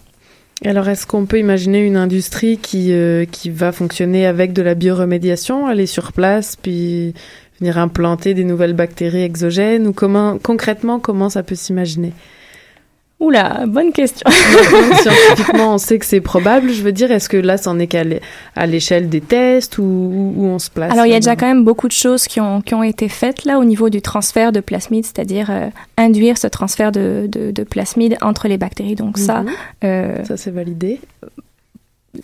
Alors, 0.64 0.88
est-ce 0.88 1.06
qu'on 1.06 1.24
peut 1.24 1.38
imaginer 1.38 1.80
une 1.80 1.96
industrie 1.96 2.58
qui, 2.58 2.92
euh, 2.92 3.24
qui 3.24 3.48
va 3.48 3.72
fonctionner 3.72 4.26
avec 4.26 4.52
de 4.52 4.60
la 4.60 4.74
bioremédiation, 4.74 5.66
aller 5.66 5.86
sur 5.86 6.12
place, 6.12 6.56
puis 6.56 7.14
venir 7.60 7.78
implanter 7.78 8.34
des 8.34 8.44
nouvelles 8.44 8.74
bactéries 8.74 9.22
exogènes 9.22 9.86
Ou 9.86 9.94
comment, 9.94 10.38
concrètement, 10.38 10.98
comment 10.98 11.30
ça 11.30 11.42
peut 11.42 11.54
s'imaginer? 11.54 12.12
Oula, 13.20 13.64
bonne 13.66 13.92
question. 13.92 14.24
Donc, 14.72 14.94
Scientifiquement, 15.00 15.74
on 15.74 15.78
sait 15.78 15.98
que 15.98 16.06
c'est 16.06 16.22
probable. 16.22 16.70
Je 16.72 16.82
veux 16.82 16.90
dire, 16.92 17.12
est-ce 17.12 17.28
que 17.28 17.36
là, 17.36 17.58
c'en 17.58 17.78
est 17.78 17.86
qu'à 17.86 18.02
l'échelle 18.66 19.10
des 19.10 19.20
tests 19.20 19.76
ou 19.76 19.82
où, 19.82 20.34
où 20.38 20.46
on 20.46 20.58
se 20.58 20.70
place 20.70 20.90
Alors, 20.92 21.04
il 21.04 21.12
y 21.12 21.14
a 21.14 21.20
déjà 21.20 21.36
quand 21.36 21.46
même 21.46 21.62
beaucoup 21.64 21.86
de 21.86 21.92
choses 21.92 22.24
qui 22.26 22.40
ont, 22.40 22.62
qui 22.62 22.74
ont 22.74 22.82
été 22.82 23.08
faites 23.10 23.44
là 23.44 23.58
au 23.58 23.64
niveau 23.64 23.90
du 23.90 24.00
transfert 24.00 24.52
de 24.52 24.60
plasmides, 24.60 25.04
c'est-à-dire 25.04 25.48
euh, 25.50 25.66
induire 25.98 26.38
ce 26.38 26.46
transfert 26.46 26.92
de, 26.92 27.26
de, 27.30 27.50
de 27.50 27.62
plasmides 27.62 28.16
entre 28.22 28.48
les 28.48 28.56
bactéries. 28.56 28.94
Donc 28.94 29.18
ça, 29.18 29.40
Mhm. 29.42 29.50
euh, 29.84 30.24
Ça, 30.24 30.36
c'est 30.38 30.50
validé. 30.50 30.98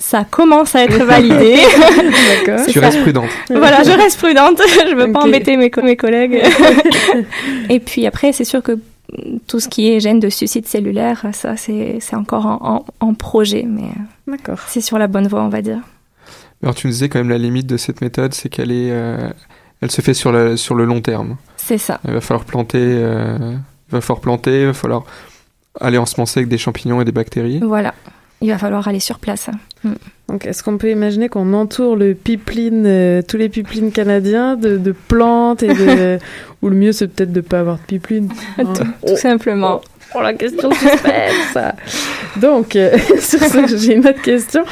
ça 0.01 0.25
commence 0.29 0.75
à 0.75 0.83
être 0.85 1.05
validé. 1.05 1.57
D'accord. 2.47 2.67
Tu 2.67 2.79
restes 2.79 3.03
prudente. 3.03 3.29
Voilà, 3.51 3.83
je 3.83 3.91
reste 3.91 4.19
prudente. 4.19 4.61
je 4.89 4.95
veux 4.97 5.13
pas 5.13 5.21
embêter 5.21 5.59
mes, 5.59 5.69
co- 5.71 5.83
mes 5.83 5.97
collègues. 5.97 6.43
Et 7.69 7.81
puis 7.81 8.07
après, 8.07 8.33
c'est 8.33 8.45
sûr 8.45 8.63
que 8.63 8.79
tout 9.47 9.61
ce 9.61 9.69
qui 9.69 9.91
est 9.91 10.01
gène 10.01 10.21
de 10.21 10.29
suicide 10.29 10.67
cellulaire, 10.67 11.27
ça, 11.33 11.57
c'est 11.57 11.99
c'est 12.01 12.17
encore 12.17 12.47
en, 12.47 12.59
en- 12.63 12.85
en 13.01 13.15
projet, 13.15 13.65
mais 13.69 13.89
euh, 14.49 14.55
c'est 14.69 14.81
sur 14.81 14.99
la 14.99 15.07
bonne 15.07 15.27
voie, 15.29 15.43
on 15.43 15.49
va 15.49 15.63
dire. 15.63 15.79
Alors 16.63 16.75
tu 16.75 16.87
nous 16.87 16.93
disais 16.93 17.09
quand 17.09 17.19
même 17.19 17.29
la 17.29 17.39
limite 17.39 17.67
de 17.67 17.77
cette 17.77 18.01
méthode, 18.01 18.33
c'est 18.35 18.49
qu'elle 18.49 18.73
est, 18.73 18.91
euh, 18.91 19.31
elle 19.81 19.91
se 19.91 20.01
fait 20.01 20.15
sur, 20.15 20.33
la, 20.33 20.57
sur 20.57 20.75
le 20.75 20.85
long 20.85 21.01
terme. 21.01 21.37
C'est 21.57 21.79
ça. 21.79 22.01
Il 22.07 22.13
va 22.15 22.21
falloir 22.21 22.45
planter, 22.47 22.79
euh, 22.81 23.53
il 23.89 23.93
va 23.93 24.01
falloir 24.01 24.21
planter, 24.21 24.61
il 24.63 24.67
va 24.67 24.73
falloir 24.73 25.05
aller 25.81 25.99
ensemencer 25.99 26.41
avec 26.41 26.49
des 26.49 26.59
champignons 26.59 27.01
et 27.01 27.05
des 27.05 27.13
bactéries. 27.13 27.61
Voilà. 27.63 27.95
Il 28.41 28.51
va 28.51 28.59
falloir 28.59 28.87
aller 28.87 29.01
sur 29.01 29.19
place. 29.19 29.49
Mm. 29.83 29.93
Donc, 30.29 30.47
est-ce 30.47 30.63
qu'on 30.63 30.77
peut 30.77 30.91
imaginer 30.91 31.29
qu'on 31.29 31.53
entoure 31.53 31.97
le 31.97 32.15
pipeline, 32.15 32.85
euh, 32.87 33.23
tous 33.23 33.37
les 33.37 33.49
pipelines 33.49 33.93
canadiens 33.93 34.57
de, 34.57 34.77
de 34.77 34.93
plantes 34.93 35.63
et 35.63 35.69
de... 35.69 36.19
Ou 36.63 36.69
le 36.69 36.75
mieux, 36.75 36.93
c'est 36.93 37.09
peut-être 37.09 37.33
de 37.33 37.41
pas 37.41 37.61
avoir 37.61 37.77
de 37.77 37.83
pipeline. 37.83 38.29
Tout, 38.57 38.65
tout 39.07 39.17
simplement. 39.17 39.81
Oh, 39.83 39.89
la 40.21 40.35
question 40.35 40.71
suspense 40.71 41.59
Donc, 42.37 42.77
euh, 42.77 42.97
sur 43.21 43.41
ce, 43.41 43.77
j'ai 43.77 43.95
une 43.95 44.07
autre 44.07 44.23
question. 44.23 44.63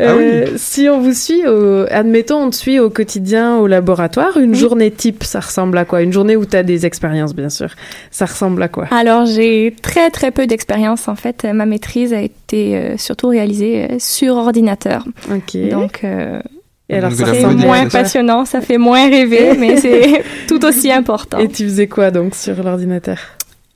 Euh, 0.00 0.46
Si 0.56 0.88
on 0.88 1.00
vous 1.00 1.12
suit, 1.12 1.46
au... 1.46 1.84
admettons, 1.90 2.44
on 2.44 2.50
te 2.50 2.56
suit 2.56 2.78
au 2.78 2.88
quotidien 2.90 3.58
au 3.58 3.66
laboratoire, 3.66 4.38
une 4.38 4.54
journée 4.54 4.90
type, 4.90 5.22
ça 5.24 5.40
ressemble 5.40 5.76
à 5.78 5.84
quoi? 5.84 6.02
Une 6.02 6.12
journée 6.12 6.36
où 6.36 6.46
tu 6.46 6.56
as 6.56 6.62
des 6.62 6.86
expériences, 6.86 7.34
bien 7.34 7.50
sûr. 7.50 7.70
Ça 8.10 8.24
ressemble 8.26 8.62
à 8.62 8.68
quoi? 8.68 8.86
Alors, 8.90 9.26
j'ai 9.26 9.74
très 9.82 10.10
très 10.10 10.30
peu 10.30 10.46
d'expérience 10.46 11.08
en 11.08 11.16
fait. 11.16 11.44
Ma 11.44 11.66
maîtrise 11.66 12.12
a 12.12 12.20
été 12.20 12.76
euh, 12.76 12.96
surtout 12.96 13.28
réalisée 13.28 13.84
euh, 13.90 13.96
sur 13.98 14.36
ordinateur. 14.36 15.04
Ok. 15.30 15.56
Donc, 15.70 16.00
euh, 16.04 16.40
Et 16.88 16.96
alors, 16.96 17.12
ça 17.12 17.26
c'est 17.32 17.46
moins 17.46 17.88
passionnant, 17.88 18.44
ça 18.44 18.60
fait 18.60 18.78
moins 18.78 19.08
rêver, 19.08 19.54
mais 19.58 19.76
c'est 19.76 20.22
tout 20.48 20.64
aussi 20.64 20.90
important. 20.90 21.38
Et 21.38 21.48
tu 21.48 21.64
faisais 21.64 21.86
quoi 21.86 22.10
donc 22.10 22.34
sur 22.34 22.62
l'ordinateur? 22.62 23.18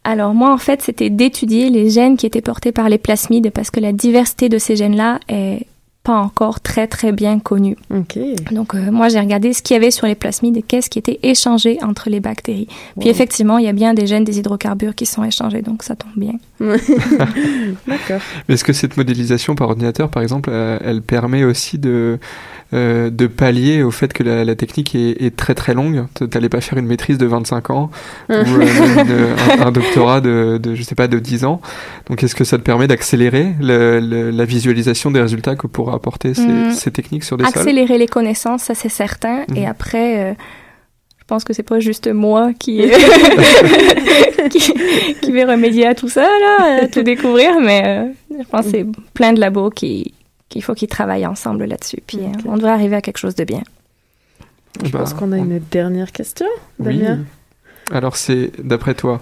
Alors 0.04 0.34
moi, 0.34 0.52
en 0.52 0.58
fait, 0.58 0.82
c'était 0.82 1.10
d'étudier 1.10 1.70
les 1.70 1.88
gènes 1.90 2.16
qui 2.16 2.26
étaient 2.26 2.42
portés 2.42 2.72
par 2.72 2.88
les 2.88 2.98
plasmides 2.98 3.50
parce 3.50 3.70
que 3.70 3.80
la 3.80 3.92
diversité 3.92 4.48
de 4.48 4.58
ces 4.58 4.76
gènes-là 4.76 5.18
est 5.28 5.66
pas 6.04 6.18
encore 6.18 6.60
très 6.60 6.86
très 6.86 7.12
bien 7.12 7.38
connue. 7.38 7.76
Donc 8.52 8.74
euh, 8.74 8.90
moi, 8.92 9.08
j'ai 9.08 9.18
regardé 9.18 9.54
ce 9.54 9.62
qu'il 9.62 9.74
y 9.74 9.78
avait 9.78 9.90
sur 9.90 10.06
les 10.06 10.14
plasmides 10.14 10.58
et 10.58 10.62
qu'est-ce 10.62 10.90
qui 10.90 10.98
était 10.98 11.18
échangé 11.22 11.78
entre 11.82 12.10
les 12.10 12.20
bactéries. 12.20 12.68
Puis 13.00 13.08
effectivement, 13.08 13.56
il 13.56 13.64
y 13.64 13.68
a 13.68 13.72
bien 13.72 13.94
des 13.94 14.06
gènes 14.06 14.24
des 14.24 14.38
hydrocarbures 14.38 14.94
qui 14.94 15.06
sont 15.06 15.24
échangés, 15.24 15.62
donc 15.62 15.82
ça 15.82 15.96
tombe 15.96 16.12
bien. 16.14 16.34
D'accord. 16.60 18.20
Mais 18.46 18.54
est-ce 18.54 18.64
que 18.64 18.74
cette 18.74 18.98
modélisation 18.98 19.54
par 19.54 19.68
ordinateur, 19.68 20.10
par 20.10 20.22
exemple, 20.22 20.50
euh, 20.52 20.78
elle 20.84 21.00
permet 21.00 21.42
aussi 21.42 21.78
de, 21.78 22.18
euh, 22.74 23.08
de 23.10 23.26
pallier 23.28 23.82
au 23.82 23.90
fait 23.92 24.12
que 24.12 24.22
la, 24.22 24.44
la 24.44 24.54
technique 24.56 24.94
est, 24.94 25.22
est 25.22 25.36
très 25.36 25.54
très 25.54 25.74
longue 25.74 26.06
T- 26.14 26.28
T'allais 26.28 26.48
pas 26.48 26.60
faire 26.60 26.76
une 26.78 26.86
maîtrise 26.86 27.18
de 27.18 27.26
25 27.26 27.70
ans 27.70 27.90
ou 28.28 28.32
euh, 28.32 28.44
une- 29.56 29.60
un, 29.62 29.66
un 29.66 29.70
doctorat 29.72 30.20
de, 30.20 30.58
de, 30.60 30.74
je 30.74 30.82
sais 30.82 30.94
pas, 30.94 31.06
de 31.06 31.18
10 31.18 31.44
ans. 31.44 31.60
Donc 32.08 32.22
est-ce 32.24 32.34
que 32.34 32.44
ça 32.44 32.58
te 32.58 32.62
permet 32.62 32.86
d'accélérer 32.88 33.54
le- 33.60 34.00
le- 34.00 34.30
la 34.30 34.44
visualisation 34.44 35.10
des 35.10 35.20
résultats 35.20 35.54
que 35.56 35.66
pourraient 35.66 35.94
apporter 35.94 36.34
ces, 36.34 36.42
Mm. 36.46 36.72
ces 36.72 36.90
techniques 36.90 37.24
sur 37.24 37.36
des 37.36 37.44
Accélérer 37.44 37.96
les 37.98 38.06
connaissances, 38.08 38.62
ça 38.64 38.74
c'est 38.74 38.88
certain. 38.88 39.44
Et 39.54 39.60
Mhm. 39.62 39.66
après, 39.68 40.18
euh, 40.30 40.34
je 41.18 41.24
pense 41.26 41.44
que 41.44 41.52
c'est 41.52 41.62
pas 41.62 41.80
juste 41.80 42.08
moi 42.12 42.50
qui, 42.58 42.82
qui, 44.50 44.74
qui 45.20 45.32
vais 45.32 45.44
remédier 45.44 45.86
à 45.86 45.94
tout 45.94 46.08
ça, 46.08 46.22
là, 46.22 46.82
à 46.82 46.86
tout 46.88 47.02
découvrir, 47.02 47.60
mais 47.60 47.82
euh, 47.86 48.36
je 48.42 48.48
pense 48.48 48.66
que 48.66 48.70
c'est 48.72 48.86
plein 49.14 49.32
de 49.32 49.40
labos 49.40 49.70
qui 49.70 50.12
qu'il 50.54 50.62
faut 50.62 50.74
qu'ils 50.74 50.88
travaillent 50.88 51.26
ensemble 51.26 51.64
là-dessus. 51.64 51.98
Puis 52.06 52.18
euh, 52.20 52.28
on 52.46 52.56
devrait 52.56 52.70
arriver 52.72 52.94
à 52.96 53.00
quelque 53.02 53.18
chose 53.18 53.34
de 53.34 53.42
bien. 53.44 53.62
Je 54.84 54.90
Bah, 54.90 55.00
pense 55.00 55.12
qu'on 55.14 55.32
a 55.32 55.36
une 55.38 55.58
dernière 55.70 56.12
question, 56.12 56.46
Oui. 56.78 56.98
Damien. 56.98 57.18
Alors 57.92 58.16
c'est, 58.16 58.50
d'après 58.62 58.94
toi, 58.94 59.20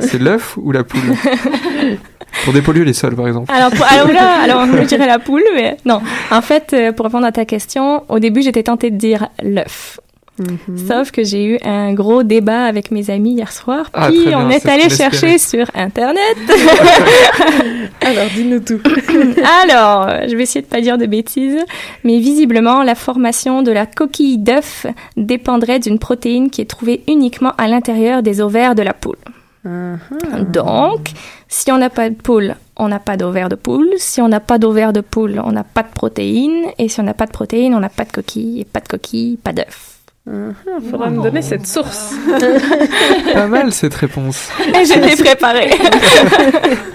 c'est 0.00 0.18
l'œuf 0.20 0.56
ou 0.58 0.70
la 0.72 0.84
poule? 0.84 1.00
Pour 2.44 2.52
dépolluer 2.52 2.84
les 2.84 2.92
sols, 2.92 3.14
par 3.16 3.26
exemple. 3.28 3.50
Alors, 3.52 3.70
pour- 3.70 3.86
alors 3.86 4.08
là, 4.08 4.40
alors 4.42 4.66
je 4.66 4.82
dirais 4.86 5.06
la 5.06 5.18
poule, 5.18 5.42
mais 5.54 5.76
non. 5.86 6.00
En 6.30 6.42
fait, 6.42 6.72
euh, 6.72 6.92
pour 6.92 7.06
répondre 7.06 7.24
à 7.26 7.32
ta 7.32 7.44
question, 7.44 8.04
au 8.08 8.18
début, 8.18 8.42
j'étais 8.42 8.64
tentée 8.64 8.90
de 8.90 8.96
dire 8.96 9.28
l'œuf. 9.42 10.00
Mhm. 10.38 10.78
Sauf 10.88 11.12
que 11.12 11.22
j'ai 11.22 11.44
eu 11.44 11.58
un 11.62 11.94
gros 11.94 12.24
débat 12.24 12.64
avec 12.64 12.90
mes 12.90 13.08
amis 13.10 13.34
hier 13.34 13.52
soir, 13.52 13.88
Ah, 13.92 14.08
puis 14.08 14.26
bien, 14.26 14.44
on 14.44 14.50
est 14.50 14.66
allé 14.66 14.88
chercher 14.88 15.38
sur 15.38 15.66
Internet. 15.74 16.36
Alors, 18.00 18.26
dis-nous 18.34 18.60
tout. 18.60 18.80
Alors, 19.62 20.08
je 20.28 20.34
vais 20.36 20.42
essayer 20.42 20.62
de 20.62 20.66
pas 20.66 20.80
dire 20.80 20.98
de 20.98 21.06
bêtises, 21.06 21.58
mais 22.02 22.18
visiblement, 22.18 22.82
la 22.82 22.96
formation 22.96 23.62
de 23.62 23.70
la 23.70 23.86
coquille 23.86 24.38
d'œuf 24.38 24.86
dépendrait 25.16 25.78
d'une 25.78 25.98
protéine 26.00 26.50
qui 26.50 26.60
est 26.60 26.70
trouvée 26.70 27.02
uniquement 27.06 27.52
à 27.56 27.68
l'intérieur 27.68 28.22
des 28.22 28.40
ovaires 28.40 28.74
de 28.74 28.82
la 28.82 28.92
poule. 28.92 29.16
Mhm. 29.64 30.50
Donc, 30.52 31.10
si 31.48 31.70
on 31.70 31.78
n'a 31.78 31.90
pas 31.90 32.10
de 32.10 32.14
poule, 32.14 32.56
on 32.76 32.88
n'a 32.88 32.98
pas 32.98 33.16
d'ovaire 33.16 33.48
de 33.48 33.54
poule. 33.54 33.88
Si 33.98 34.20
on 34.20 34.28
n'a 34.28 34.40
pas 34.40 34.58
d'ovaire 34.58 34.92
de 34.92 35.00
poule, 35.00 35.40
on 35.44 35.52
n'a 35.52 35.64
pas 35.64 35.82
de 35.84 35.88
protéines. 35.94 36.66
Et 36.78 36.88
si 36.88 36.98
on 37.00 37.04
n'a 37.04 37.14
pas 37.14 37.26
de 37.26 37.30
protéines, 37.30 37.74
on 37.74 37.80
n'a 37.80 37.88
pas 37.88 38.04
de 38.04 38.12
coquille. 38.12 38.60
Et 38.60 38.64
pas 38.64 38.80
de 38.80 38.88
coquille, 38.88 39.36
pas 39.36 39.52
d'œuf. 39.52 39.93
Il 40.26 40.90
faudra 40.90 41.10
me 41.10 41.22
donner 41.22 41.42
cette 41.42 41.66
source. 41.66 42.14
Pas 43.34 43.46
mal 43.46 43.72
cette 43.72 43.94
réponse. 43.94 44.48
Et 44.68 44.84
je 44.86 44.98
l'ai 44.98 45.16
préparée. 45.22 45.70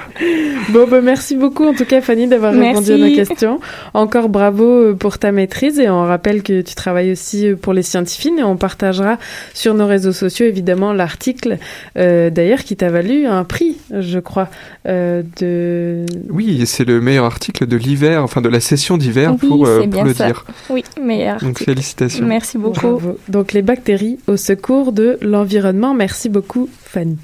Bon, 0.69 0.85
ben 0.87 1.01
merci 1.01 1.35
beaucoup 1.35 1.65
en 1.65 1.73
tout 1.73 1.85
cas 1.85 2.01
Fanny 2.01 2.27
d'avoir 2.27 2.53
répondu 2.53 2.91
à 2.91 2.97
nos 2.97 3.15
questions. 3.15 3.59
Encore 3.93 4.29
bravo 4.29 4.65
euh, 4.65 4.93
pour 4.93 5.17
ta 5.17 5.31
maîtrise 5.31 5.79
et 5.79 5.89
on 5.89 6.03
rappelle 6.03 6.43
que 6.43 6.61
tu 6.61 6.75
travailles 6.75 7.11
aussi 7.11 7.47
euh, 7.47 7.55
pour 7.55 7.73
les 7.73 7.83
scientifiques 7.83 8.33
et 8.37 8.43
on 8.43 8.57
partagera 8.57 9.17
sur 9.53 9.73
nos 9.73 9.87
réseaux 9.87 10.11
sociaux 10.11 10.45
évidemment 10.45 10.93
l'article 10.93 11.57
euh, 11.97 12.29
d'ailleurs 12.29 12.63
qui 12.63 12.75
t'a 12.75 12.89
valu 12.89 13.25
un 13.25 13.43
prix, 13.45 13.77
je 13.97 14.19
crois, 14.19 14.49
euh, 14.87 15.23
de... 15.39 16.05
Oui, 16.29 16.63
c'est 16.65 16.85
le 16.85 17.01
meilleur 17.01 17.25
article 17.25 17.65
de 17.65 17.77
l'hiver, 17.77 18.23
enfin 18.23 18.41
de 18.41 18.49
la 18.49 18.59
session 18.59 18.97
d'hiver 18.97 19.35
Oui, 19.41 19.47
pour, 19.47 19.65
euh, 19.65 19.85
le 19.85 20.13
ça. 20.13 20.27
dire. 20.27 20.45
Oui, 20.69 20.83
meilleur. 21.01 21.35
Donc 21.39 21.51
article. 21.51 21.63
félicitations. 21.63 22.25
Merci 22.27 22.57
beaucoup. 22.57 22.79
Bravo. 22.79 23.17
Donc 23.27 23.53
les 23.53 23.61
bactéries 23.61 24.19
au 24.27 24.37
secours 24.37 24.91
de 24.91 25.17
l'environnement. 25.21 25.93
Merci 25.93 26.29
beaucoup 26.29 26.69
Fanny. 26.83 27.17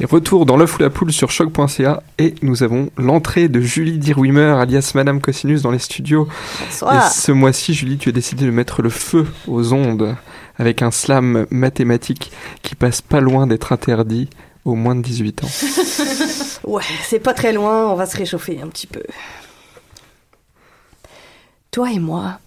Et 0.00 0.06
retour 0.06 0.44
dans 0.44 0.56
l'œuf 0.56 0.76
ou 0.76 0.82
la 0.82 0.90
poule 0.90 1.12
sur 1.12 1.30
choc.ca 1.30 2.02
et 2.18 2.34
nous 2.42 2.64
avons 2.64 2.90
l'entrée 2.96 3.48
de 3.48 3.60
Julie 3.60 3.98
Dirwimmer 3.98 4.56
alias 4.58 4.92
Madame 4.96 5.20
Cosinus 5.20 5.62
dans 5.62 5.70
les 5.70 5.78
studios. 5.78 6.28
Bonsoir. 6.64 7.06
Et 7.06 7.10
ce 7.10 7.30
mois-ci, 7.30 7.74
Julie, 7.74 7.96
tu 7.96 8.08
as 8.08 8.12
décidé 8.12 8.44
de 8.44 8.50
mettre 8.50 8.82
le 8.82 8.90
feu 8.90 9.26
aux 9.46 9.72
ondes 9.72 10.16
avec 10.58 10.82
un 10.82 10.90
slam 10.90 11.46
mathématique 11.50 12.32
qui 12.62 12.74
passe 12.74 13.02
pas 13.02 13.20
loin 13.20 13.46
d'être 13.46 13.72
interdit 13.72 14.28
aux 14.64 14.74
moins 14.74 14.96
de 14.96 15.02
18 15.02 15.44
ans. 15.44 15.48
Ouais, 16.64 16.82
c'est 17.02 17.20
pas 17.20 17.34
très 17.34 17.52
loin, 17.52 17.88
on 17.90 17.94
va 17.94 18.06
se 18.06 18.16
réchauffer 18.16 18.58
un 18.62 18.68
petit 18.68 18.86
peu. 18.86 19.02
Toi 21.70 21.92
et 21.92 21.98
moi, 21.98 22.38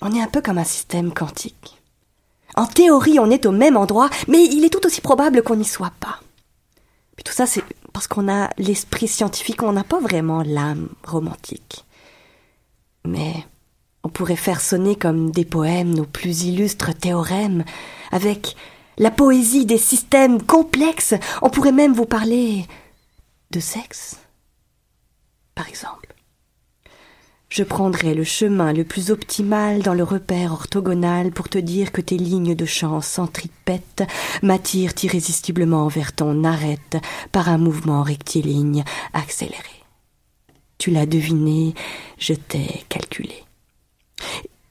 on 0.00 0.14
est 0.14 0.22
un 0.22 0.28
peu 0.28 0.40
comme 0.40 0.56
un 0.56 0.64
système 0.64 1.12
quantique. 1.12 1.76
En 2.56 2.64
théorie, 2.64 3.18
on 3.20 3.30
est 3.30 3.44
au 3.44 3.52
même 3.52 3.76
endroit, 3.76 4.08
mais 4.28 4.42
il 4.44 4.64
est 4.64 4.70
tout 4.70 4.86
aussi 4.86 5.02
probable 5.02 5.42
qu'on 5.42 5.56
n'y 5.56 5.66
soit 5.66 5.92
pas. 6.00 6.20
Tout 7.24 7.32
ça, 7.32 7.46
c'est 7.46 7.62
parce 7.92 8.06
qu'on 8.06 8.28
a 8.32 8.50
l'esprit 8.58 9.08
scientifique, 9.08 9.62
on 9.62 9.72
n'a 9.72 9.84
pas 9.84 10.00
vraiment 10.00 10.42
l'âme 10.42 10.88
romantique. 11.04 11.84
Mais 13.04 13.34
on 14.02 14.08
pourrait 14.08 14.36
faire 14.36 14.60
sonner 14.60 14.96
comme 14.96 15.30
des 15.30 15.44
poèmes 15.44 15.94
nos 15.94 16.06
plus 16.06 16.44
illustres 16.44 16.94
théorèmes, 16.94 17.64
avec 18.10 18.56
la 18.98 19.10
poésie 19.10 19.66
des 19.66 19.78
systèmes 19.78 20.42
complexes. 20.42 21.14
On 21.42 21.50
pourrait 21.50 21.72
même 21.72 21.92
vous 21.92 22.06
parler 22.06 22.66
de 23.50 23.60
sexe, 23.60 24.18
par 25.54 25.68
exemple. 25.68 26.09
Je 27.50 27.64
prendrai 27.64 28.14
le 28.14 28.22
chemin 28.22 28.72
le 28.72 28.84
plus 28.84 29.10
optimal 29.10 29.82
dans 29.82 29.92
le 29.92 30.04
repère 30.04 30.52
orthogonal 30.52 31.32
pour 31.32 31.48
te 31.48 31.58
dire 31.58 31.90
que 31.90 32.00
tes 32.00 32.16
lignes 32.16 32.54
de 32.54 32.64
chant 32.64 33.00
centripètes 33.00 34.04
m'attirent 34.40 34.94
irrésistiblement 35.02 35.88
vers 35.88 36.12
ton 36.12 36.44
arête 36.44 36.96
par 37.32 37.48
un 37.48 37.58
mouvement 37.58 38.04
rectiligne 38.04 38.84
accéléré. 39.14 39.84
Tu 40.78 40.92
l'as 40.92 41.06
deviné, 41.06 41.74
je 42.18 42.34
t'ai 42.34 42.84
calculé. 42.88 43.42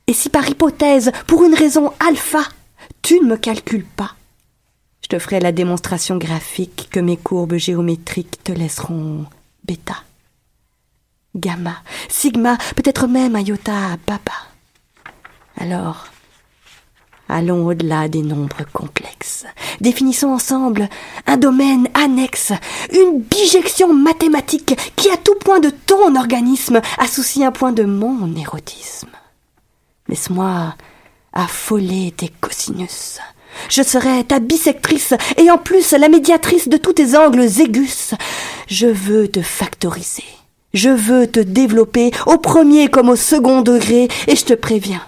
Et 0.07 0.13
si 0.13 0.29
par 0.29 0.47
hypothèse, 0.49 1.11
pour 1.27 1.43
une 1.43 1.55
raison 1.55 1.91
alpha, 1.99 2.43
tu 3.01 3.19
ne 3.19 3.27
me 3.27 3.35
calcules 3.35 3.85
pas, 3.85 4.15
je 5.01 5.09
te 5.09 5.19
ferai 5.19 5.41
la 5.41 5.51
démonstration 5.51 6.15
graphique 6.17 6.87
que 6.89 7.01
mes 7.01 7.17
courbes 7.17 7.57
géométriques 7.57 8.41
te 8.41 8.53
laisseront 8.53 9.25
bêta, 9.65 9.97
gamma, 11.35 11.77
sigma, 12.07 12.57
peut-être 12.75 13.07
même 13.07 13.37
iota 13.37 13.97
papa. 14.05 14.33
Alors, 15.57 16.07
allons 17.27 17.67
au-delà 17.67 18.07
des 18.07 18.21
nombres 18.21 18.65
complexes. 18.73 19.45
Définissons 19.81 20.29
ensemble 20.29 20.89
un 21.27 21.37
domaine 21.37 21.87
annexe, 21.93 22.53
une 22.91 23.21
bijection 23.21 23.93
mathématique 23.93 24.75
qui, 24.95 25.09
à 25.09 25.17
tout 25.17 25.35
point 25.35 25.59
de 25.59 25.69
ton 25.69 26.15
organisme, 26.15 26.81
associe 26.97 27.45
un 27.45 27.51
point 27.51 27.71
de 27.71 27.83
mon 27.83 28.35
érotisme. 28.35 29.09
Laisse-moi 30.07 30.75
affoler 31.33 32.11
tes 32.15 32.29
cosinus. 32.41 33.19
Je 33.69 33.83
serai 33.83 34.23
ta 34.23 34.39
bisectrice 34.39 35.13
et 35.37 35.51
en 35.51 35.57
plus 35.57 35.91
la 35.91 36.09
médiatrice 36.09 36.69
de 36.69 36.77
tous 36.77 36.93
tes 36.93 37.17
angles 37.17 37.59
aigus. 37.59 38.13
Je 38.67 38.87
veux 38.87 39.27
te 39.27 39.41
factoriser. 39.41 40.23
Je 40.73 40.89
veux 40.89 41.27
te 41.27 41.39
développer 41.39 42.11
au 42.25 42.37
premier 42.37 42.89
comme 42.89 43.09
au 43.09 43.15
second 43.15 43.61
degré 43.61 44.07
et 44.27 44.35
je 44.35 44.45
te 44.45 44.53
préviens. 44.53 45.01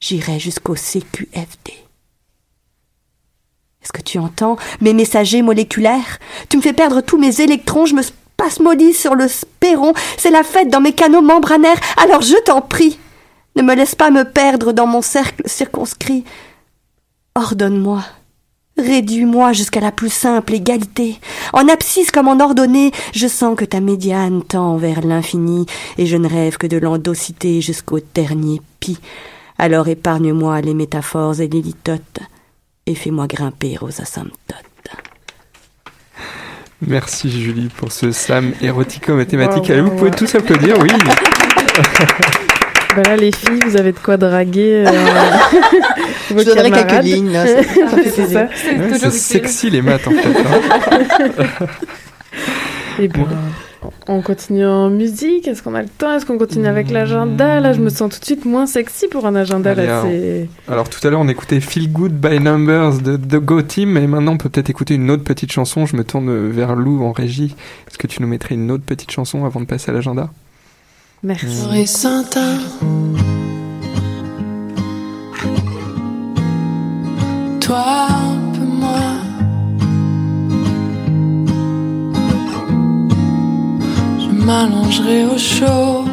J'irai 0.00 0.38
jusqu'au 0.38 0.74
CQFD. 0.74 1.72
Est-ce 3.82 3.92
que 3.92 4.02
tu 4.02 4.18
entends 4.18 4.56
mes 4.80 4.94
messagers 4.94 5.42
moléculaires? 5.42 6.18
Tu 6.48 6.56
me 6.56 6.62
fais 6.62 6.72
perdre 6.72 7.02
tous 7.02 7.18
mes 7.18 7.42
électrons, 7.42 7.84
je 7.84 7.94
me 7.94 8.02
spasmodise 8.02 8.98
sur 8.98 9.14
le 9.14 9.28
spéron, 9.28 9.92
c'est 10.16 10.30
la 10.30 10.42
fête 10.42 10.70
dans 10.70 10.80
mes 10.80 10.94
canaux 10.94 11.20
membranaires, 11.20 11.80
alors 11.98 12.22
je 12.22 12.36
t'en 12.44 12.62
prie, 12.62 12.98
ne 13.56 13.62
me 13.62 13.74
laisse 13.74 13.94
pas 13.94 14.10
me 14.10 14.24
perdre 14.24 14.72
dans 14.72 14.86
mon 14.86 15.02
cercle 15.02 15.42
circonscrit. 15.46 16.24
Ordonne-moi. 17.34 18.02
Réduis-moi 18.76 19.52
jusqu'à 19.52 19.80
la 19.80 19.92
plus 19.92 20.12
simple 20.12 20.52
égalité. 20.54 21.20
En 21.52 21.68
abscisse 21.68 22.10
comme 22.10 22.26
en 22.26 22.40
ordonnée, 22.40 22.90
je 23.14 23.28
sens 23.28 23.56
que 23.56 23.64
ta 23.64 23.80
médiane 23.80 24.42
tend 24.42 24.76
vers 24.76 25.00
l'infini, 25.00 25.66
et 25.96 26.06
je 26.06 26.16
ne 26.16 26.28
rêve 26.28 26.56
que 26.56 26.66
de 26.66 26.78
l'endocité 26.78 27.60
jusqu'au 27.60 28.00
dernier 28.14 28.60
pi. 28.80 28.98
Alors 29.58 29.86
épargne-moi 29.86 30.60
les 30.60 30.74
métaphores 30.74 31.40
et 31.40 31.46
les 31.46 31.62
litotes, 31.62 32.18
et 32.86 32.96
fais-moi 32.96 33.28
grimper 33.28 33.78
aux 33.80 34.00
asymptotes. 34.00 34.64
Merci 36.86 37.30
Julie 37.30 37.68
pour 37.68 37.92
ce 37.92 38.10
slam 38.10 38.52
érotico-mathématique. 38.60 39.68
Wow, 39.68 39.84
vous 39.84 39.96
pouvez 39.96 40.10
tous 40.10 40.34
applaudir, 40.34 40.76
oui. 40.80 40.88
Ben 42.96 43.02
là, 43.06 43.16
les 43.16 43.32
filles, 43.32 43.58
vous 43.66 43.76
avez 43.76 43.92
de 43.92 43.98
quoi 43.98 44.16
draguer. 44.16 44.84
euh, 44.86 44.90
vos 46.30 46.38
Je 46.40 46.44
donnerai 46.44 46.70
camarades. 46.70 46.88
quelques 46.88 47.04
lignes, 47.04 47.32
ça 47.34 47.46
fait 47.46 48.10
c'est 48.10 48.26
ça. 48.26 48.42
Ouais, 48.44 48.98
c'est 48.98 49.10
sexy 49.10 49.70
les 49.70 49.82
maths 49.82 50.06
en 50.06 50.10
fait. 50.12 50.28
hein. 50.28 51.66
Et 53.00 53.08
ben, 53.08 53.26
on 54.06 54.22
continue 54.22 54.64
en 54.64 54.88
musique. 54.88 55.48
Est-ce 55.48 55.62
qu'on 55.62 55.74
a 55.74 55.82
le 55.82 55.88
temps? 55.88 56.14
Est-ce 56.14 56.24
qu'on 56.24 56.38
continue 56.38 56.68
avec 56.68 56.90
l'agenda? 56.90 57.58
Là, 57.58 57.72
je 57.72 57.80
me 57.80 57.88
sens 57.88 58.12
tout 58.14 58.20
de 58.20 58.24
suite 58.24 58.44
moins 58.44 58.66
sexy 58.66 59.08
pour 59.08 59.26
un 59.26 59.34
agenda. 59.34 59.72
Allez, 59.72 59.86
là, 59.86 60.00
alors, 60.02 60.12
alors, 60.68 60.88
tout 60.88 61.04
à 61.04 61.10
l'heure 61.10 61.20
on 61.20 61.26
écoutait 61.28 61.58
Feel 61.60 61.90
Good 61.90 62.12
by 62.12 62.38
Numbers 62.38 62.98
de 63.02 63.16
The 63.16 63.36
Go 63.44 63.62
Team 63.62 63.96
et 63.96 64.06
maintenant 64.06 64.32
on 64.34 64.36
peut 64.38 64.48
peut-être 64.48 64.70
écouter 64.70 64.94
une 64.94 65.10
autre 65.10 65.24
petite 65.24 65.50
chanson. 65.50 65.86
Je 65.86 65.96
me 65.96 66.04
tourne 66.04 66.48
vers 66.50 66.76
Lou 66.76 67.02
en 67.04 67.10
régie. 67.10 67.56
Est-ce 67.88 67.98
que 67.98 68.06
tu 68.06 68.22
nous 68.22 68.28
mettrais 68.28 68.54
une 68.54 68.70
autre 68.70 68.84
petite 68.84 69.10
chanson 69.10 69.44
avant 69.44 69.60
de 69.60 69.66
passer 69.66 69.90
à 69.90 69.94
l'agenda? 69.94 70.30
Merci. 71.26 71.86
Saintin. 71.86 72.58
Toi 77.62 78.08
peu 78.52 78.66
moins. 78.66 79.20
Je 84.20 84.44
m'allongerai 84.44 85.24
au 85.24 85.38
chaud. 85.38 86.04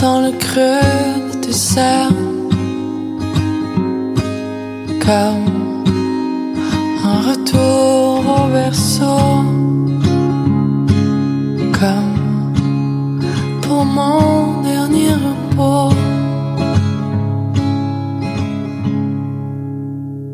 Dans 0.00 0.20
le 0.20 0.32
creux 0.32 1.30
de 1.30 1.40
tes 1.42 1.52
cernes. 1.52 2.14
Comme 4.98 5.84
un 7.04 7.20
retour 7.30 8.24
au 8.36 8.48
berceau 8.48 9.46
comme 11.78 12.52
pour 13.62 13.84
mon 13.84 14.62
dernier 14.62 15.12
repos. 15.12 15.94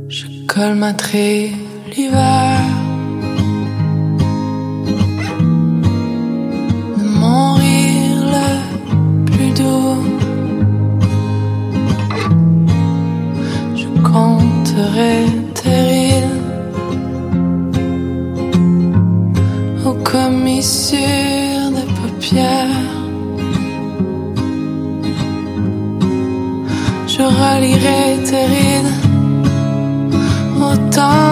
Je 0.08 0.26
colmaterai 0.46 1.52
l'hiver 1.90 2.81
relirai 27.82 28.18
tes 28.24 28.46
rides, 28.46 28.92
autant 30.60 31.31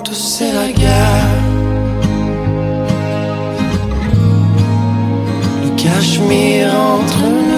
honte, 0.00 0.14
c'est 0.14 0.52
la 0.52 0.72
guerre. 0.72 1.26
Le 5.62 5.82
cachemire 5.82 6.74
entre 6.74 7.22
nous. 7.26 7.49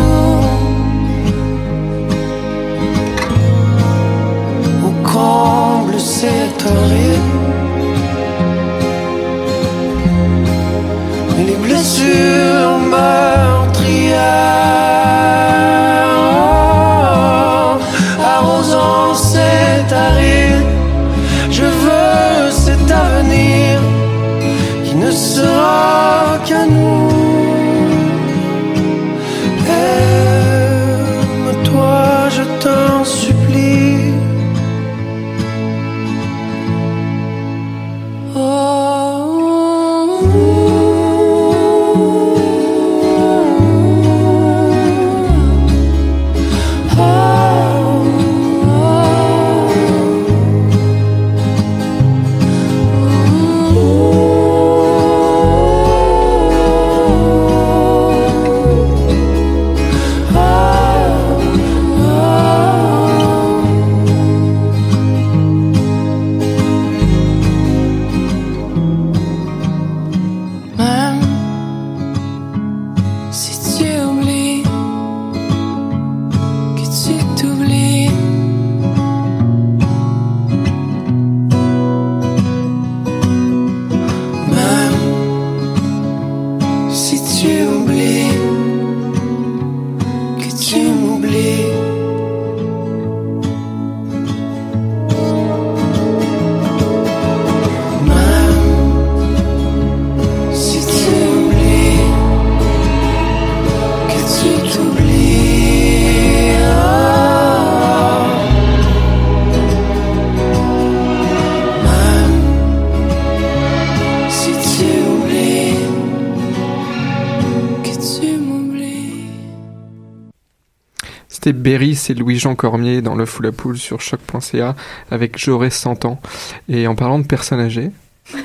C'était 121.43 121.59
Berry, 121.59 121.97
c'est 121.97 122.15
Louis-Jean 122.15 122.55
Cormier 122.55 123.03
dans 123.03 123.17
le 123.17 123.27
Fou 123.27 123.43
la 123.43 123.51
Poule 123.51 123.77
sur 123.77 124.01
choc.ca 124.01 124.77
avec 125.11 125.37
J'aurai 125.39 125.71
100 125.71 126.05
ans. 126.05 126.21
Et 126.69 126.87
en 126.87 126.95
parlant 126.95 127.19
de 127.19 127.27
personnes 127.27 127.59
âgées, 127.59 127.91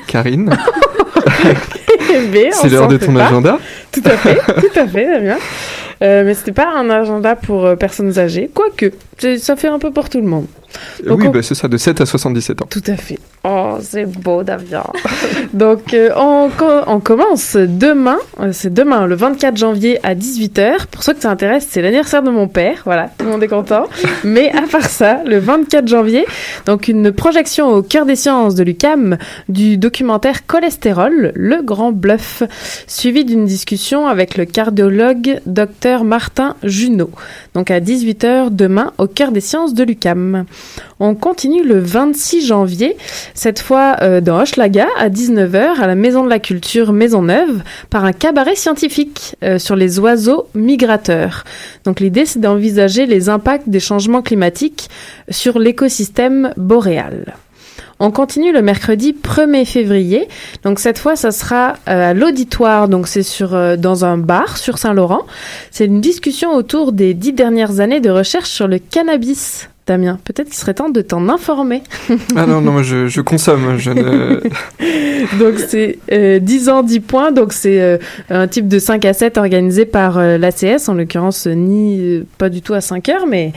Karine, 0.08 0.50
on 1.40 2.50
c'est 2.50 2.68
l'heure 2.68 2.88
de 2.88 2.96
ton 2.96 3.14
pas. 3.14 3.26
agenda. 3.26 3.60
Tout 3.92 4.02
à 4.04 4.16
fait, 4.16 4.34
tout 4.46 4.80
à 4.80 4.88
fait, 4.88 5.06
Damien. 5.06 5.36
Euh, 6.02 6.24
mais 6.24 6.34
c'était 6.34 6.50
pas 6.50 6.72
un 6.74 6.90
agenda 6.90 7.36
pour 7.36 7.66
euh, 7.66 7.76
personnes 7.76 8.18
âgées, 8.18 8.50
quoique 8.52 8.92
ça 9.38 9.54
fait 9.54 9.68
un 9.68 9.78
peu 9.78 9.92
pour 9.92 10.08
tout 10.08 10.20
le 10.20 10.26
monde. 10.26 10.46
Donc 11.06 11.20
oui, 11.20 11.26
on- 11.28 11.30
bah, 11.30 11.42
c'est 11.42 11.54
ça, 11.54 11.68
de 11.68 11.76
7 11.76 12.00
à 12.00 12.06
77 12.06 12.62
ans. 12.62 12.66
Tout 12.68 12.82
à 12.86 12.96
fait. 12.96 13.18
Oh, 13.44 13.76
c'est 13.80 14.04
beau, 14.04 14.42
Damien. 14.42 14.82
Donc, 15.54 15.94
euh, 15.94 16.10
on 16.16 17.00
commence 17.00 17.56
demain. 17.56 18.18
euh, 18.40 18.50
C'est 18.52 18.72
demain, 18.74 19.06
le 19.06 19.14
24 19.14 19.56
janvier 19.56 19.98
à 20.04 20.14
18h. 20.14 20.86
Pour 20.90 21.02
ceux 21.02 21.14
que 21.14 21.20
ça 21.22 21.30
intéresse, 21.30 21.66
c'est 21.70 21.80
l'anniversaire 21.80 22.22
de 22.22 22.30
mon 22.30 22.48
père. 22.48 22.82
Voilà, 22.84 23.08
tout 23.16 23.24
le 23.24 23.30
monde 23.30 23.42
est 23.42 23.48
content. 23.48 23.84
Mais 24.24 24.50
à 24.50 24.62
part 24.62 24.84
ça, 24.86 25.20
le 25.24 25.38
24 25.38 25.86
janvier, 25.88 26.26
donc 26.66 26.88
une 26.88 27.12
projection 27.12 27.68
au 27.68 27.82
cœur 27.82 28.06
des 28.06 28.16
sciences 28.16 28.54
de 28.56 28.64
l'UCAM 28.64 29.16
du 29.48 29.78
documentaire 29.78 30.44
Cholestérol, 30.46 31.32
le 31.34 31.62
grand 31.62 31.92
bluff, 31.92 32.42
suivi 32.86 33.24
d'une 33.24 33.44
discussion 33.46 34.08
avec 34.08 34.36
le 34.36 34.44
cardiologue 34.44 35.40
Dr 35.46 36.04
Martin 36.04 36.56
Junot. 36.64 37.10
Donc 37.54 37.70
à 37.70 37.80
18h 37.80 38.50
demain 38.50 38.92
au 38.98 39.06
cœur 39.06 39.30
des 39.32 39.40
sciences 39.40 39.74
de 39.74 39.84
l'UCAM. 39.84 40.44
On 41.00 41.14
continue 41.14 41.62
le 41.62 41.78
26 41.78 42.46
janvier, 42.46 42.96
cette 43.34 43.60
fois 43.60 43.96
euh, 44.02 44.20
dans 44.20 44.40
Hochelaga 44.40 44.88
à 44.98 45.08
19h 45.08 45.80
à 45.80 45.86
la 45.86 45.94
Maison 45.94 46.24
de 46.24 46.28
la 46.28 46.40
Culture 46.40 46.92
Maisonneuve 46.92 47.62
par 47.88 48.04
un 48.04 48.12
cabaret 48.12 48.56
scientifique 48.56 49.36
euh, 49.44 49.60
sur 49.60 49.76
les 49.76 50.00
oiseaux 50.00 50.48
migrateurs. 50.54 51.44
Donc 51.84 52.00
l'idée 52.00 52.26
c'est 52.26 52.40
d'envisager 52.40 53.06
les 53.06 53.28
impacts 53.28 53.68
des 53.68 53.80
changements 53.80 54.22
climatiques 54.22 54.88
sur 55.30 55.60
l'écosystème 55.60 56.52
boréal. 56.56 57.36
On 58.00 58.10
continue 58.10 58.52
le 58.52 58.62
mercredi 58.62 59.12
1er 59.12 59.64
février. 59.64 60.28
Donc 60.62 60.78
cette 60.78 60.98
fois, 60.98 61.16
ça 61.16 61.32
sera 61.32 61.74
euh, 61.88 62.10
à 62.10 62.14
l'auditoire. 62.14 62.88
Donc 62.88 63.08
c'est 63.08 63.24
dans 63.76 64.04
un 64.04 64.18
bar 64.18 64.56
sur 64.56 64.78
Saint-Laurent. 64.78 65.26
C'est 65.72 65.86
une 65.86 66.00
discussion 66.00 66.54
autour 66.54 66.92
des 66.92 67.14
dix 67.14 67.32
dernières 67.32 67.80
années 67.80 68.00
de 68.00 68.10
recherche 68.10 68.50
sur 68.50 68.68
le 68.68 68.78
cannabis. 68.78 69.68
Damien, 69.88 70.18
peut-être 70.22 70.48
qu'il 70.48 70.56
serait 70.56 70.74
temps 70.74 70.90
de 70.90 71.00
t'en 71.00 71.30
informer. 71.30 71.82
Ah 72.36 72.44
non, 72.44 72.60
non, 72.60 72.82
je, 72.82 73.08
je 73.08 73.22
consomme, 73.22 73.78
je 73.78 73.90
ne... 73.90 74.42
donc 75.38 75.58
c'est 75.58 75.98
euh, 76.12 76.38
10 76.38 76.68
ans, 76.68 76.82
10 76.82 77.00
points. 77.00 77.32
Donc 77.32 77.54
c'est 77.54 77.80
euh, 77.80 77.96
un 78.28 78.46
type 78.48 78.68
de 78.68 78.78
5 78.78 79.04
à 79.06 79.14
7 79.14 79.38
organisé 79.38 79.86
par 79.86 80.18
euh, 80.18 80.36
l'ACS, 80.36 80.90
en 80.90 80.94
l'occurrence 80.94 81.46
euh, 81.46 81.54
ni 81.54 82.22
pas 82.36 82.50
du 82.50 82.60
tout 82.60 82.74
à 82.74 82.82
5 82.82 83.08
heures, 83.08 83.26
mais 83.26 83.52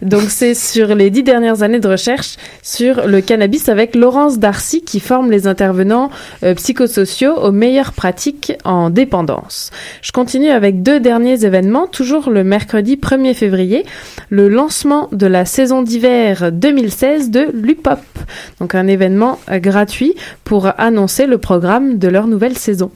donc 0.00 0.22
c'est 0.28 0.54
sur 0.54 0.94
les 0.94 1.10
10 1.10 1.22
dernières 1.22 1.62
années 1.62 1.80
de 1.80 1.88
recherche 1.88 2.36
sur 2.62 3.06
le 3.06 3.20
cannabis 3.20 3.68
avec 3.68 3.94
Laurence 3.94 4.38
Darcy 4.38 4.82
qui 4.82 5.00
forme 5.00 5.30
les 5.30 5.46
intervenants 5.46 6.10
psychosociaux 6.56 7.34
aux 7.34 7.52
meilleures 7.52 7.92
pratiques 7.92 8.54
en 8.64 8.88
dépendance. 8.88 9.70
Je 10.00 10.12
continue 10.12 10.48
avec 10.48 10.82
deux 10.82 11.00
derniers 11.00 11.44
événements, 11.44 11.86
toujours 11.86 12.30
le 12.30 12.42
mercredi 12.42 12.96
1er 12.96 13.34
février, 13.34 13.84
le 14.30 14.48
lancement 14.48 15.08
de 15.12 15.26
la 15.26 15.44
saison 15.44 15.73
d'hiver 15.82 16.52
2016 16.52 17.30
de 17.30 17.48
l'UPOP. 17.52 17.98
Donc 18.60 18.74
un 18.74 18.86
événement 18.86 19.38
euh, 19.50 19.58
gratuit 19.58 20.14
pour 20.44 20.68
annoncer 20.78 21.26
le 21.26 21.38
programme 21.38 21.98
de 21.98 22.08
leur 22.08 22.26
nouvelle 22.26 22.56
saison. 22.56 22.90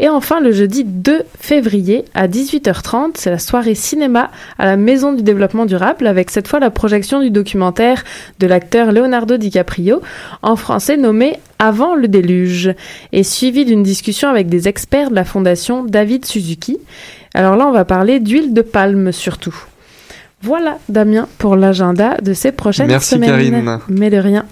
Et 0.00 0.08
enfin, 0.08 0.38
le 0.38 0.52
jeudi 0.52 0.84
2 0.84 1.24
février 1.40 2.04
à 2.14 2.28
18h30, 2.28 3.12
c'est 3.14 3.30
la 3.30 3.40
soirée 3.40 3.74
cinéma 3.74 4.30
à 4.56 4.64
la 4.64 4.76
Maison 4.76 5.12
du 5.12 5.24
Développement 5.24 5.66
Durable 5.66 6.06
avec 6.06 6.30
cette 6.30 6.46
fois 6.46 6.60
la 6.60 6.70
projection 6.70 7.20
du 7.20 7.30
documentaire 7.30 8.04
de 8.38 8.46
l'acteur 8.46 8.92
Leonardo 8.92 9.36
DiCaprio 9.36 10.00
en 10.42 10.54
français 10.54 10.96
nommé 10.96 11.38
Avant 11.58 11.96
le 11.96 12.06
déluge 12.06 12.72
et 13.12 13.24
suivi 13.24 13.64
d'une 13.64 13.82
discussion 13.82 14.28
avec 14.28 14.48
des 14.48 14.68
experts 14.68 15.10
de 15.10 15.16
la 15.16 15.24
fondation 15.24 15.82
David 15.82 16.24
Suzuki. 16.24 16.78
Alors 17.34 17.56
là, 17.56 17.66
on 17.66 17.72
va 17.72 17.84
parler 17.84 18.20
d'huile 18.20 18.54
de 18.54 18.62
palme 18.62 19.10
surtout. 19.10 19.64
Voilà, 20.42 20.78
Damien, 20.88 21.26
pour 21.38 21.56
l'agenda 21.56 22.16
de 22.22 22.32
ces 22.32 22.52
prochaines 22.52 22.86
Merci, 22.86 23.16
semaines. 23.16 23.30
Karine. 23.30 23.78
Mais 23.88 24.10
de 24.10 24.18
rien. 24.18 24.44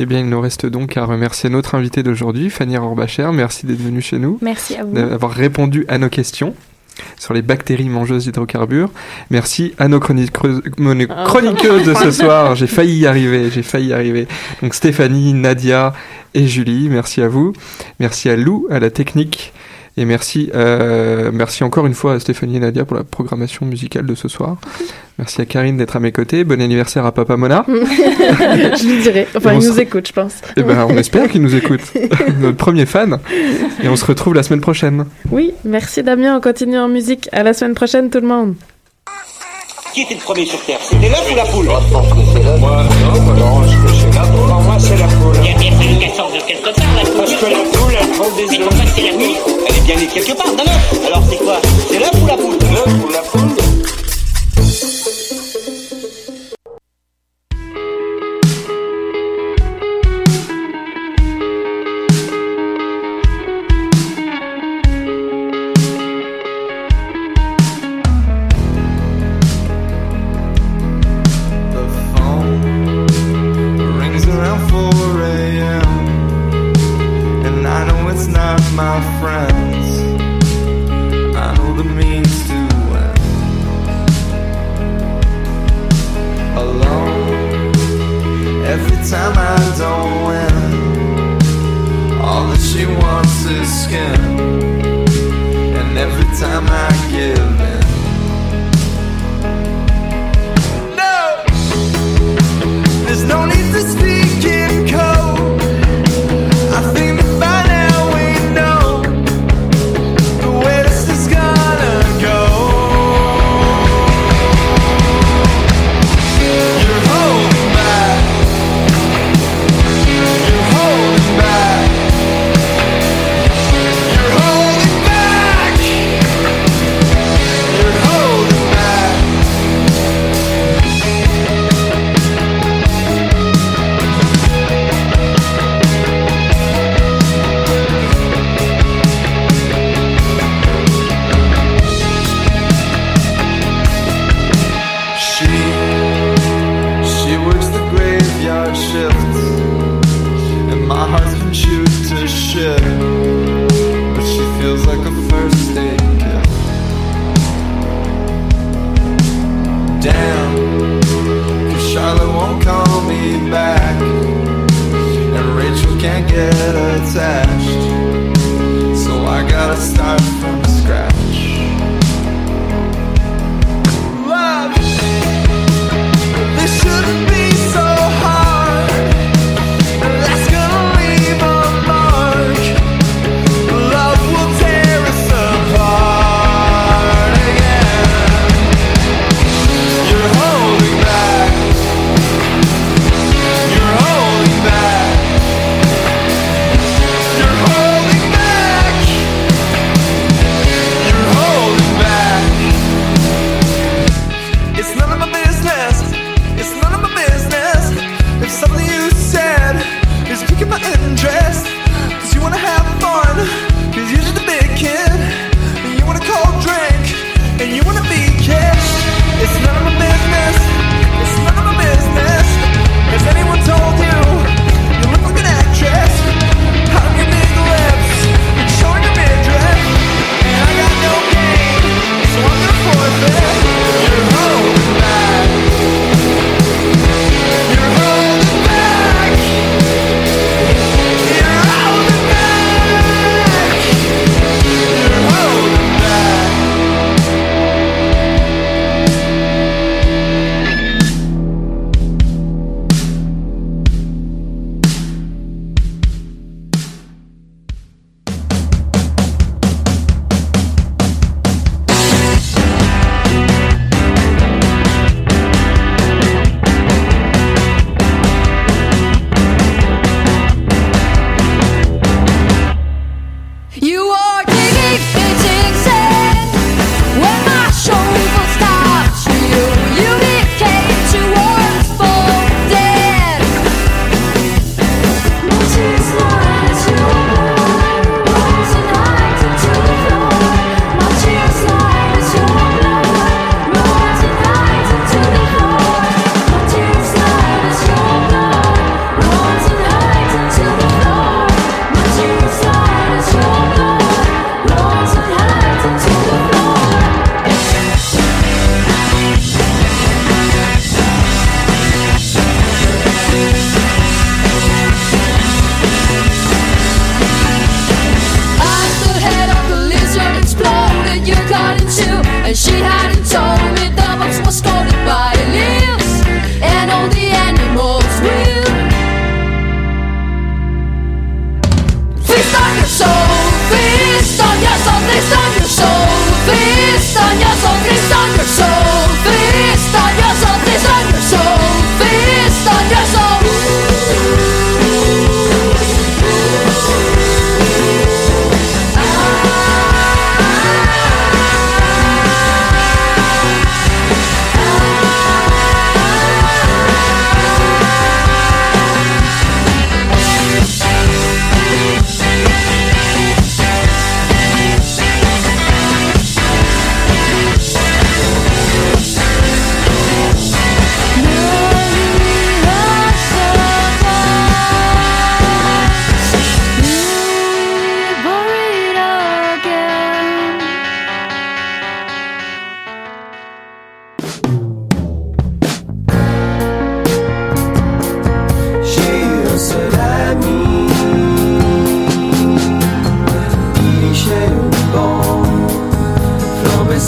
Eh 0.00 0.06
bien, 0.06 0.20
il 0.20 0.28
nous 0.28 0.40
reste 0.40 0.64
donc 0.64 0.96
à 0.96 1.04
remercier 1.04 1.50
notre 1.50 1.74
invité 1.74 2.02
d'aujourd'hui, 2.02 2.50
Fanny 2.50 2.76
Rohrbacher. 2.76 3.28
Merci 3.32 3.66
d'être 3.66 3.82
venue 3.82 4.00
chez 4.00 4.18
nous. 4.18 4.38
Merci 4.40 4.76
à 4.76 4.84
vous. 4.84 4.94
D'avoir 4.94 5.32
répondu 5.32 5.84
à 5.88 5.98
nos 5.98 6.08
questions 6.08 6.54
sur 7.16 7.34
les 7.34 7.42
bactéries 7.42 7.88
mangeuses 7.88 8.24
d'hydrocarbures. 8.24 8.90
Merci 9.30 9.74
à 9.78 9.88
nos 9.88 10.00
chroniqueuses, 10.00 10.62
nos 10.78 11.06
chroniqueuses 11.06 11.84
de 11.84 11.94
ce 11.94 12.10
soir. 12.10 12.54
J'ai 12.54 12.66
failli 12.66 13.00
y 13.00 13.06
arriver, 13.06 13.50
j'ai 13.50 13.62
failli 13.62 13.88
y 13.88 13.92
arriver. 13.92 14.28
Donc 14.62 14.74
Stéphanie, 14.74 15.34
Nadia 15.34 15.92
et 16.34 16.46
Julie, 16.46 16.88
merci 16.88 17.20
à 17.20 17.28
vous. 17.28 17.52
Merci 18.00 18.30
à 18.30 18.36
Lou, 18.36 18.66
à 18.70 18.78
la 18.80 18.90
technique. 18.90 19.52
Et 20.00 20.04
merci, 20.04 20.48
euh, 20.54 21.32
merci 21.34 21.64
encore 21.64 21.84
une 21.84 21.92
fois 21.94 22.12
à 22.12 22.20
Stéphanie 22.20 22.58
et 22.58 22.60
Nadia 22.60 22.84
pour 22.84 22.96
la 22.96 23.02
programmation 23.02 23.66
musicale 23.66 24.06
de 24.06 24.14
ce 24.14 24.28
soir. 24.28 24.56
Merci 25.18 25.40
à 25.40 25.44
Karine 25.44 25.76
d'être 25.76 25.96
à 25.96 25.98
mes 25.98 26.12
côtés. 26.12 26.44
Bon 26.44 26.60
anniversaire 26.62 27.04
à 27.04 27.10
Papa 27.10 27.36
Mona. 27.36 27.64
je 27.68 28.86
lui 28.88 29.02
dirais. 29.02 29.26
Enfin, 29.36 29.54
Et 29.54 29.56
il 29.56 29.68
nous 29.68 29.80
écoute, 29.80 30.06
je 30.06 30.12
pense. 30.12 30.34
Eh 30.56 30.62
ben, 30.62 30.86
on 30.88 30.96
espère 30.96 31.28
qu'il 31.28 31.42
nous 31.42 31.56
écoute. 31.56 31.80
Notre 32.40 32.56
premier 32.56 32.86
fan. 32.86 33.18
Et 33.82 33.88
on 33.88 33.96
se 33.96 34.04
retrouve 34.04 34.34
la 34.34 34.44
semaine 34.44 34.60
prochaine. 34.60 35.04
Oui, 35.32 35.52
merci 35.64 36.04
Damien. 36.04 36.36
On 36.36 36.40
continue 36.40 36.78
en 36.78 36.86
musique. 36.88 37.28
À 37.32 37.42
la 37.42 37.52
semaine 37.52 37.74
prochaine, 37.74 38.08
tout 38.08 38.20
le 38.20 38.28
monde. 38.28 38.54
Qui 39.94 40.02
était 40.02 40.14
le 40.14 40.20
premier 40.20 40.44
sur 40.46 40.60
Terre? 40.64 40.78
C'était 40.80 41.08
l'œuf 41.08 41.28
ou 41.32 41.34
la 41.34 41.44
poule? 41.46 41.64
Moi, 41.64 41.80
je 41.88 41.92
pense 41.92 42.06
que 42.12 42.18
c'est 42.34 42.44
l'œuf. 42.44 42.60
Moi, 42.60 42.84
non, 43.14 43.20
moi, 43.22 43.34
j'arrange 43.36 43.66
que 43.84 43.88
c'est 43.88 44.14
la 44.14 44.20
poule. 44.26 44.46
Pour 44.46 44.60
moi, 44.62 44.76
c'est 44.78 44.96
la 44.96 45.06
poule. 45.08 45.34
Il 45.42 45.50
y 45.50 45.54
a 45.54 45.58
bien 45.58 45.72
fallu 45.72 45.98
qu'elle 45.98 46.14
sorte 46.14 46.34
de 46.34 46.40
quelque 46.46 46.76
part, 46.76 46.94
la 46.94 47.02
poule. 47.02 47.16
Parce 47.16 47.34
que 47.34 47.44
la 47.46 47.78
poule, 47.78 47.94
elle 48.00 48.08
prend 48.10 48.36
des 48.36 48.46
Mais 48.48 48.58
œufs. 48.60 48.68
pourquoi 48.68 48.84
c'est 48.94 49.02
la 49.02 49.16
nuit 49.16 49.34
bien 49.96 50.06
quelque 50.06 50.36
part 50.36 50.54
d'un 50.54 50.64
œuf. 50.64 51.06
Alors 51.06 51.22
c'est 51.28 51.36
quoi? 51.36 51.60
C'est 51.88 51.98
l'œuf 51.98 52.10
ou 52.22 52.26
la 52.26 52.36
poule? 52.36 52.58
L'œuf 52.72 52.94
ou 53.04 53.08
la 53.10 53.20
poule 53.20 53.47